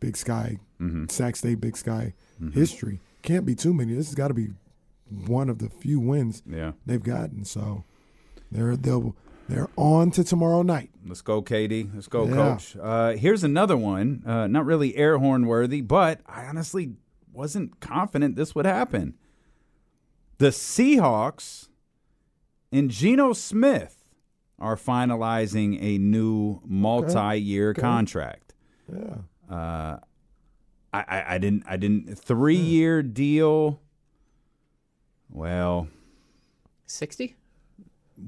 [0.00, 1.06] Big Sky, Mm-hmm.
[1.08, 2.12] Sac State, Big Sky
[2.52, 2.98] history.
[3.22, 3.94] Can't be too many.
[3.94, 4.48] This has got to be
[5.26, 6.72] one of the few wins Yeah.
[6.84, 7.44] they've gotten.
[7.44, 7.84] So
[8.50, 9.14] they're they'll
[9.48, 10.90] they're on to tomorrow night.
[11.06, 11.88] Let's go, Katie.
[11.94, 12.34] Let's go, Yeah.
[12.34, 12.76] Coach.
[12.80, 14.22] Uh, here's another one.
[14.26, 16.94] Uh, not really air horn worthy, but I honestly
[17.32, 19.14] wasn't confident this would happen.
[20.38, 21.68] The Seahawks
[22.72, 24.01] and Geno Smith
[24.62, 28.54] are finalizing a new multi-year contract.
[28.90, 29.16] Yeah.
[29.54, 29.98] Uh,
[30.94, 31.64] I, I, I didn't.
[31.66, 32.18] I didn't.
[32.18, 33.80] Three-year deal.
[35.30, 35.88] Well,
[36.86, 37.36] 60?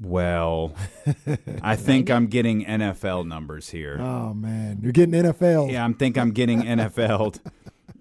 [0.01, 0.73] well.
[1.61, 3.97] I think I'm getting NFL numbers here.
[3.99, 5.71] Oh man, you're getting NFL.
[5.71, 7.39] Yeah, I'm think I'm getting NFL'd.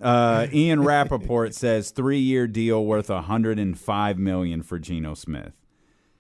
[0.01, 5.53] Uh, Ian Rapoport says three year deal worth 105 million for Geno Smith.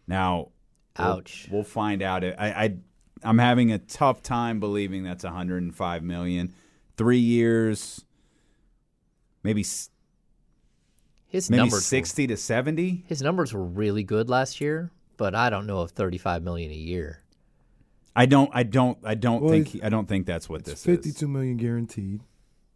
[0.06, 0.50] Now, we'll-
[0.98, 1.48] Ouch.
[1.50, 2.24] We'll, find out.
[2.24, 2.76] I, I
[3.22, 6.54] I'm having a tough time believing that's 105 million.
[6.96, 8.04] Three years,
[9.42, 9.90] maybe His
[11.50, 13.04] maybe numbers were- 60 to 70.
[13.08, 16.74] His numbers were really good last year, but I don't know if 35 million a
[16.76, 17.20] year.
[18.16, 18.48] I don't.
[18.54, 18.96] I don't.
[19.02, 19.66] I don't Well, think.
[19.68, 20.84] He, I don't think that's what it's this is.
[20.84, 22.20] fifty-two million guaranteed.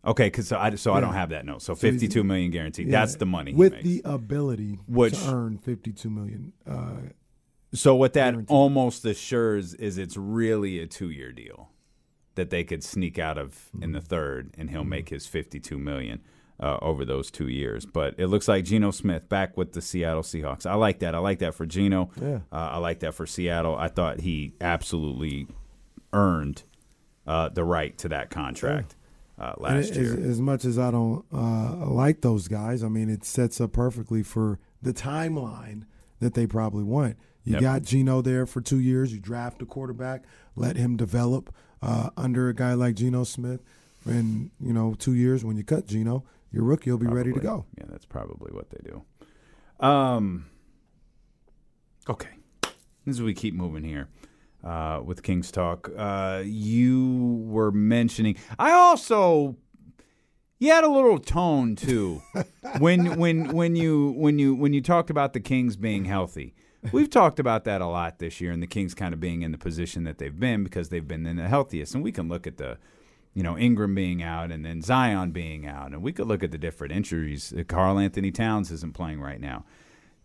[0.04, 1.62] Okay, because so I so I don't have that note.
[1.62, 2.88] So So he's- 52 million guaranteed.
[2.88, 3.84] Yeah, That's the money he with makes.
[3.84, 6.52] the ability Which- to earn fifty-two million.
[6.68, 6.96] Uh,
[7.74, 8.54] So what that Guaranteed.
[8.54, 11.70] almost assures is it's really a two year deal.
[12.34, 16.20] that they could sneak out of in the third, and he'll make his fifty-two million
[16.60, 17.84] uh, over those two years.
[17.84, 20.64] But it looks like Geno Smith back with the Seattle Seahawks.
[20.64, 21.14] I like that.
[21.16, 22.10] I like that for Geno.
[22.20, 22.36] Yeah.
[22.52, 23.76] Uh, I like that for Seattle.
[23.76, 25.48] I thought he absolutely
[26.12, 26.62] earned
[27.26, 28.94] uh, the right to that contract
[29.38, 30.30] uh, last as, year.
[30.30, 34.22] as much as I don't uh, like those guys, I mean, it sets up perfectly
[34.22, 35.86] for the timeline
[36.20, 37.16] that they probably want.
[37.48, 37.62] You Yep.
[37.62, 39.10] got Geno there for two years.
[39.12, 40.24] You draft a quarterback,
[40.54, 43.62] let him develop uh, under a guy like Geno Smith.
[44.04, 47.40] And, you know, two years when you cut Geno, your rookie will be ready to
[47.40, 47.64] go.
[47.78, 49.02] Yeah, that's probably what they do.
[49.86, 50.46] Um.
[52.08, 52.28] Okay,
[53.06, 54.08] as we keep moving here
[54.64, 58.36] uh, with Kings talk, uh, you were mentioning.
[58.58, 59.56] I also.
[60.58, 62.20] You had a little tone too
[62.78, 66.54] when when when you when you when you talked about the Kings being healthy.
[66.92, 69.52] We've talked about that a lot this year, and the Kings kind of being in
[69.52, 71.94] the position that they've been because they've been in the healthiest.
[71.94, 72.78] And we can look at the,
[73.34, 76.52] you know, Ingram being out and then Zion being out, and we could look at
[76.52, 77.52] the different injuries.
[77.52, 79.64] Uh, Karl-Anthony Towns isn't playing right now.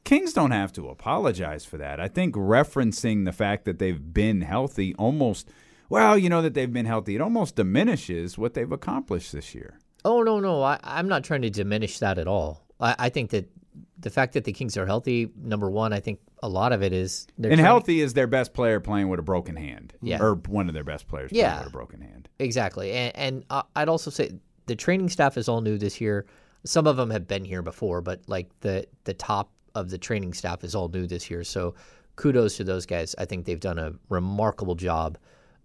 [0.03, 1.99] Kings don't have to apologize for that.
[1.99, 5.49] I think referencing the fact that they've been healthy almost,
[5.89, 9.79] well, you know, that they've been healthy, it almost diminishes what they've accomplished this year.
[10.05, 12.67] Oh no, no, I, I'm not trying to diminish that at all.
[12.79, 13.49] I, I think that
[13.97, 16.91] the fact that the Kings are healthy, number one, I think a lot of it
[16.93, 19.93] is they're And trying- healthy is their best player playing with a broken hand.
[20.01, 20.21] Yeah.
[20.21, 21.59] Or one of their best players playing Yeah.
[21.59, 22.27] with a broken hand.
[22.39, 24.31] Exactly, and, and uh, I'd also say
[24.65, 26.25] the training staff is all new this year.
[26.65, 30.33] Some of them have been here before, but like the the top of the training
[30.33, 31.43] staff is all new this year.
[31.43, 31.75] So
[32.17, 33.15] kudos to those guys.
[33.17, 35.17] I think they've done a remarkable job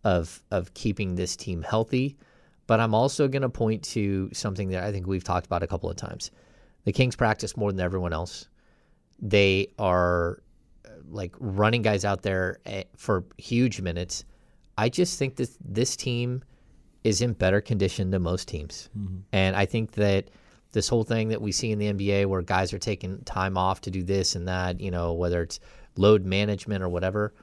[0.05, 2.17] of of keeping this team healthy.
[2.69, 5.67] But I'm also going to point to something that I think we've talked about a
[5.67, 6.31] couple of times.
[6.85, 8.47] The Kings practice more than everyone else.
[9.21, 10.43] They are
[11.11, 14.25] like running guys out there eh, for huge minutes.
[14.77, 16.43] I just think that this team
[17.05, 18.89] is in better condition than most teams.
[19.33, 20.31] And I think that
[20.73, 23.81] this whole thing that we see in the NBA where guys are taking time off
[23.83, 25.61] to do this and that, you know, whether it's
[25.97, 27.35] load management or whatever,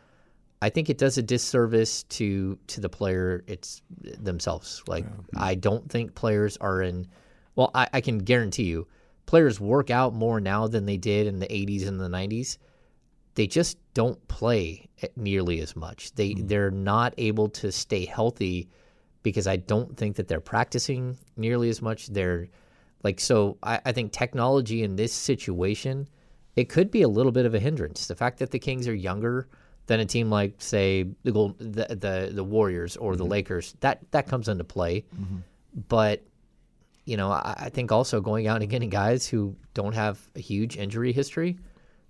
[0.61, 4.83] I think it does a disservice to to the player it's themselves.
[4.87, 5.05] Like
[5.35, 7.07] I don't think players are in
[7.55, 8.87] well, I, I can guarantee you,
[9.25, 12.57] players work out more now than they did in the eighties and the nineties
[13.35, 16.13] they just don't play nearly as much.
[16.15, 16.47] They hmm.
[16.47, 18.69] they're not able to stay healthy
[19.23, 22.07] because I don't think that they're practicing nearly as much.
[22.07, 22.47] They're
[23.03, 26.07] like so I, I think technology in this situation,
[26.55, 28.07] it could be a little bit of a hindrance.
[28.07, 29.47] The fact that the Kings are younger
[29.87, 33.31] than a team like say the Gold, the, the the Warriors or the mm-hmm.
[33.31, 35.05] Lakers, that that comes into play.
[35.15, 35.37] Mm-hmm.
[35.89, 36.23] But
[37.03, 40.39] you know, I, I think also going out and getting guys who don't have a
[40.39, 41.57] huge injury history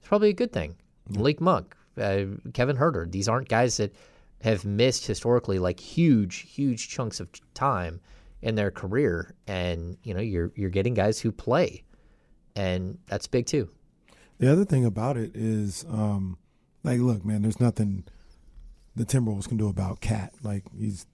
[0.02, 0.76] is probably a good thing.
[1.10, 3.96] Malik Monk, uh, Kevin Huerter, these aren't guys that
[4.42, 8.00] have missed historically like huge, huge chunks of time
[8.42, 11.84] in their career, and you know, you're you're getting guys who play,
[12.56, 13.70] and that's big too.
[14.38, 16.38] The other thing about it is, um,
[16.84, 18.04] like, look, man, there's nothing
[18.96, 20.34] the Timberwolves can do about KAT.
[20.44, 21.06] Like, he's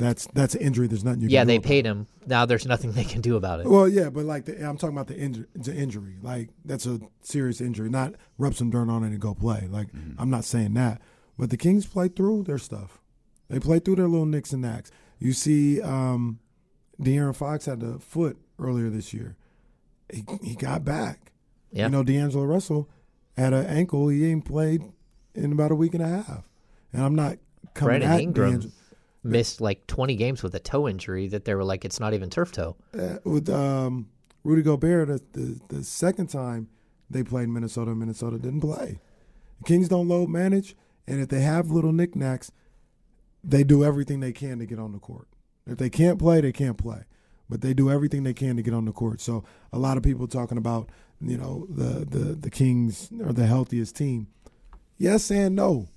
[0.00, 0.86] that's that's an injury.
[0.86, 1.66] There's nothing you yeah, can do Yeah, they about.
[1.68, 2.06] paid him.
[2.26, 3.66] Now there's nothing they can do about it.
[3.66, 6.16] Well, yeah, but like the, I'm talking about the, inju- the injury.
[6.22, 7.90] Like that's a serious injury.
[7.90, 9.68] Not rub some dirt on it and go play.
[9.70, 9.88] Like
[10.18, 11.00] I'm not saying that,
[11.38, 13.00] but the Kings play through their stuff.
[13.48, 14.90] They play through their little nicks and knacks.
[15.18, 16.38] You see, um,
[17.00, 19.36] De'Aaron Fox had the foot earlier this year.
[20.12, 21.32] He he got back.
[21.72, 21.84] Yeah.
[21.86, 22.88] You know, D'Angelo Russell
[23.36, 24.08] had an ankle.
[24.08, 24.82] He ain't played
[25.34, 26.48] in about a week and a half.
[26.92, 27.38] And I'm not
[27.74, 28.72] coming Brandon at Ingram D'Angelo.
[29.22, 32.30] Missed like 20 games with a toe injury that they were like, it's not even
[32.30, 32.76] turf toe.
[32.98, 34.08] uh, with um,
[34.44, 36.68] Rudy Gobert the, the the second time
[37.10, 37.94] they played Minnesota.
[37.94, 39.00] Minnesota didn't play.
[39.58, 40.74] The Kings don't load manage,
[41.06, 42.50] and if they have little knickknacks,
[43.44, 45.28] they do everything they can to get on the court.
[45.66, 47.04] If they can't play, they can't play,
[47.48, 49.20] but they do everything they can to get on the court.
[49.20, 50.88] So a lot of people talking about
[51.20, 54.28] you know the the the Kings are the healthiest team.
[54.96, 55.88] Yes and no.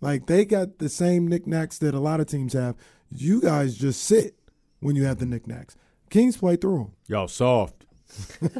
[0.00, 2.76] Like they got the same knickknacks that a lot of teams have.
[3.10, 4.36] You guys just sit
[4.80, 5.76] when you have the knickknacks.
[6.10, 6.92] Kings play through them.
[7.06, 7.86] Y'all soft.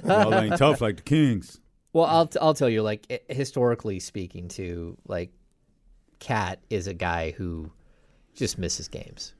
[0.04, 1.60] Y'all ain't tough like the Kings.
[1.92, 5.32] Well, I'll t- I'll tell you, like historically speaking, too, like
[6.20, 7.72] KAT is a guy who
[8.34, 9.34] just misses games.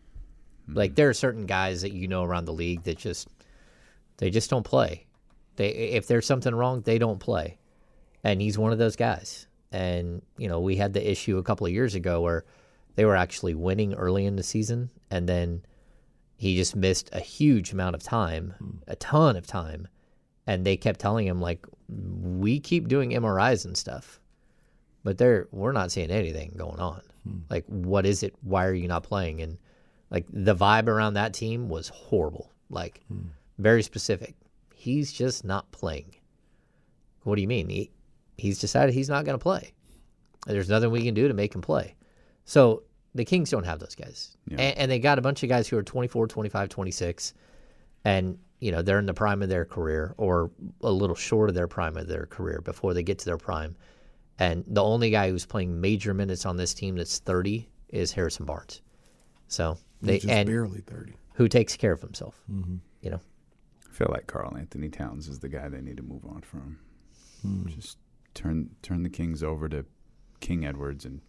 [0.66, 0.74] Hmm.
[0.74, 3.28] Like there are certain guys that you know around the league that just
[4.16, 5.06] they just don't play.
[5.56, 7.58] They if there's something wrong, they don't play,
[8.24, 9.46] and he's one of those guys.
[9.72, 12.44] And you know, we had the issue a couple of years ago where
[12.96, 15.62] they were actually winning early in the season, and then
[16.36, 18.70] he just missed a huge amount of time, hmm.
[18.88, 19.86] a ton of time,
[20.46, 24.20] and they kept telling him like, "We keep doing MRIs and stuff,
[25.04, 27.02] but they're we're not seeing anything going on.
[27.24, 27.38] Hmm.
[27.48, 28.34] Like, what is it?
[28.42, 29.58] Why are you not playing?" And
[30.10, 32.50] Like the vibe around that team was horrible.
[32.70, 33.28] Like hmm.
[33.58, 34.34] very specific.
[34.74, 36.16] He's just not playing.
[37.22, 37.68] What do you mean?
[37.68, 37.90] He
[38.40, 39.72] he's decided he's not going to play.
[40.46, 41.94] There's nothing we can do to make him play.
[42.44, 42.82] So
[43.14, 44.36] the Kings don't have those guys.
[44.50, 47.34] And, and they got a bunch of guys who are 24, 25, 26
[48.04, 50.50] and you know, they're in the prime of their career or
[50.82, 53.74] a little short of their prime of their career before they get to their prime.
[54.38, 58.44] And the only guy who's playing major minutes on this team that's 30 is Harrison
[58.44, 58.82] Barnes.
[59.48, 61.14] So they He's just and barely 30.
[61.34, 62.40] who takes care of himself.
[62.52, 62.76] Mm-hmm.
[63.00, 63.20] You know,
[63.88, 66.78] I feel like Karl-Anthony Towns is the guy they need to move on from.
[67.42, 67.66] Hmm.
[67.68, 67.96] Just
[68.34, 69.84] turn turn the Kings over to
[70.40, 71.20] King Edwards and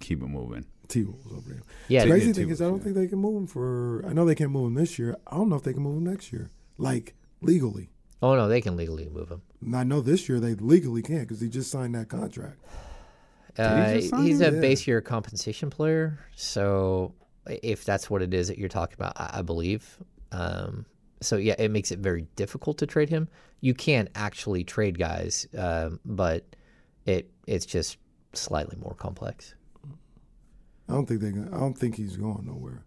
[0.00, 0.64] keep it moving.
[0.88, 1.62] T Wolves over there.
[1.88, 4.04] yeah, The crazy Yeah, thing is, I don't T-Wolves, think they can move him for.
[4.06, 5.16] I know they can't move him this year.
[5.26, 7.88] I don't know if they can move him next year, like legally.
[8.20, 9.42] Oh no, they can legally move him.
[9.64, 12.58] And I know this year they legally can't because he just signed that contract.
[13.58, 14.52] Uh, just sign he's him?
[14.52, 14.60] a Yeah.
[14.60, 17.14] base year compensation player, so
[17.46, 19.98] if that's what it is that you're talking about, I, I believe.
[20.30, 20.86] Um,
[21.22, 23.28] so yeah, it makes it very difficult to trade him.
[23.60, 26.44] You can actually trade guys, um, but
[27.06, 27.96] it it's just
[28.34, 29.54] slightly more complex.
[30.88, 31.28] I don't think they.
[31.28, 32.84] I don't think he's going nowhere.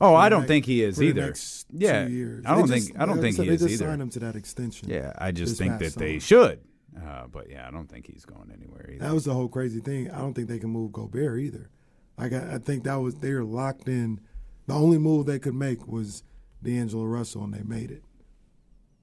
[0.00, 1.26] Oh, I For the don't next- think he is for the either.
[1.26, 2.44] next Yeah, two years.
[2.46, 3.84] I don't They think just- I don't think he is just either.
[3.90, 4.88] signed him to that extension.
[4.90, 6.60] Yeah, I just think past that they should.
[6.98, 9.04] Uh, but yeah, I don't think he's going anywhere either.
[9.04, 10.10] That was the whole crazy thing.
[10.10, 11.70] I don't think they can move Gobert either.
[12.18, 14.20] Like I, I think that was they were locked in.
[14.66, 16.22] The only move they could make was
[16.62, 18.02] D'Angelo Russell, and they made it.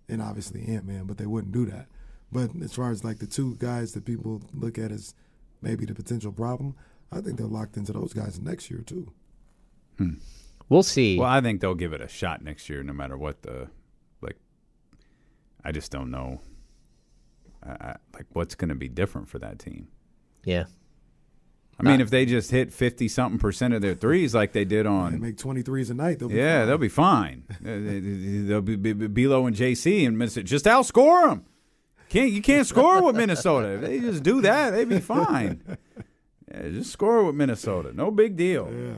[0.09, 1.87] And obviously Ant Man, but they wouldn't do that.
[2.31, 5.13] But as far as like the two guys that people look at as
[5.61, 6.75] maybe the potential problem,
[7.11, 9.11] I think they're locked into those guys next year too.
[9.97, 10.13] Hmm.
[10.69, 11.19] We'll see.
[11.19, 13.69] Well, I think they'll give it a shot next year, no matter what the
[14.21, 14.37] like.
[15.63, 16.41] I just don't know,
[17.63, 19.87] I, I, like what's going to be different for that team.
[20.43, 20.65] yeah,
[21.79, 24.85] I mean, if they just hit fifty something percent of their threes like they did
[24.85, 26.19] on, They on, make twenty threes a night.
[26.19, 26.67] They'll be yeah, fine.
[26.67, 27.43] they'll be fine.
[27.61, 30.43] They- they- they'll be, be, be D'Lo and KC and Minnesota.
[30.45, 31.45] Just outscore them.
[32.09, 33.69] Can't you can't score with Minnesota?
[33.73, 35.61] If they just do that, they'd be fine.
[36.53, 37.91] Yeah, just score with Minnesota.
[37.93, 38.71] No big deal.
[38.71, 38.93] Yeah.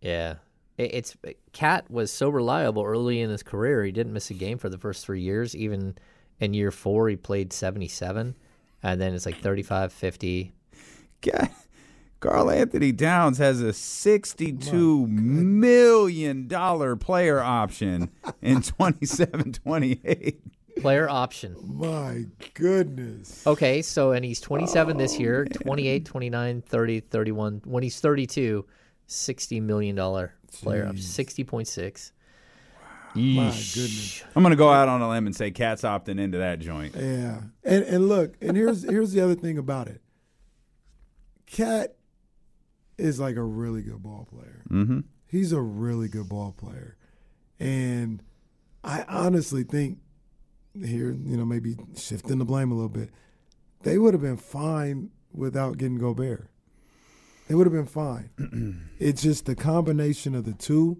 [0.00, 0.34] yeah.
[0.78, 1.16] It, it's
[1.52, 3.84] KAT was so reliable early in his career.
[3.84, 5.54] He didn't miss a game for the first three years.
[5.54, 5.96] Even
[6.40, 8.36] in year four, he played seventy seven,
[8.82, 10.52] and then it's like 35, 50.
[11.20, 11.50] God,
[12.26, 18.10] Karl-Anthony Towns has a sixty-two million dollar player option
[18.42, 20.36] in 27-28.
[20.80, 21.56] Player option.
[21.64, 22.24] My
[22.54, 23.46] goodness.
[23.46, 27.62] Okay, so and he's 27 this oh, year, 28, 29, 30, 31.
[27.64, 28.66] When he's 32,
[29.06, 32.10] 60 million dollar player option, 60.6.
[33.14, 34.24] My goodness.
[34.34, 36.94] I'm gonna go out on a limb and say KAT's opting into that joint.
[36.96, 40.02] Yeah, and and look, and here's here's the other thing about it.
[41.46, 41.95] KAT
[42.98, 44.62] is like a really good ball player.
[44.70, 45.00] Mm-hmm.
[45.26, 46.96] He's a really good ball player,
[47.58, 48.22] and
[48.84, 49.98] I honestly think
[50.84, 53.10] here, you know, maybe shifting the blame a little bit,
[53.82, 56.48] they would have been fine without getting Gobert.
[57.48, 58.30] They would have been fine.
[58.98, 60.98] it's just the combination of the two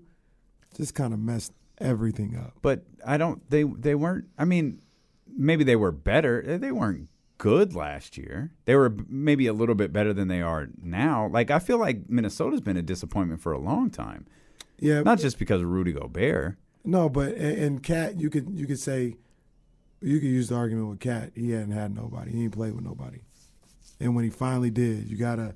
[0.77, 2.55] just kind of messed everything up.
[2.63, 3.49] But I don't.
[3.51, 4.27] They they weren't.
[4.39, 4.81] I mean,
[5.27, 6.59] maybe they were better.
[6.59, 7.09] They weren't
[7.39, 8.53] good last year.
[8.65, 11.29] They were maybe a little bit better than they are now.
[11.29, 14.27] Like I feel like Minnesota's been a disappointment for a long time.
[14.79, 16.57] Yeah, Not just because of Rudy Gobert.
[16.85, 19.17] No, but and, KAT, you could you could say,
[20.01, 21.33] you could use the argument with KAT.
[21.35, 22.33] He hadn't had nobody.
[22.33, 23.19] He ain't played with nobody.
[23.99, 25.55] And when he finally did, you got a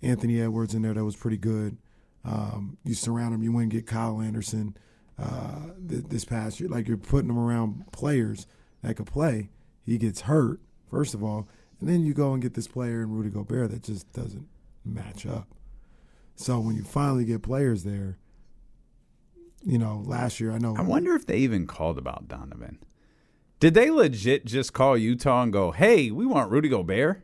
[0.00, 1.76] Anthony Edwards in there that was pretty good.
[2.24, 3.42] Um, you surround him.
[3.42, 4.76] You went and get Kyle Anderson
[5.18, 6.68] uh, th- this past year.
[6.68, 8.46] Like you're putting him around players
[8.82, 9.50] that could play.
[9.84, 10.60] He gets hurt
[10.92, 11.48] first of all,
[11.80, 14.46] and then you go and get this player in Rudy Gobert that just doesn't
[14.84, 15.48] match up.
[16.36, 18.18] So when you finally get players there,
[19.64, 22.78] you know, last year I know I wonder if they even called about Donovan.
[23.58, 27.22] Did they legit just call Utah and go, "Hey, we want Rudy Gobert"?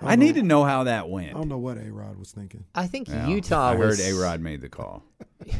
[0.00, 1.30] I need to know how that went.
[1.30, 2.64] I don't know what A Rod was thinking.
[2.74, 3.98] I think Yeah, Utah I was.
[3.98, 5.02] heard A Rod made the call.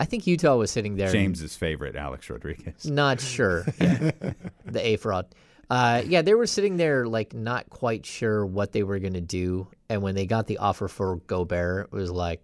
[0.00, 1.10] I think Utah was sitting there.
[1.10, 2.84] James's favorite, Alex Rodriguez.
[2.86, 3.64] Not sure.
[3.80, 4.10] Yeah.
[4.66, 5.26] the A fraud.
[5.70, 9.20] Uh, yeah, they were sitting there like not quite sure what they were going to
[9.20, 12.42] do, and when they got the offer for Gobert, it was like,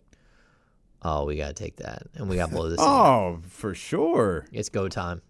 [1.03, 2.79] "Oh, we got to take that, and we got to blow this.
[2.81, 2.87] in.
[2.87, 4.47] Oh, for sure.
[4.53, 5.21] It's go time."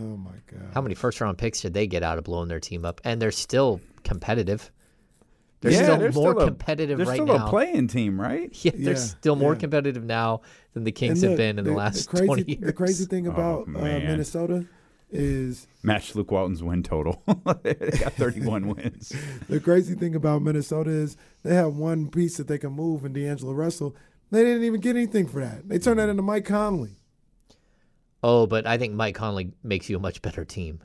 [0.00, 0.70] Oh my god!
[0.72, 3.00] How many first round picks did they get out of blowing their team up?
[3.04, 4.72] And they're still competitive.
[5.64, 7.46] They're yeah, still they're more still a- competitive They're right still now.
[7.46, 8.50] a playing team, right?
[8.64, 9.60] Yeah, they're Yeah, still more yeah.
[9.60, 10.42] competitive now
[10.74, 12.60] than the And Kings have been in the, last crazy, 20 years.
[12.60, 13.70] The crazy thing about uh.
[13.70, 14.66] Minnesota
[15.10, 17.22] is Match Luke Walton's win total.
[17.62, 19.12] they got 31 wins.
[19.48, 23.14] the crazy thing about Minnesota is they have one piece that they can move in
[23.14, 23.96] D'Angelo Russell,
[24.30, 25.66] They didn't even get anything for that.
[25.66, 26.96] They turned that into Mike Conley.
[28.22, 30.80] Oh, but I think Mike Conley makes you a much better team.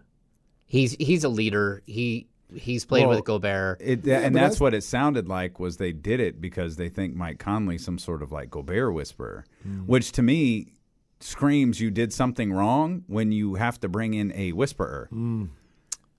[0.66, 1.82] He's he's a leader.
[1.86, 3.82] He he's played Well, with Gobert.
[3.82, 6.89] It, Yeah, and that's that's- what it sounded like was they did it because they
[6.89, 9.86] think Mike Conley some sort of like Gobert whisperer, Mm.
[9.88, 10.74] which to me
[11.20, 15.10] screams you did something wrong when you have to bring in a whisperer.
[15.12, 15.50] Mm.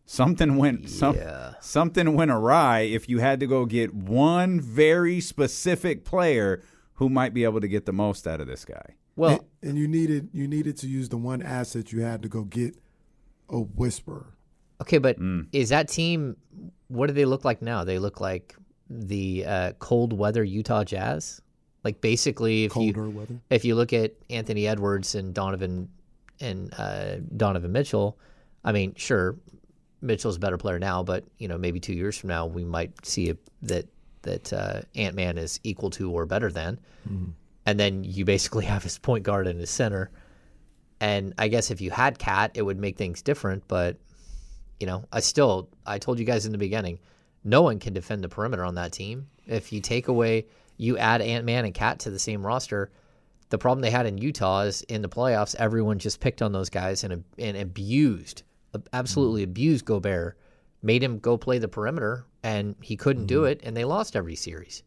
[0.04, 1.54] Something went some, Yeah.
[1.60, 6.62] something went awry if you had to go get one very specific player
[6.94, 8.96] who might be able to get the most out of this guy.
[9.16, 12.28] Well, and, and you needed you needed to use the one asset you had to
[12.28, 12.76] go get
[13.48, 14.34] a whisperer.
[14.82, 15.46] Okay, but Mm.
[15.52, 16.36] is that team?
[16.88, 17.84] What do they look like now?
[17.84, 18.56] They look like
[18.88, 21.40] the uh, cold weather Utah Jazz.
[21.84, 23.34] Like basically, if Colder you weather.
[23.50, 25.88] if you look at Anthony Edwards and Donovan
[26.40, 28.18] and uh, Donovan Mitchell,
[28.64, 29.36] I mean, sure,
[30.02, 33.06] Mitchell's a better player now, but you know, maybe two years from now, we might
[33.06, 33.86] see a, that
[34.22, 36.78] that uh, Ant Man is equal to or better than,
[37.64, 40.10] and then you basically have his point guard and his center.
[41.00, 43.66] And I guess if you had KAT, it would make things different.
[43.68, 43.96] But
[44.80, 46.98] you know, I still, I told you guys in the beginning,
[47.44, 49.28] no one can defend the perimeter on that team.
[49.46, 52.90] If you take away, you add Ant Man and KAT to the same roster,
[53.50, 56.70] the problem they had in Utah is in the playoffs, everyone just picked on those
[56.70, 58.44] guys and and abused,
[58.92, 59.50] absolutely mm-hmm.
[59.50, 60.38] abused Gobert,
[60.82, 63.52] made him go play the perimeter, and he couldn't do mm-hmm.
[63.52, 64.82] it, and they lost every series.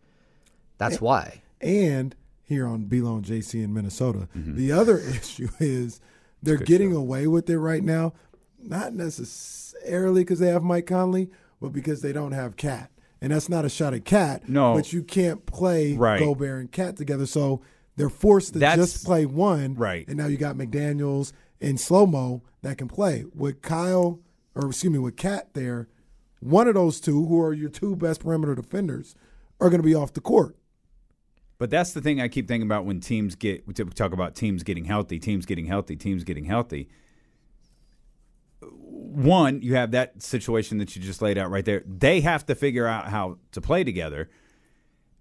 [0.78, 1.44] That's why.
[1.62, 4.28] and here on D'Lo and KC in Minnesota.
[4.36, 6.02] The other issue is
[6.42, 8.14] they're getting away with it right now,
[8.62, 11.30] not necessarily because they have Mike Conley,
[11.62, 12.90] but because they don't have KAT.
[13.22, 14.50] And that's not a shot at KAT.
[14.50, 14.74] No.
[14.74, 16.20] But you can't play Right.
[16.20, 17.26] Gobert and KAT together.
[17.26, 17.62] So
[17.96, 19.76] they're forced to That's- just play one.
[19.76, 20.06] Right.
[20.08, 21.32] And now you got McDaniels
[21.62, 23.26] and Slow Mo that can play.
[23.34, 24.20] With Kyle,
[24.56, 25.88] or excuse me, with KAT there,
[26.42, 29.16] one of those two, who are your two best perimeter defenders,
[29.62, 30.58] are going to be off the court.
[31.58, 34.64] But that's the thing I keep thinking about when teams get we talk about teams
[34.64, 36.90] getting healthy, teams getting healthy, teams getting healthy.
[38.72, 41.84] One, you have that situation that you just laid out right there.
[41.86, 44.30] They have to figure out how to play together.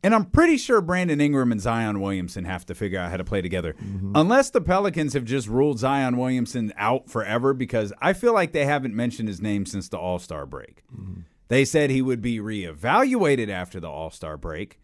[0.05, 3.25] And I'm pretty sure Brandon Ingram and Zion Williamson have to figure out how to
[3.25, 3.75] play together.
[3.75, 4.13] Mm-hmm.
[4.15, 8.65] Unless the Pelicans have just ruled Zion Williamson out forever because I feel like they
[8.65, 10.83] haven't mentioned his name since the All Star break.
[10.93, 11.21] Mm-hmm.
[11.49, 14.81] They said he would be reevaluated after the All Star break,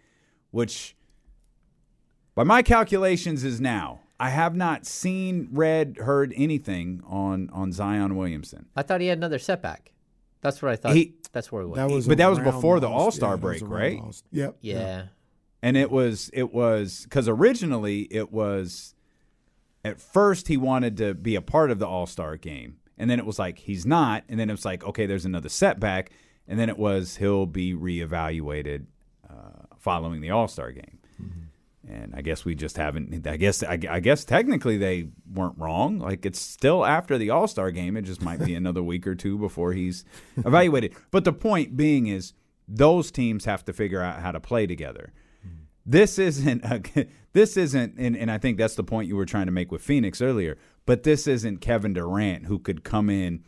[0.51, 0.95] which
[2.35, 4.01] by my calculations is now.
[4.21, 8.67] I have not seen, read, heard anything on on Zion Williamson.
[8.75, 9.93] I thought he had another setback.
[10.41, 10.95] That's what I thought.
[10.95, 11.77] He- that's where we went.
[11.89, 13.99] That was But that was before the All- All-Star yeah, break, right?
[14.01, 14.57] All- Yep.
[14.63, 15.03] yeah.
[15.63, 18.95] And it was it was because originally it was
[19.85, 23.19] at first he wanted to be a part of the All Star game, and then
[23.19, 26.11] it was like he's not, and then it was like okay, there's another setback,
[26.47, 28.87] and then it was he'll be reevaluated
[29.29, 30.98] uh, following the All Star game.
[31.91, 33.27] And I guess we just haven't.
[33.27, 35.99] I guess I, I guess technically they weren't wrong.
[35.99, 37.97] Like it's still after the All Star game.
[37.97, 40.05] It just might be another week or two before he's
[40.37, 40.95] evaluated.
[41.11, 42.35] But the point being is
[42.69, 45.13] those teams have to figure out how to play together.
[45.87, 49.47] This isn't a, this isn't and, and I think that's the point you were trying
[49.47, 50.59] to make with Phoenix earlier.
[50.85, 53.45] But this isn't Kevin Durant who could come in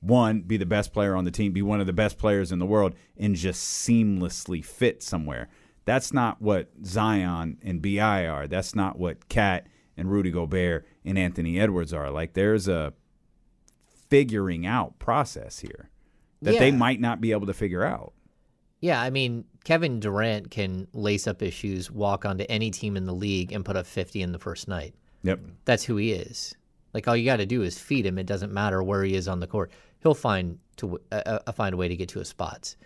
[0.00, 2.58] one be the best player on the team, be one of the best players in
[2.58, 5.48] the world and just seamlessly fit somewhere.
[5.84, 8.46] That's not what Zion and BI are.
[8.46, 9.66] That's not what KAT
[9.96, 12.10] and Rudy Gobert and Anthony Edwards are.
[12.10, 12.94] Like there's a
[14.08, 15.90] figuring out process here
[16.42, 18.12] that they might not be able to figure out.
[18.80, 23.06] Yeah, I mean, Kevin Durant can lace up his shoes, walk onto any team in
[23.06, 24.94] the league, and put up 50 in the first night.
[25.22, 25.40] Yep.
[25.64, 26.54] That's who he is.
[26.92, 28.18] Like all you got to do is feed him.
[28.18, 29.72] It doesn't matter where he is on the court.
[30.02, 32.76] He'll find to uh, uh, find a way to get to his spots.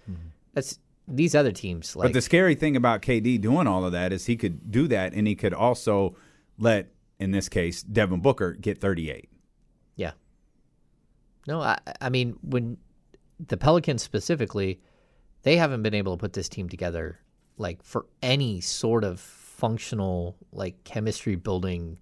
[0.55, 0.79] That's
[1.09, 1.97] these other teams.
[1.97, 4.87] Like but the scary thing about KD doing all of that is he could do
[4.89, 6.17] that and he could also
[6.59, 6.89] let,
[7.19, 9.29] in this case, Devin Booker get 38.
[9.97, 10.13] Yeah.
[11.47, 12.77] No, I, I mean when
[13.45, 14.81] the Pelicans specifically,
[15.43, 17.19] they haven't been able to put this team together
[17.57, 21.99] like for any sort of functional like chemistry building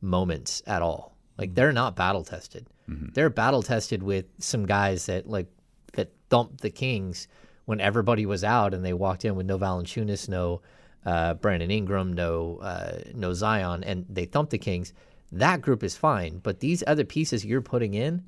[0.00, 1.16] moments at all.
[1.38, 1.54] Like mm-hmm.
[1.54, 2.66] they're not battle tested.
[2.88, 3.08] Mm-hmm.
[3.14, 5.48] They're battle tested with some guys that like
[5.94, 7.26] that thumped the Kings
[7.70, 10.60] when everybody was out and they walked in with no Valanciunas, no
[11.06, 14.92] uh, Brandon Ingram, no uh, no Zion, and they thumped the Kings.
[15.30, 18.24] That group is fine, but these other pieces you're putting in,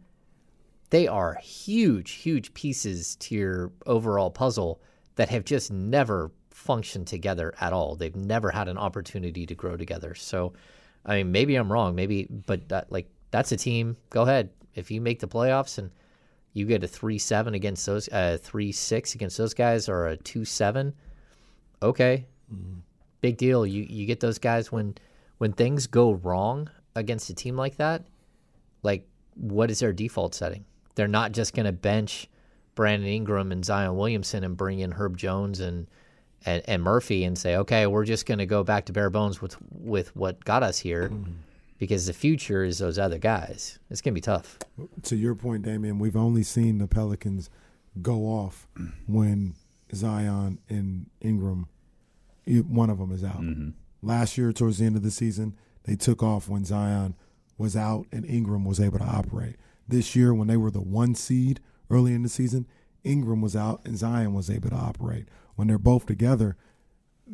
[0.90, 4.80] they are huge, huge pieces to your overall puzzle
[5.16, 7.96] that have just never functioned together at all.
[7.96, 10.14] They've never had an opportunity to grow together.
[10.14, 10.52] So,
[11.04, 11.96] I mean, maybe I'm wrong.
[11.96, 13.96] Maybe, but that, like that's a team.
[14.08, 14.50] Go ahead.
[14.76, 15.90] If you make the playoffs and
[16.52, 20.16] you get a three seven against those, uh, three six against those guys, or a
[20.16, 20.94] two seven,
[21.82, 22.26] okay.
[23.22, 23.66] big deal.
[23.66, 24.94] You you get those guys when
[25.38, 28.04] when things go wrong against a team like that.
[28.82, 30.64] Like, what is their default setting?
[30.94, 32.28] They're not just going to bench
[32.74, 35.88] Brandon Ingram and Zion Williamson and bring in Herb Jones and
[36.44, 39.40] and, and Murphy and say, okay, we're just going to go back to bare bones
[39.40, 41.10] with with what got us here,
[41.82, 43.80] because the future is those other guys.
[43.90, 44.56] It's going to be tough.
[45.02, 47.50] To your point, Damian, we've only seen the Pelicans
[48.00, 48.68] go off
[49.08, 49.56] when
[49.92, 51.66] Zion and Ingram,
[52.46, 53.40] one of them is out.
[53.40, 53.70] Mm-hmm.
[54.00, 57.16] Last year, towards the end of the season, they took off when Zion
[57.58, 59.56] was out and Ingram was able to operate.
[59.88, 61.58] This year, when they were the one seed
[61.90, 62.68] early in the season,
[63.02, 65.26] Ingram was out and Zion was able to operate.
[65.56, 66.56] When they're both together,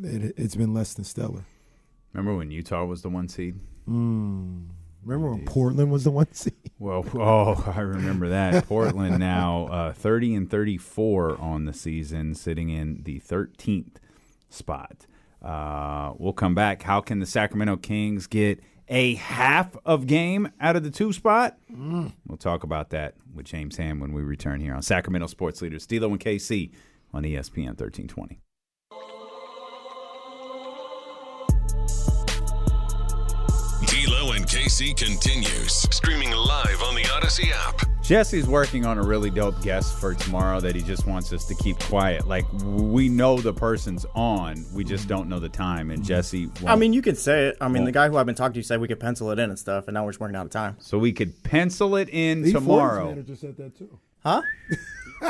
[0.02, 1.44] it, it's been less than stellar.
[2.14, 3.60] Remember when Utah was the one seed?
[3.88, 6.52] Remember when Portland was the one seed?
[6.78, 8.66] Well, oh, I remember that.
[8.66, 13.96] Portland now uh, 30 and 34 on the season, sitting in the 13th
[14.50, 15.06] spot.
[15.42, 16.82] Uh, we'll come back.
[16.82, 21.56] How can the Sacramento Kings get a half of game out of the two spot?
[22.26, 25.86] We'll talk about that with James Ham when we return here on Sacramento Sports Leaders,
[25.86, 26.70] D'Lo and KC
[27.12, 28.40] on ESPN 1320.
[34.08, 35.72] D'Lo and KC continues.
[35.94, 37.82] Streaming live on the Audacy app.
[38.02, 41.54] Jesse's working on a really dope guest for tomorrow that he just wants us to
[41.56, 42.26] keep quiet.
[42.26, 45.90] Like we know the person's on, we just don't know the time.
[45.90, 46.68] And Jesse, won't.
[46.68, 47.58] I mean, you could say it.
[47.60, 49.38] I mean, Well- the guy who I've been talking to said we could pencil it
[49.38, 50.76] in and stuff, and now we're just working out of time.
[50.78, 53.08] so we could pencil it in The E40's tomorrow.
[53.10, 53.98] manager said that too.
[54.24, 54.40] Huh?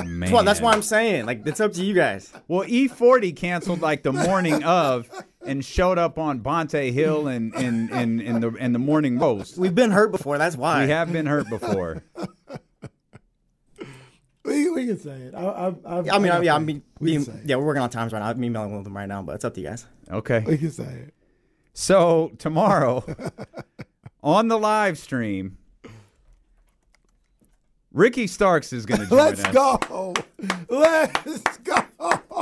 [0.04, 0.30] Man.
[0.32, 1.24] Well, that's why I'm saying.
[1.26, 2.30] Like, it's up to you guys.
[2.46, 5.08] Well, E40 canceled like the morning of
[5.46, 9.56] and showed up on Bonte Hill and in in in the in the morning post.
[9.56, 10.38] We've been hurt before.
[10.38, 10.84] That's why.
[10.84, 12.02] We have been hurt before.
[14.44, 15.34] We, we can say it.
[15.34, 17.90] I, I, I, I mean, I, yeah, I mean, we being, yeah, we're working on
[17.90, 18.28] times right now.
[18.28, 19.84] I'm emailing with them right now, but it's up to you guys.
[20.10, 20.42] Okay.
[20.46, 21.14] We can say it.
[21.74, 23.04] So tomorrow
[24.22, 25.58] on the live stream,
[27.92, 29.44] Ricky Starks is going to join us.
[29.44, 29.52] Let's us.
[29.54, 30.14] go.
[30.70, 31.82] Let's go.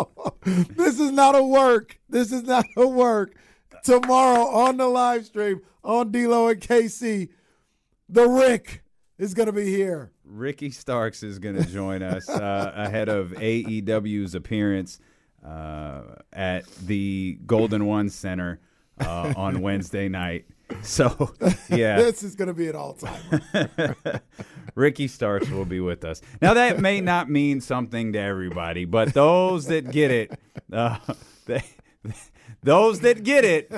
[0.76, 1.98] This is not a work.
[2.08, 3.34] This is not a work.
[3.82, 7.28] Tomorrow on the live stream on D'Lo and KC,
[8.08, 8.84] the Rick
[9.18, 10.12] is going to be here.
[10.24, 15.00] Ricky Starks is going to join us uh, ahead of AEW's appearance
[15.44, 18.60] uh, at the Golden One Center
[19.00, 20.46] uh, on Wednesday night.
[20.82, 21.34] So,
[21.68, 23.94] yeah, This is going to be an all time.
[24.74, 26.20] Ricky Starks will be with us.
[26.42, 30.38] Now, that may not mean something to everybody, but those that get it,
[30.72, 30.98] uh,
[31.46, 31.62] they,
[32.62, 33.72] those that get it,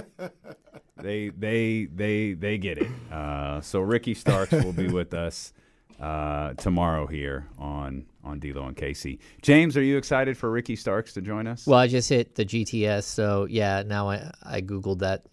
[0.96, 2.88] they they they they get it.
[3.12, 5.52] Uh, so Ricky Starks will be with us
[6.00, 9.18] uh, tomorrow here on on D'Lo and KC.
[9.42, 11.66] James, are you excited for Ricky Starks to join us?
[11.66, 13.82] Well, I just hit the GTS, so yeah.
[13.86, 15.26] Now I I googled that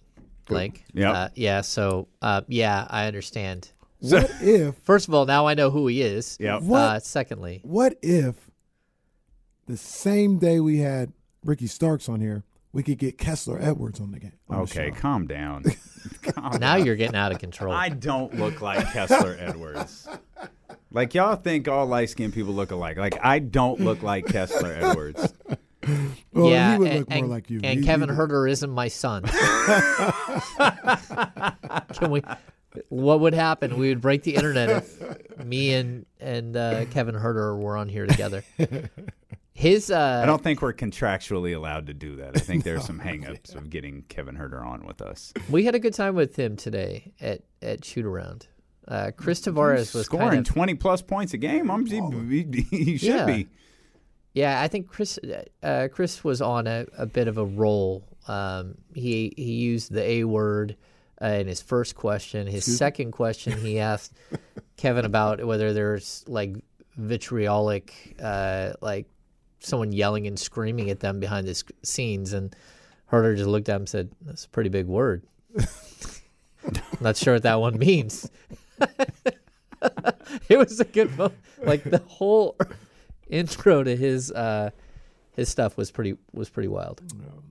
[0.50, 0.84] link.
[0.94, 1.12] Yeah.
[1.12, 1.62] Uh, yeah.
[1.62, 3.72] So uh, yeah, I understand.
[4.00, 4.76] What if?
[4.84, 6.38] First of all, now I know who he is.
[6.40, 6.60] Yeah.
[6.60, 6.80] What?
[6.80, 8.36] Uh, secondly, What if
[9.68, 11.12] the same day we had
[11.44, 14.34] Ricky Starks on here, we could get Kessler Edwards on the game?
[14.50, 14.96] on the okay, show?
[15.00, 15.64] calm down.
[16.22, 16.86] Calm now down.
[16.86, 17.74] you're getting out of control.
[17.74, 20.08] I don't look like Kessler Edwards.
[20.92, 22.98] Like y'all think all light skinned people look alike.
[22.98, 25.34] Like I don't look like Kessler Edwards.
[26.34, 27.60] Well, yeah, he would and, look more and- like you.
[27.64, 29.24] And He- Kevin he- Huerter isn't my son.
[31.94, 32.22] Can we?
[32.90, 33.78] What would happen?
[33.78, 38.06] We would break the internet if me and and uh, Kevin Huerter were on here
[38.06, 38.44] together.
[39.54, 42.36] His uh, I don't think we're contractually allowed to do that.
[42.36, 45.34] I think there's some hangups of getting Kevin Huerter on with us.
[45.50, 48.48] we had a good time with him today at at shoot around.
[48.88, 51.72] Uh, Chris Tavares was scoring kind of 20 plus points a game.
[51.72, 52.00] I'm, he,
[52.54, 53.26] he- he should Yeah.
[53.26, 53.48] be.
[54.36, 55.18] Yeah, I think Chris
[55.64, 58.04] uh, Chris was on a, a bit of a roll.
[58.28, 60.76] Um, he he used the A word
[61.22, 62.46] uh, in his first question.
[62.46, 64.12] His second question, he asked
[64.76, 66.58] Kevin about whether there's like
[66.98, 69.08] vitriolic, uh, like
[69.60, 72.54] someone yelling and screaming at them behind the sc- scenes, and
[73.10, 75.24] Huerter just looked at him and said, "That's a pretty big word."
[77.00, 78.30] Not sure what that one means.
[80.50, 81.32] it was a good mo-
[81.64, 82.58] like the whole
[83.30, 84.70] intro to his uh
[85.36, 87.02] his stuff was pretty was pretty wild.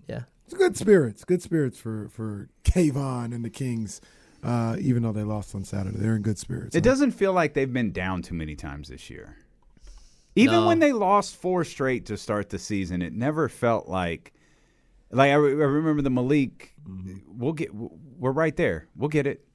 [0.08, 0.22] Yeah.
[0.46, 1.24] It's good spirits.
[1.24, 4.00] Good spirits for for Kayvon and the Kings.
[4.42, 6.76] Uh, even though they lost on Saturday, they're in good spirits.
[6.76, 9.38] It doesn't feel like they've been down too many times this year.
[10.36, 10.66] Even No.
[10.66, 14.34] when they lost four straight to start the season, it never felt like
[15.10, 16.74] like I, re- I remember the Malik.
[17.26, 17.70] We'll get.
[17.74, 18.86] We're right there.
[18.96, 19.46] We'll get it.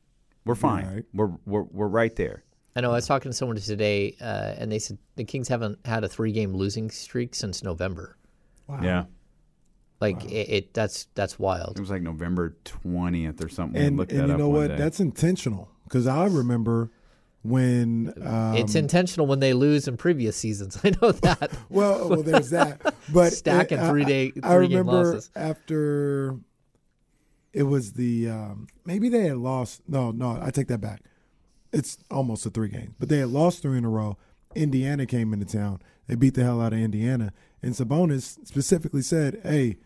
[0.46, 0.86] We're fine.
[0.88, 1.06] right.
[1.14, 2.44] We're we're we're right there.
[2.80, 5.80] I know I was talking to someone today uh, and they said the Kings haven't
[5.86, 8.16] had a three game losing streak since November.
[8.68, 8.80] Wow.
[8.82, 9.04] Yeah.
[10.00, 11.78] Like it, it, that's that's wild.
[11.78, 13.82] It was like November twentieth or something.
[13.82, 14.70] and and that you know what?
[14.70, 14.76] day.
[14.78, 16.90] That's intentional because I remember
[17.42, 20.80] when um, it's intentional when they lose in previous seasons.
[20.86, 21.52] I know that.
[21.70, 22.96] Well, well, there's that.
[23.12, 25.30] But Stacking I- three-day- I, I three-game remember losses.
[25.36, 26.38] after
[27.52, 29.82] it was the um, maybe they had lost.
[29.86, 31.02] No, no, I take that back.
[31.72, 34.18] It's almost a three game, but they had lost three in a row.
[34.56, 35.82] Indiana came into town.
[36.08, 39.78] They beat the hell out of Indiana, and Sabonis specifically said, "Hey."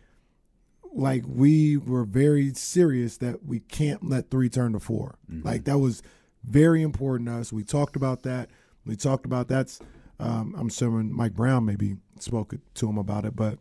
[0.96, 5.80] Like we were very serious that we can't let three turn to 4 Like that
[5.80, 6.04] was
[6.44, 7.52] very important to us.
[7.52, 8.52] We talked about that.
[8.86, 9.80] We talked about that's.
[10.20, 13.58] Um, I'm assuming Mike Brown maybe spoke to him about it, but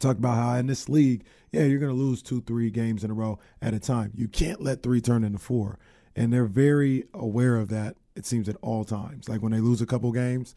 [0.00, 3.10] talked about how in this league, yeah, you're going to lose two, three games in
[3.10, 4.12] a row at a time.
[4.14, 5.78] You can't let three turn into four,
[6.16, 7.96] and they're very aware of that.
[8.16, 9.28] It seems at all times.
[9.28, 10.54] Like when they lose a couple games,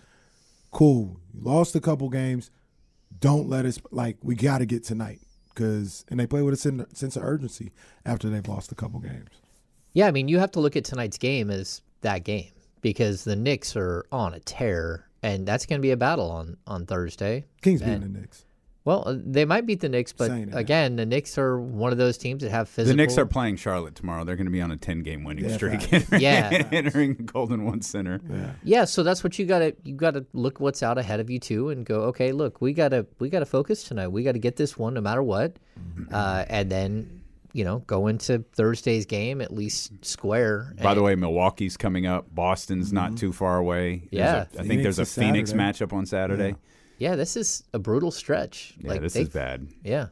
[0.72, 1.20] cool.
[1.34, 2.52] You lost a couple games.
[3.20, 6.86] Don't let us like we got to get tonight because and they play with a
[6.94, 7.72] sense of urgency
[8.06, 9.30] after they've lost a couple games.
[9.94, 12.52] Yeah, I mean, you have to look at tonight's game as that game
[12.82, 16.58] because the Knicks are on a tear, and that's going to be a battle on
[16.68, 17.46] on Thursday.
[17.64, 18.46] Kings beating the Knicks.
[18.88, 20.56] Well, uh, they might beat the Knicks, but Saying it.
[20.56, 22.96] again, the Knicks are one of those teams that have physical.
[22.96, 24.24] the Knicks are playing Charlotte tomorrow.
[24.24, 25.92] They're going to be on a ten game winning Yeah, streak.
[25.94, 26.68] entering- Yeah.
[26.72, 28.22] entering the Golden One Center.
[28.30, 28.52] Yeah.
[28.64, 31.30] Yeah, so that's what you got to you got to look what's out ahead of
[31.30, 32.04] you too, and go.
[32.04, 34.08] Okay, look, we got to we got to focus tonight.
[34.08, 36.16] We got to get this one no matter what, Mm-hmm.
[36.16, 37.22] uh, and then
[37.52, 40.74] you know go into Thursday's game at least square.
[40.82, 42.34] By the way, Milwaukee's coming up.
[42.34, 44.04] Boston's not too far away.
[44.12, 44.36] There's Yeah.
[44.38, 45.86] a- I think Phoenix there's a is Phoenix Saturday.
[45.86, 46.56] matchup on Saturday.
[46.98, 48.76] Yeah, this is a brutal stretch.
[48.80, 49.68] Yeah, like this they- is bad.
[49.84, 50.08] Yeah,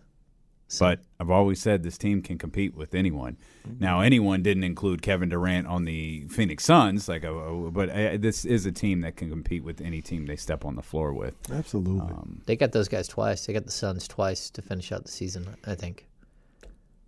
[0.79, 3.38] But I've always said this team can compete with anyone.
[3.67, 3.83] Mm-hmm.
[3.83, 7.31] Now, anyone didn't include Kevin Durant on the Phoenix Suns, like, uh,
[7.71, 10.75] but uh, this is a team that can compete with any team they step on
[10.75, 11.36] the floor with.
[11.51, 12.07] Absolutely.
[12.45, 13.45] they got those guys twice.
[13.45, 15.47] They got the Suns twice to finish out the season.
[15.65, 16.07] I think.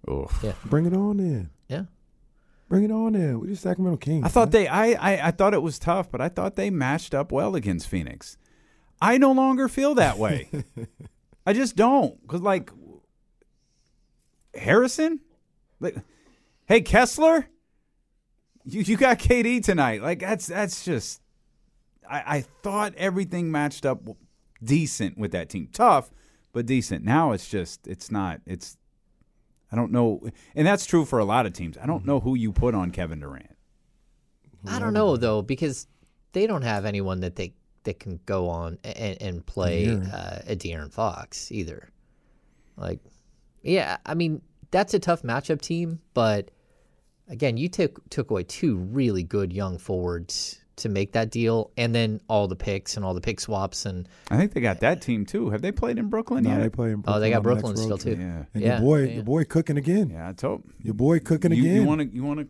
[0.10, 0.40] Oof.
[0.44, 0.54] Yeah.
[0.66, 1.50] Bring it on in.
[1.68, 1.84] Yeah.
[2.70, 3.40] Bring it on in.
[3.40, 4.26] We just Sacramento Kings.
[4.26, 4.64] I thought man.
[4.64, 7.56] they, I, I, I thought it was tough, but I thought they matched up well
[7.56, 8.38] against Phoenix.
[9.02, 10.50] I no longer feel that way.
[11.46, 12.72] I just don't, because like
[14.54, 15.22] Harrison,
[15.80, 15.98] like,
[16.66, 17.48] hey Kessler,
[18.66, 20.02] you you got KD tonight.
[20.02, 21.22] Like that's that's just.
[22.10, 24.02] I, I thought everything matched up
[24.64, 25.68] decent with that team.
[25.72, 26.10] Tough,
[26.54, 27.04] but decent.
[27.04, 28.42] Now it's just it's not.
[28.46, 28.78] It's
[29.72, 30.22] I don't know,
[30.56, 31.78] and that's true for a lot of teams.
[31.78, 32.08] I don't mm-hmm.
[32.08, 33.56] know who you put on Kevin Durant.
[34.66, 35.88] I don't know though because
[36.34, 37.54] they don't have anyone that they
[37.88, 41.90] that can go on and, and play uh, a De'Aaron Fox either.
[42.76, 43.00] Like,
[43.64, 46.52] yeah, I mean that's a tough matchup team, but
[47.28, 51.96] again, you took took away two really good young forwards to make that deal, and
[51.96, 55.02] then all the picks and all the pick swaps and I think they got that
[55.02, 55.50] team too.
[55.50, 56.60] Have they played in Brooklyn No, yet?
[56.62, 57.16] they play in Brooklyn.
[57.16, 58.12] oh, they got on the Brooklyn still too.
[58.12, 58.44] Yeah.
[58.54, 59.14] And Yeah, your boy, yeah.
[59.16, 60.12] your boy cooking again.
[60.12, 61.76] Yeah, I told Your boy cooking you, again.
[61.78, 62.08] You want to?
[62.08, 62.48] You want to?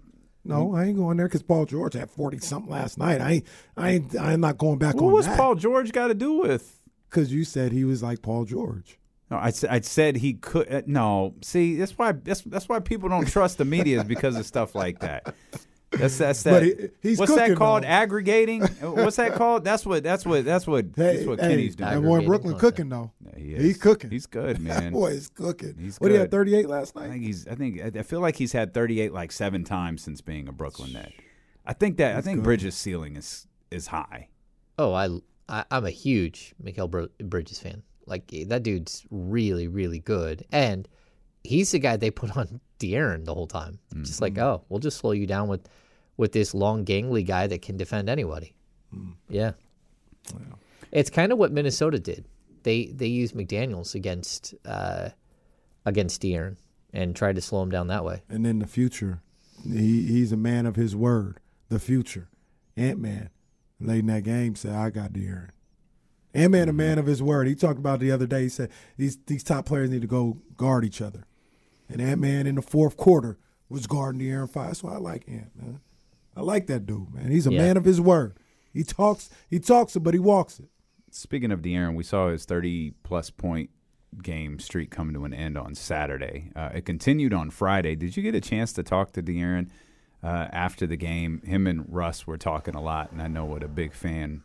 [0.48, 3.22] No, I ain't going there because Paul George had forty something last night.
[3.22, 5.38] I ain't, I I'm not going back What on was that.
[5.38, 6.80] Paul George got to do with?
[7.10, 8.98] Because you said he was like Paul George.
[9.30, 10.72] No, I said he could.
[10.72, 14.38] Uh, no, see, that's why that's that's why people don't trust the media is because
[14.38, 15.36] of stuff like that.
[15.92, 16.52] That's that's that.
[16.52, 17.84] But he- he's what's that called?
[17.84, 17.88] though.
[17.88, 18.62] Aggregating?
[18.82, 19.64] What's that called?
[19.64, 20.04] That's what.
[20.04, 20.44] That's what.
[20.44, 20.86] That's what.
[20.96, 22.04] Hey, that's what hey, Kenny's that doing.
[22.06, 22.60] boy in Brooklyn okay.
[22.60, 23.12] cooking though.
[23.38, 24.12] Yeah, he He's cooking.
[24.12, 24.84] He's good, man.
[24.86, 25.76] That boy is cooking.
[25.80, 26.32] He's what he had good.
[26.32, 27.06] thirty eight last night.
[27.06, 27.48] I think he's.
[27.48, 27.82] I think.
[27.96, 31.14] I feel like he's had 38 like seven times since being a Brooklyn Net.
[31.66, 32.18] I think that.
[32.18, 34.28] I think Bridges' ceiling is is high.
[34.78, 35.10] Oh, I,
[35.48, 37.84] I I'm a huge Mikal Bridges fan.
[38.06, 40.88] Like that dude's really really good, and
[41.44, 43.80] he's the guy they put on De'Aaron the whole time.
[44.04, 44.44] Just like, mm-hmm.
[44.44, 45.68] oh, we'll just slow you down with
[46.18, 48.54] with this long gangly guy that can defend anybody.
[48.94, 49.14] Mm.
[49.30, 49.52] Yeah,
[50.92, 52.26] it's kind of what Minnesota did.
[52.64, 55.10] They they used McDaniels against uh,
[55.86, 56.58] against De'Aaron
[56.94, 58.24] and tried to slow him down that way.
[58.30, 59.22] and in the future,
[59.64, 61.40] he he's a man of his word.
[61.70, 62.30] The future,
[62.76, 63.30] Ant Man,
[63.80, 65.50] late in that game said, "I got De'Aaron."
[66.34, 66.78] Ant Man, a mm-hmm.
[66.78, 67.48] man of his word.
[67.48, 68.44] He talked about the other day.
[68.44, 71.26] He said these these top players need to go guard each other,
[71.90, 73.38] and Ant Man in the fourth quarter
[73.70, 74.68] was guarding De'Aaron Fox.
[74.68, 75.80] That's why I like Ant man.
[76.36, 77.32] I like that dude, man.
[77.32, 77.60] He's a Yeah.
[77.64, 78.38] man of his word.
[78.74, 80.68] He talks, he talks it, but he walks it.
[81.10, 83.72] Speaking of De'Aaron, we saw his 30 plus point
[84.24, 86.52] game streak come to an end on Saturday.
[86.56, 87.96] Uh, it continued on Friday.
[87.96, 89.70] Did you get a chance to talk to De'Aaron
[90.24, 91.42] uh, after the game?
[91.46, 94.44] Him and Russ were talking a lot, and I know what a big fan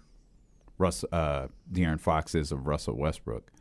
[0.79, 3.53] Russ uh, De'Aaron Fox is of Russell Westbrook.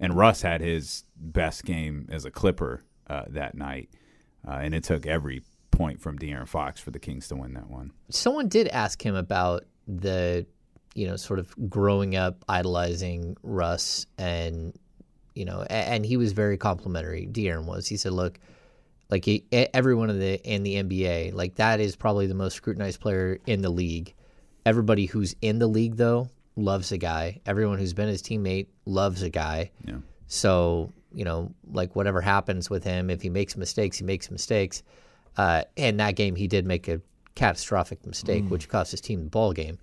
[0.00, 3.90] And Russ had his best game as a Clipper uh, that night,
[4.46, 7.68] uh, and it took every point from De'Aaron Fox for the Kings to win that
[7.68, 7.92] one.
[8.10, 10.46] someone did ask him about the
[10.94, 14.72] you know sort of growing up idolizing Russ and
[15.34, 17.28] you know, and he was very complimentary.
[17.30, 17.86] De'Aaron was.
[17.88, 18.38] He said, "Look,
[19.10, 23.00] like he, everyone in the in the NBA, like that is probably the most scrutinized
[23.00, 24.14] player in the league.
[24.64, 27.40] Everybody who's in the league though loves a guy.
[27.46, 29.70] Everyone who's been his teammate loves a guy.
[29.84, 29.96] Yeah.
[30.26, 34.82] So you know, like whatever happens with him, if he makes mistakes, he makes mistakes.
[35.36, 37.00] Uh, in that game, he did make a
[37.34, 39.78] catastrophic mistake, which cost his team the ball game.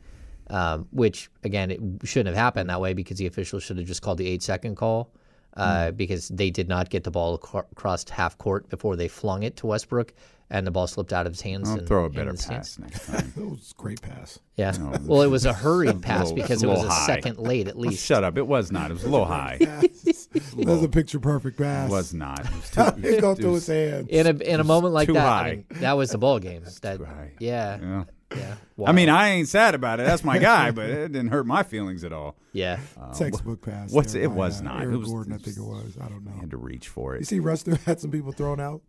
[0.49, 4.01] Um, which again, it shouldn't have happened that way because the officials should have just
[4.01, 5.09] called the eight second call
[5.57, 9.43] uh, because they did not get the ball ac- across half court before they flung
[9.43, 10.13] it to Westbrook,
[10.49, 11.69] and the ball slipped out of his hands.
[11.69, 12.77] I'll and- throw a and better the stands.
[12.77, 13.33] pass next time.
[13.37, 14.39] That was a great pass.
[14.55, 14.75] Yeah.
[15.03, 17.05] well, it was a hurried pass little- because it was a high.
[17.05, 18.05] second late at Well, least.
[18.05, 18.37] shut up!
[18.37, 18.91] It was not.
[18.91, 19.57] It was a little high.
[19.59, 21.89] That was a picture perfect pass.
[21.89, 22.39] It was not.
[22.45, 24.07] It was too, He's going it through was- his hands.
[24.09, 25.17] In a in a moment like that.
[25.17, 26.63] I mean, that was the ball game.
[26.81, 27.31] That too high.
[27.39, 28.03] yeah,
[28.35, 28.55] Yeah.
[28.77, 28.89] yeah.
[28.89, 30.05] I mean, I ain't sad about it.
[30.05, 32.35] That's my guy, but it didn't hurt my feelings at all.
[32.53, 32.79] yeah.
[33.17, 33.91] Textbook pass.
[33.91, 34.83] what's- there it was uh, not.
[34.83, 35.97] It was- Gordon, I think it was.
[35.99, 36.39] I don't I know.
[36.41, 37.19] had to reach for it.
[37.19, 38.81] You see, Ruster had some people thrown out.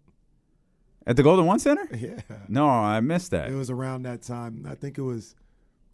[1.06, 1.89] at the Golden One Center.
[1.94, 3.51] Yeah, No, I missed that.
[3.51, 4.66] it was around that time.
[4.69, 5.35] I think it was.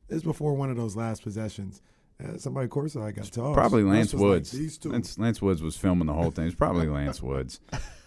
[0.08, 1.82] It was before one of those last possessions.
[2.22, 2.68] Uh, somebody I
[3.12, 3.54] got tossed.
[3.54, 4.50] Probably Lance was like, Woods.
[4.50, 4.90] these two.
[4.90, 6.46] Lance, Lance Woods was filming the whole thing.
[6.46, 7.60] It's probably Lance Woods.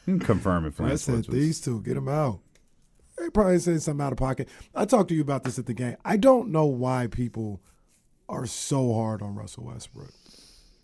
[0.06, 1.36] You can confirm if I Lance said Woods was.
[1.38, 2.40] these two, get them out.
[3.22, 4.50] They probably said something out of pocket.
[4.74, 5.96] I talked to you about this at the game.
[6.04, 7.62] I don't know why people
[8.28, 10.12] are so hard on Russell Westbrook.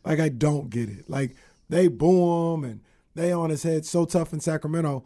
[0.05, 1.09] Like I don't get it.
[1.09, 1.35] Like
[1.68, 2.81] they boo him and
[3.15, 5.03] they on his head so tough in Sacramento.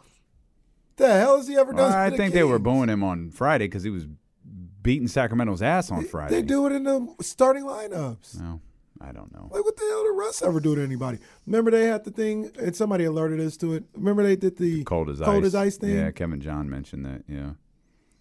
[0.98, 1.90] The hell has he ever done?
[1.90, 4.08] Well, I think they were booing him on Friday because he was
[4.84, 6.36] beating Sacramento's ass on Friday.
[6.36, 8.42] They do it in the starting lineups.
[8.42, 8.60] No,
[9.04, 9.50] I don't know.
[9.52, 11.20] Like what the hell did Russ ever do to anybody?
[11.46, 13.84] Remember they had the thing and somebody alerted us to it.
[13.94, 15.48] Remember they did the Cold as cold ice.
[15.48, 15.96] as ice thing.
[15.96, 17.24] Yeah, Kevin John mentioned that.
[17.28, 17.52] Yeah.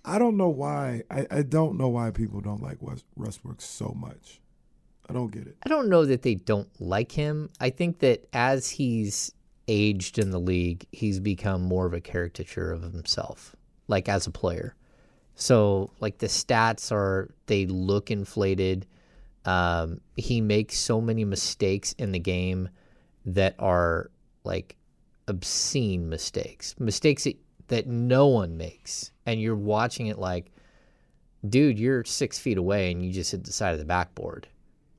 [0.04, 1.02] I don't know why.
[1.10, 4.40] I, I don't know why people don't like Russ Westbrook so much.
[5.08, 5.56] I don't get it.
[5.64, 7.50] I don't know that they don't like him.
[7.60, 9.32] I think that as he's
[9.68, 13.54] aged in the league, he's become more of a caricature of himself,
[13.88, 14.74] like as a player.
[15.34, 18.86] So, like the stats are, they look inflated.
[19.44, 22.68] Um, he makes so many mistakes in the game
[23.24, 24.10] that are
[24.44, 24.76] like
[25.28, 27.38] obscene mistakes, mistakes that,
[27.68, 29.12] that no one makes.
[29.26, 30.50] And you're watching it like,
[31.48, 34.46] dude, you're six feet away and you just hit the side of the backboard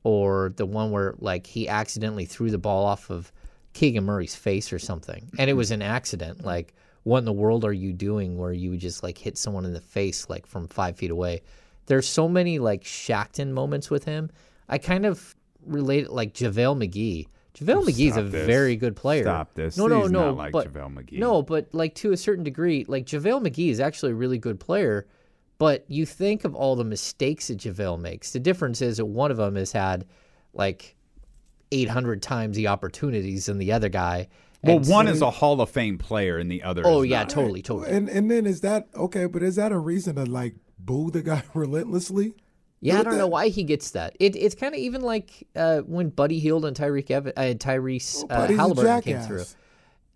[0.04, 3.32] or the one where like he accidentally threw the ball off of
[3.74, 6.44] Keegan Murray's face or something, and it was an accident.
[6.44, 6.74] Like,
[7.04, 9.74] what in the world are you doing where you would just like hit someone in
[9.74, 11.42] the face like from five feet away?
[11.88, 14.30] There's so many like Shaqtin' moments with him.
[14.70, 15.36] I kind of
[15.66, 17.28] relate it like JaVale McGee.
[17.56, 18.46] JaVale McGee is a this.
[18.46, 19.24] very good player.
[19.24, 19.76] Stop this.
[19.78, 20.28] No, no, He's no.
[20.28, 21.20] not like but, JaVale McGee.
[21.20, 24.60] No, but like to a certain degree, like JaVale McGee is actually a really good
[24.60, 25.06] player.
[25.58, 28.32] But you think of all the mistakes that JaVale makes.
[28.32, 30.06] The difference is that one of them has had
[30.54, 30.96] like
[31.72, 34.28] 800 times the opportunities than the other guy.
[34.64, 36.84] Well, And one so- is a Hall of Fame player, and the other.
[36.86, 37.30] Oh is yeah, not.
[37.30, 37.90] totally, totally.
[37.96, 39.26] And and then is that okay?
[39.26, 40.54] But is that a reason to like
[40.86, 42.36] boo the guy relentlessly?
[42.84, 44.16] Yeah, I Look at don't know why he gets that.
[44.20, 48.16] It, it's kind of even like uh, when Buddy Hield and Tyreek Evan, uh, Tyrese
[48.16, 49.28] Well, uh, Buddy's a Halliburton came jackass.
[49.28, 49.44] through.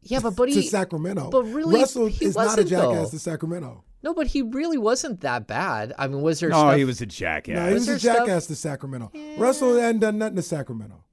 [0.01, 1.29] Yeah, but Buddy to Sacramento.
[1.29, 3.09] but really, Russell he is not a jackass though.
[3.11, 3.83] to Sacramento.
[4.03, 5.93] No, but he really wasn't that bad.
[5.97, 6.49] I mean, was there?
[6.49, 7.55] No, stuff- he was a jackass.
[7.55, 9.11] No, he was there a stuff- jackass to Sacramento.
[9.37, 11.03] Russell hadn't done nothing to Sacramento,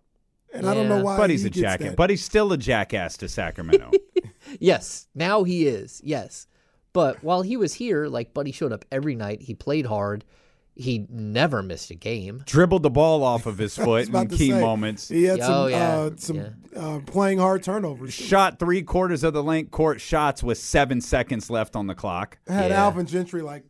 [0.54, 1.02] and I don't know Yeah.
[1.02, 1.16] why.
[1.18, 1.88] Buddy's he a jackass.
[1.88, 1.96] that.
[1.96, 3.90] Buddy's still a jackass to Sacramento.
[4.60, 6.00] Yes, now he is.
[6.04, 6.46] Yes.
[6.92, 9.42] But while he was here, like Buddy showed up every night.
[9.42, 10.24] He played hard.
[10.74, 12.42] He never missed a game.
[12.46, 15.08] Dribbled the ball off of his foot in key say, moments.
[15.08, 15.90] He had some Oh, yeah.
[15.96, 16.48] uh, some Yeah.
[16.74, 18.14] uh, playing hard turnovers.
[18.14, 22.38] Shot three quarters of the length court shots with seven seconds left on the clock.
[22.48, 22.84] Had Yeah.
[22.84, 23.64] Alvin Gentry like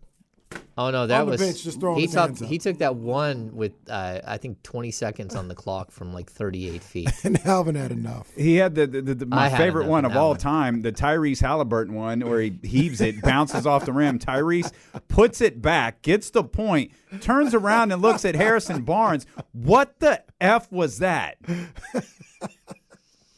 [0.79, 2.49] Oh no, that On the was bench, just throwing he his took hands up.
[2.49, 6.31] he took that one with uh, I think 20 seconds on the clock from like
[6.31, 7.11] 38 feet.
[7.25, 8.29] and Alvin had enough.
[8.35, 10.39] He had the, the, the, the- my favorite one of of all one.
[10.39, 14.19] time, the Tyrese Halliburton one, where he heaves it, bounces off the rim.
[14.19, 14.73] Tyrese
[15.09, 19.27] puts it back, gets the point, turns around and looks at Harrison Barnes.
[19.53, 21.37] What the f was that?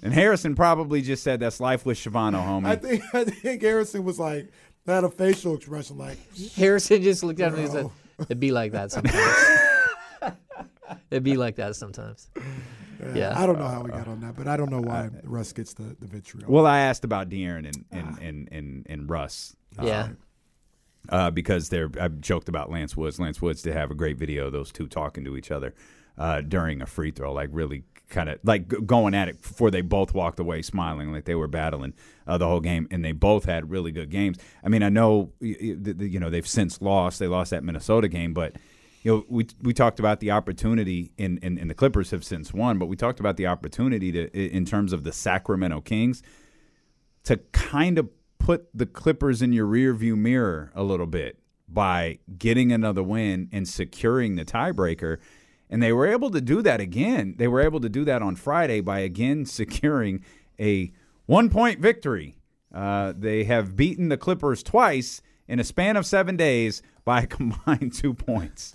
[0.03, 4.05] And Harrison probably just said, "That's life with Shavano, homie." I think I think Harrison
[4.05, 4.53] was like
[4.93, 6.19] had a facial expression like
[6.57, 7.91] Harrison just looked at me and said,
[8.21, 9.37] "It'd be like that sometimes.
[11.11, 12.29] It'd be like that sometimes."
[13.15, 13.39] Yeah.
[13.39, 15.75] I don't know how we got on that, but I don't know why Russ gets
[15.75, 16.51] the, the vitriol.
[16.51, 19.57] well, I asked about De'Aaron and and and and, and Russ.
[19.83, 20.11] Yeah.
[21.09, 23.19] uh, because they're I've joked about Lance Woods.
[23.19, 25.75] Lance Woods did have a great video of those two talking to each other
[26.17, 27.83] uh, during a free throw, like really
[28.15, 31.49] kind of like going at it before they both walked away smiling, like they were
[31.49, 31.93] battling
[32.27, 34.39] uh, the whole game, and they both had really good games.
[34.65, 37.19] I mean, I know you know they've since lost.
[37.19, 38.57] They lost that Minnesota game, but
[39.03, 42.55] you know, we we talked about the opportunity, in, in, and the Clippers have since
[42.55, 46.23] won, but we talked about the opportunity to, in terms of the Sacramento Kings,
[47.25, 48.09] to kind of
[48.39, 51.39] put the Clippers in your rearview mirror a little bit
[51.69, 55.19] by getting another win and securing the tiebreaker.
[55.71, 57.35] And they were able to do that again.
[57.39, 60.25] They were able to do that on Friday by again securing
[60.61, 60.93] a
[61.27, 62.37] one point victory.
[62.73, 67.27] Uh, they have beaten the Clippers twice in a span of seven days by a
[67.29, 68.75] combined two points.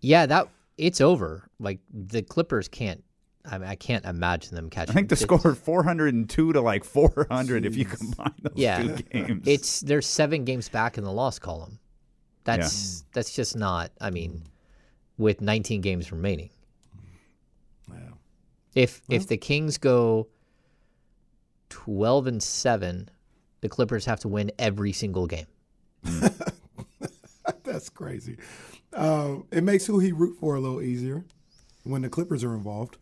[0.00, 1.48] Yeah, that it's over.
[1.58, 3.02] Like the Clippers can't.
[3.50, 4.90] I mean, I can't imagine them catching.
[4.90, 8.96] I think the it's- score 402 to like 400 if you combine those Yeah, two
[9.10, 9.42] games.
[9.48, 11.78] it's they're seven games back in the loss column.
[12.44, 13.90] That's that's just not.
[14.00, 14.42] I mean,
[15.18, 16.50] with 19 games remaining.
[18.74, 20.28] If if the Kings go
[21.70, 23.08] 12 and seven,
[23.60, 25.46] the Clippers have to win every single game.
[27.64, 28.36] That's crazy.
[28.92, 31.24] Uh, it makes who he root for a little easier
[31.82, 32.98] when the Clippers are involved.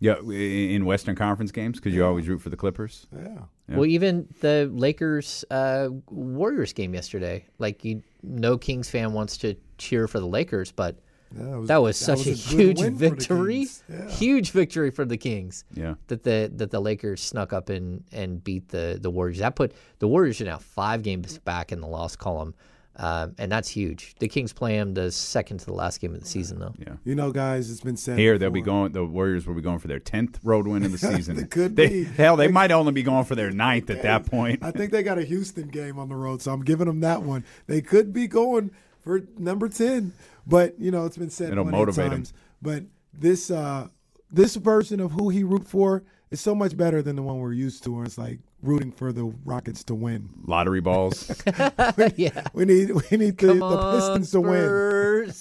[0.00, 3.06] yeah, in Western Conference games because you always root for the Clippers.
[3.14, 3.42] Yeah.
[3.68, 9.56] Well, even the Lakers uh, Warriors game yesterday, like you, no Kings fan wants to
[9.76, 10.98] cheer for the Lakers, but
[11.36, 14.08] Yeah, it that was such a, good huge win for the victory, Yeah.
[14.08, 15.64] huge victory for the Kings.
[15.74, 15.94] Yeah.
[16.06, 19.38] that the that the Lakers snuck up and and beat the the Warriors.
[19.38, 22.54] That put the Warriors are now five games back in the loss column,
[22.96, 24.14] um, and that's huge.
[24.20, 26.74] The Kings play them the second to the last game of the season, though.
[26.78, 26.94] Yeah.
[27.04, 28.92] You know, guys, it's been said Here they'll be going.
[28.92, 31.36] The Warriors will be going for their tenth road win of the season.
[31.36, 32.04] They could They- be.
[32.04, 34.64] Hell, they might only be going for their ninth at that point.
[34.64, 37.22] I think they got a Houston game on the road, so I'm giving them that
[37.22, 37.44] one.
[37.66, 40.12] They could be going for number ten,
[40.48, 42.10] but you know it's been said It'll plenty of motivate 'em.
[42.10, 42.32] times.
[42.60, 43.86] But this uh,
[44.30, 47.52] this version of who he root for is so much better than the one we're
[47.52, 50.28] used to, where it's like rooting for the Rockets to win.
[50.46, 51.30] Lottery balls.
[52.16, 55.32] yeah, We need we need the, the on, Pistons to win.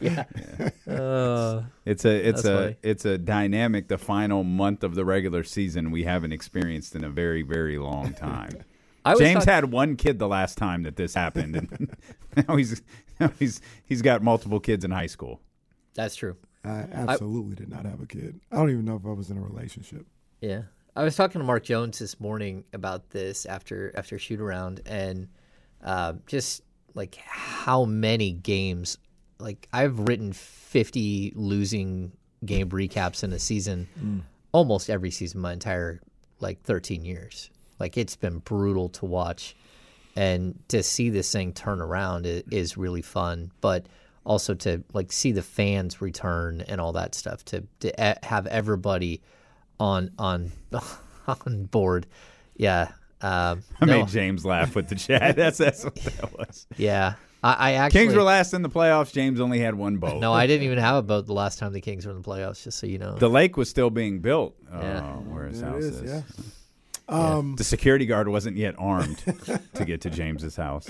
[0.00, 0.24] Yeah.
[0.92, 2.76] Uh, It's a it's a funny.
[2.82, 3.88] it's a dynamic.
[3.88, 8.12] The final month of the regular season we haven't experienced in a very very long
[8.12, 8.50] time.
[9.04, 11.96] I James talk- had one kid the last time that this happened, and
[12.48, 12.82] now he's
[13.18, 15.40] now he's he's got multiple kids in high school.
[15.94, 16.36] That's true.
[16.64, 18.40] I absolutely did not have a kid.
[18.50, 20.06] I don't even know if I was in a relationship.
[20.40, 20.62] Yeah.
[20.94, 25.28] I was talking to Mark Jones this morning about this after after shoot around and
[25.82, 26.62] uh, just
[26.94, 28.98] like how many games
[29.38, 32.12] like I've written 50 losing
[32.44, 36.00] game recaps in a season almost every season my entire
[36.40, 37.50] like 13 years.
[37.82, 39.56] Like it's been brutal to watch
[40.14, 43.86] and to see this thing turn around is, is really fun but
[44.24, 47.90] also to like see the fans return and all that stuff to to
[48.22, 49.20] have everybody
[49.80, 50.52] on on
[51.46, 52.06] on board
[52.56, 55.36] yeah um, I no, made James laugh with the chat.
[55.42, 56.66] That's that's what that was.
[56.76, 59.12] yeah I, I actually Kings were last in the playoffs.
[59.12, 60.20] James only had one boat.
[60.20, 62.28] no I didn't even have a boat the last time the Kings were in the
[62.28, 64.54] playoffs just so you know The lake was still being built.
[64.72, 65.02] Oh, Yeah.
[65.32, 66.10] where his it house is, is.
[66.10, 66.22] yeah.
[67.08, 69.18] Um, The security guard wasn't yet armed
[69.74, 70.88] to get to James's house.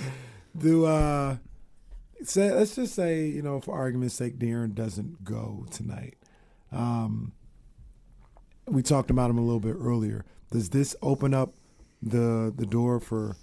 [0.56, 1.36] Do uh,
[2.22, 6.16] say let's just say you know for argument's sake, De'Aaron doesn't go tonight.
[6.70, 7.32] Um,
[8.66, 10.24] we talked about him a little bit earlier.
[10.50, 11.54] Does this open up
[12.02, 13.36] the the door for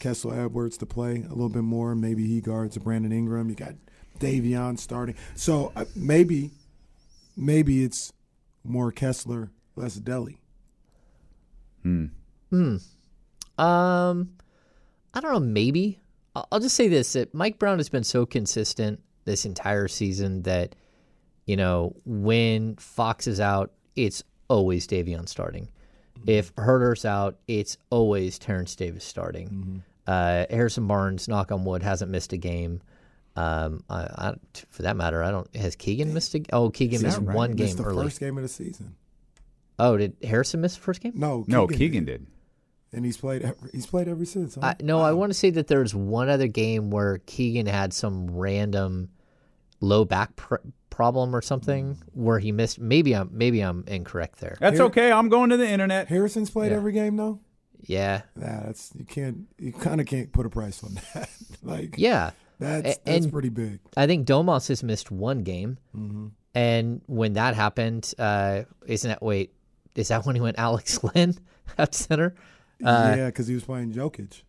[0.00, 1.94] Kessler Edwards to play a little bit more?
[1.94, 3.48] Maybe he guards Brandon Ingram.
[3.48, 3.74] You got
[4.18, 6.52] Davion starting, so uh, maybe
[7.36, 8.12] maybe it's
[8.64, 9.96] more Kessler, less
[12.50, 12.78] Delhi.
[13.58, 14.30] Um,
[15.14, 15.40] I don't know.
[15.40, 16.00] Maybe
[16.34, 20.74] I'll just say this: that Mike Brown has been so consistent this entire season that
[21.46, 25.68] you know when Fox is out, it's always Davion starting.
[26.26, 29.82] If Huerter's out, it's always Terrence Davis starting.
[30.06, 32.80] Uh, Harrison Barnes, knock on wood, hasn't missed a game.
[33.36, 34.34] Um, I, I,
[34.70, 35.54] for that matter, I don't.
[35.56, 36.42] Has Keegan missed a?
[36.52, 38.04] Oh, Keegan missed one game Missed the early.
[38.04, 38.94] first game of the season.
[39.78, 41.12] Oh, did Harrison miss the first game?
[41.16, 42.26] No, No, Keegan did.
[42.92, 43.42] and he's played.
[43.42, 44.54] ever- He's played ever since.
[44.54, 44.60] Huh?
[44.62, 48.30] I, no, I want to say that there's one other game where Keegan had some
[48.30, 49.10] random
[49.80, 50.56] low back pr-
[50.88, 52.78] problem or something where he missed.
[52.80, 54.56] Maybe I'm maybe I'm incorrect there.
[54.60, 55.12] That's Here- okay.
[55.12, 56.08] I'm going to the internet.
[56.08, 56.78] Harrison's played Yeah.
[56.78, 57.40] every game though.
[57.82, 59.46] Yeah, Nah, that's you can't.
[59.58, 61.28] You kind of can't put a price on that.
[61.62, 62.30] like, yeah.
[62.58, 63.80] that's A- that's and- pretty big.
[63.96, 66.28] I think Domas has missed one game, Mm-hmm.
[66.54, 69.52] and when that happened, uh, isn't that wait?
[69.98, 71.36] Is that when he went Alex Lynn
[71.78, 72.34] at center?
[72.84, 74.42] Uh, yeah, because he was playing Jokic.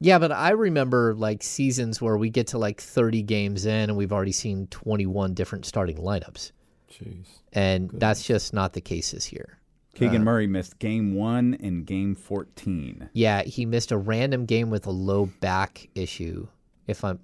[0.00, 3.96] Yeah, but I remember like seasons where we get to like 30 games in and
[3.96, 6.52] we've already seen 21 different starting lineups.
[6.90, 7.26] Jeez.
[7.52, 9.58] And that's just not the case this year.
[9.94, 13.10] Keegan Murray missed game one and game 14.
[13.12, 16.46] Yeah, he missed a random game with a low back issue.
[16.86, 17.18] If I'm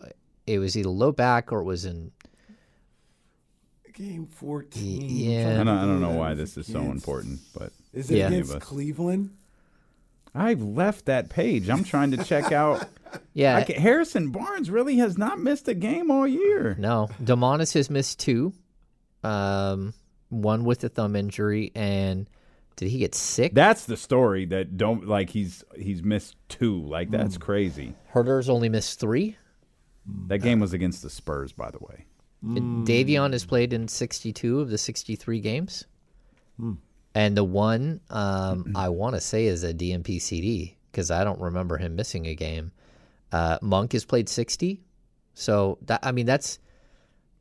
[0.46, 2.12] it was either low back or it was in.
[3.96, 5.08] Game 14.
[5.16, 5.52] Yeah.
[5.60, 8.28] I don't, I don't know why this is so important, but Is it Yeah.
[8.28, 8.60] against Any.
[8.60, 9.30] Cleveland?
[10.34, 11.70] I've left that page.
[11.70, 12.86] I'm trying to check out.
[13.32, 16.76] Yeah, I ca- Harrison Barnes really has not missed a game all year.
[16.78, 17.08] no.
[17.22, 18.52] Demonis has missed two,
[19.22, 19.94] um,
[20.28, 22.28] one with a thumb injury, and
[22.74, 23.54] did he get sick?
[23.54, 26.82] That's the story that don't like he's he's missed two.
[26.82, 27.94] Like that's crazy.
[28.12, 29.36] Huerter's only missed three.
[30.26, 32.04] That game was against the Spurs, by the way.
[32.44, 35.84] Davion has played in 62 of the 63 games.
[37.14, 41.40] And the one um, I want to say is a DNP CD because I don't
[41.40, 42.72] remember him missing a game.
[43.32, 44.80] Uh, Monk has played 60.
[45.34, 46.58] So, that, I mean, that's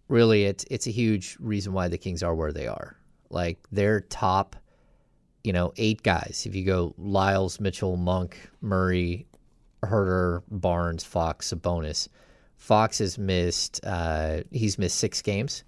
[0.10, 2.98] really, it's, it's a huge reason why the Kings are where they are.
[3.30, 4.56] Like, their top,
[5.44, 6.44] you know, eight guys.
[6.46, 9.28] If you go Lyles, Mitchell, Monk, Murray,
[9.84, 12.10] Huerter, Barnes, Fox, Sabonis.
[12.66, 15.64] Fox has missed uh, he's missed six games,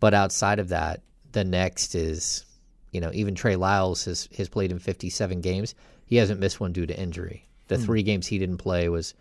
[0.00, 2.44] but outside of that, the next is
[2.92, 5.74] you know even Trey Lyles has has played in 57 games.
[6.06, 7.48] He hasn't missed one due to injury.
[7.68, 9.14] The three games he didn't play was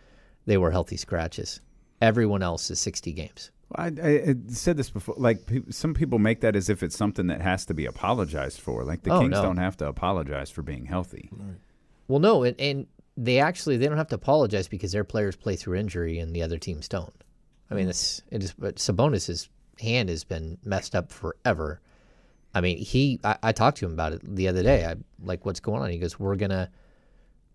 [0.45, 1.61] they were healthy scratches.
[2.01, 3.49] Everyone else is 60 games.
[3.75, 5.15] I, I, I said this before.
[5.17, 8.59] Like pe- some people make that as if it's something that has to be apologized
[8.59, 8.83] for.
[8.83, 9.41] Like the Oh, Kings no.
[9.41, 11.31] don't have to apologize for being healthy.
[12.07, 15.55] Well, no, and, and they actually they don't have to apologize because their players play
[15.55, 17.13] through injury and the other teams don't.
[17.69, 17.91] I mean, hmm.
[17.91, 18.53] it's it is.
[18.53, 19.49] But Sabonis's
[19.79, 21.81] hand has been messed up forever.
[22.53, 23.19] I mean, he.
[23.23, 24.85] I, I talked to him about it the other day.
[24.85, 25.89] I like what's going on.
[25.89, 26.69] He goes, "We're gonna,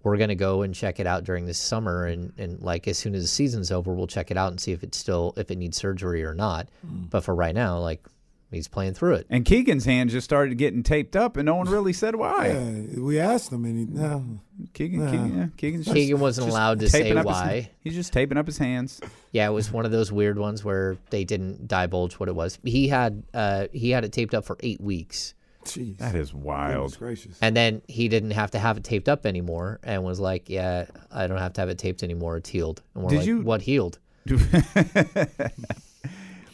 [0.03, 3.15] we're gonna go and check it out during this summer, and and like as soon
[3.15, 5.57] as the season's over, we'll check it out and see if it's still if it
[5.57, 6.69] needs surgery or not.
[6.87, 7.05] Hmm.
[7.11, 8.07] But for right now, like
[8.51, 9.27] he's playing through it.
[9.31, 12.49] And Keegan's hand just started getting taped up, and no one really said why.
[12.49, 14.41] Yeah, we asked him, and he no.
[14.75, 15.11] Keegan, Nah.
[15.11, 17.71] Keegan, yeah, Keegan's just, Keegan wasn't just allowed to say up his- why.
[17.81, 19.01] he's just taping up his hands.
[19.33, 22.59] Yeah, it was one of those weird ones where they didn't divulge what it was.
[22.65, 25.35] He had uh, he had it taped up for eight weeks,
[25.65, 25.99] Jeez.
[25.99, 26.99] That is wild.
[26.99, 27.39] gracious.
[27.43, 30.87] and then he didn't have to have it taped up anymore, and was like, "Yeah,
[31.13, 32.37] I don't have to have it taped anymore.
[32.39, 33.99] It's healed." And we're Did like, you- "What healed?"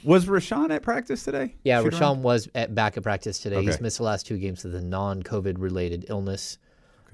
[0.04, 1.54] Was Richaun at practice today?
[1.64, 2.22] Yeah, Shoot Richaun around?
[2.22, 3.62] was at back at practice today.
[3.62, 6.58] He's missed the last two games with a non-COVID related illness.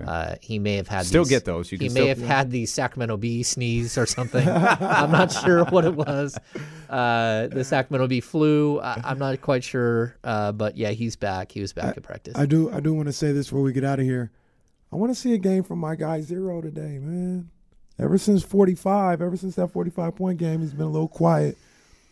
[0.03, 1.71] Uh, he may have had Still these- get those.
[1.71, 4.49] You he can may still- have had the Sacramento Bee sneeze or something.
[4.49, 6.39] I'm not sure what it was.
[6.89, 8.81] Uh, the Sacramento Bee flu.
[8.81, 10.17] I, I'm not quite sure.
[10.25, 11.53] Uh, but yeah, he's back.
[11.53, 12.35] He was back at practice.
[12.35, 12.73] I do.
[12.73, 14.31] I do want to say this before we get out of here.
[14.91, 17.51] I want to see a game from my guy Zero today, man.
[17.99, 21.59] Ever since 45, ever since that 45 point game, he's been a little quiet.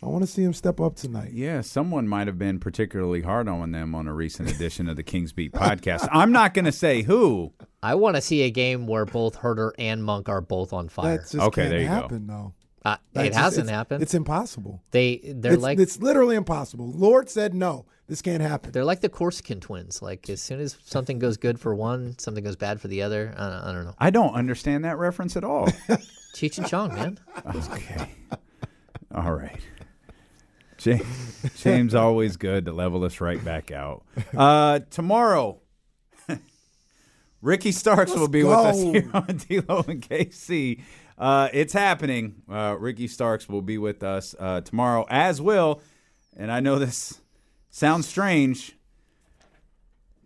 [0.01, 1.31] I want to see him step up tonight.
[1.33, 5.03] Yeah, someone might have been particularly hard on them on a recent edition of the
[5.03, 6.07] Kings Beat podcast.
[6.11, 7.51] I'm not going to say who.
[7.83, 11.17] I want to see a game where both Huerter and Monk are both on fire.
[11.17, 11.93] That just Okay, can't there you go.
[11.93, 12.53] happen, though.
[12.85, 14.01] Uh, it just- hasn't it's- happened.
[14.01, 14.81] It's impossible.
[14.91, 16.89] they they're It's, like it's literally impossible.
[16.91, 17.85] Lord said no.
[18.07, 18.71] This can't happen.
[18.71, 20.01] they're like the Corsican twins.
[20.01, 23.33] Like as soon as something goes good for one, something goes bad for the other.
[23.37, 23.95] I don't, I don't know.
[23.99, 25.67] I don't understand that reference at all.
[26.35, 27.19] Cheech and Chong, man.
[27.55, 28.09] okay.
[29.13, 29.59] All right.
[30.79, 34.03] James, James always good to level us right back out.
[34.35, 35.59] Uh, tomorrow,
[37.41, 40.81] Ricky Starks will be with us here on D'Lo and KC.
[41.17, 42.41] Uh, it's happening.
[42.49, 45.81] Uh, Ricky Starks will be with us uh, tomorrow, as will,
[46.37, 47.19] and I know this
[47.69, 48.73] sounds strange.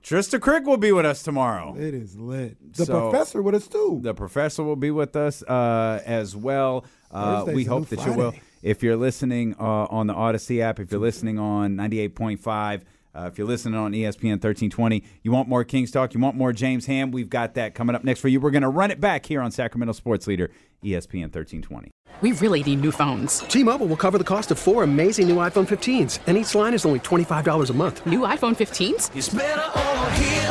[0.04, 1.76] Trista Crick will be with us tomorrow.
[1.78, 2.58] It is lit.
[2.76, 4.00] The So- professor with us too.
[4.04, 6.86] The professor will be with us uh, as well.
[7.10, 8.32] Uh, Thursday's we hope new that you will.
[8.32, 8.44] Friday.
[8.64, 12.84] If you're listening uh, on the Audacy app, if you're listening on 98.5,
[13.14, 16.54] uh, if you're listening on ESPN 1320, you want more Kings Talk, you want more
[16.54, 18.40] James Ham, we've got that coming up next for you.
[18.40, 20.50] We're going to run it back here on Sacramento Sports Leader,
[20.82, 21.92] ESPN 1320.
[22.22, 23.40] We really need new phones.
[23.40, 26.86] T-Mobile will cover the cost of four amazing new iPhone 15s, and each line is
[26.86, 28.06] only $25 a month.
[28.06, 29.10] New iPhone 15s?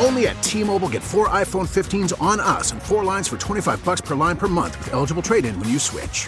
[0.05, 4.01] Only at T-Mobile get four iPhone 15s on us and four lines for 25 bucks
[4.01, 6.27] per line per month with eligible trade-in when you switch.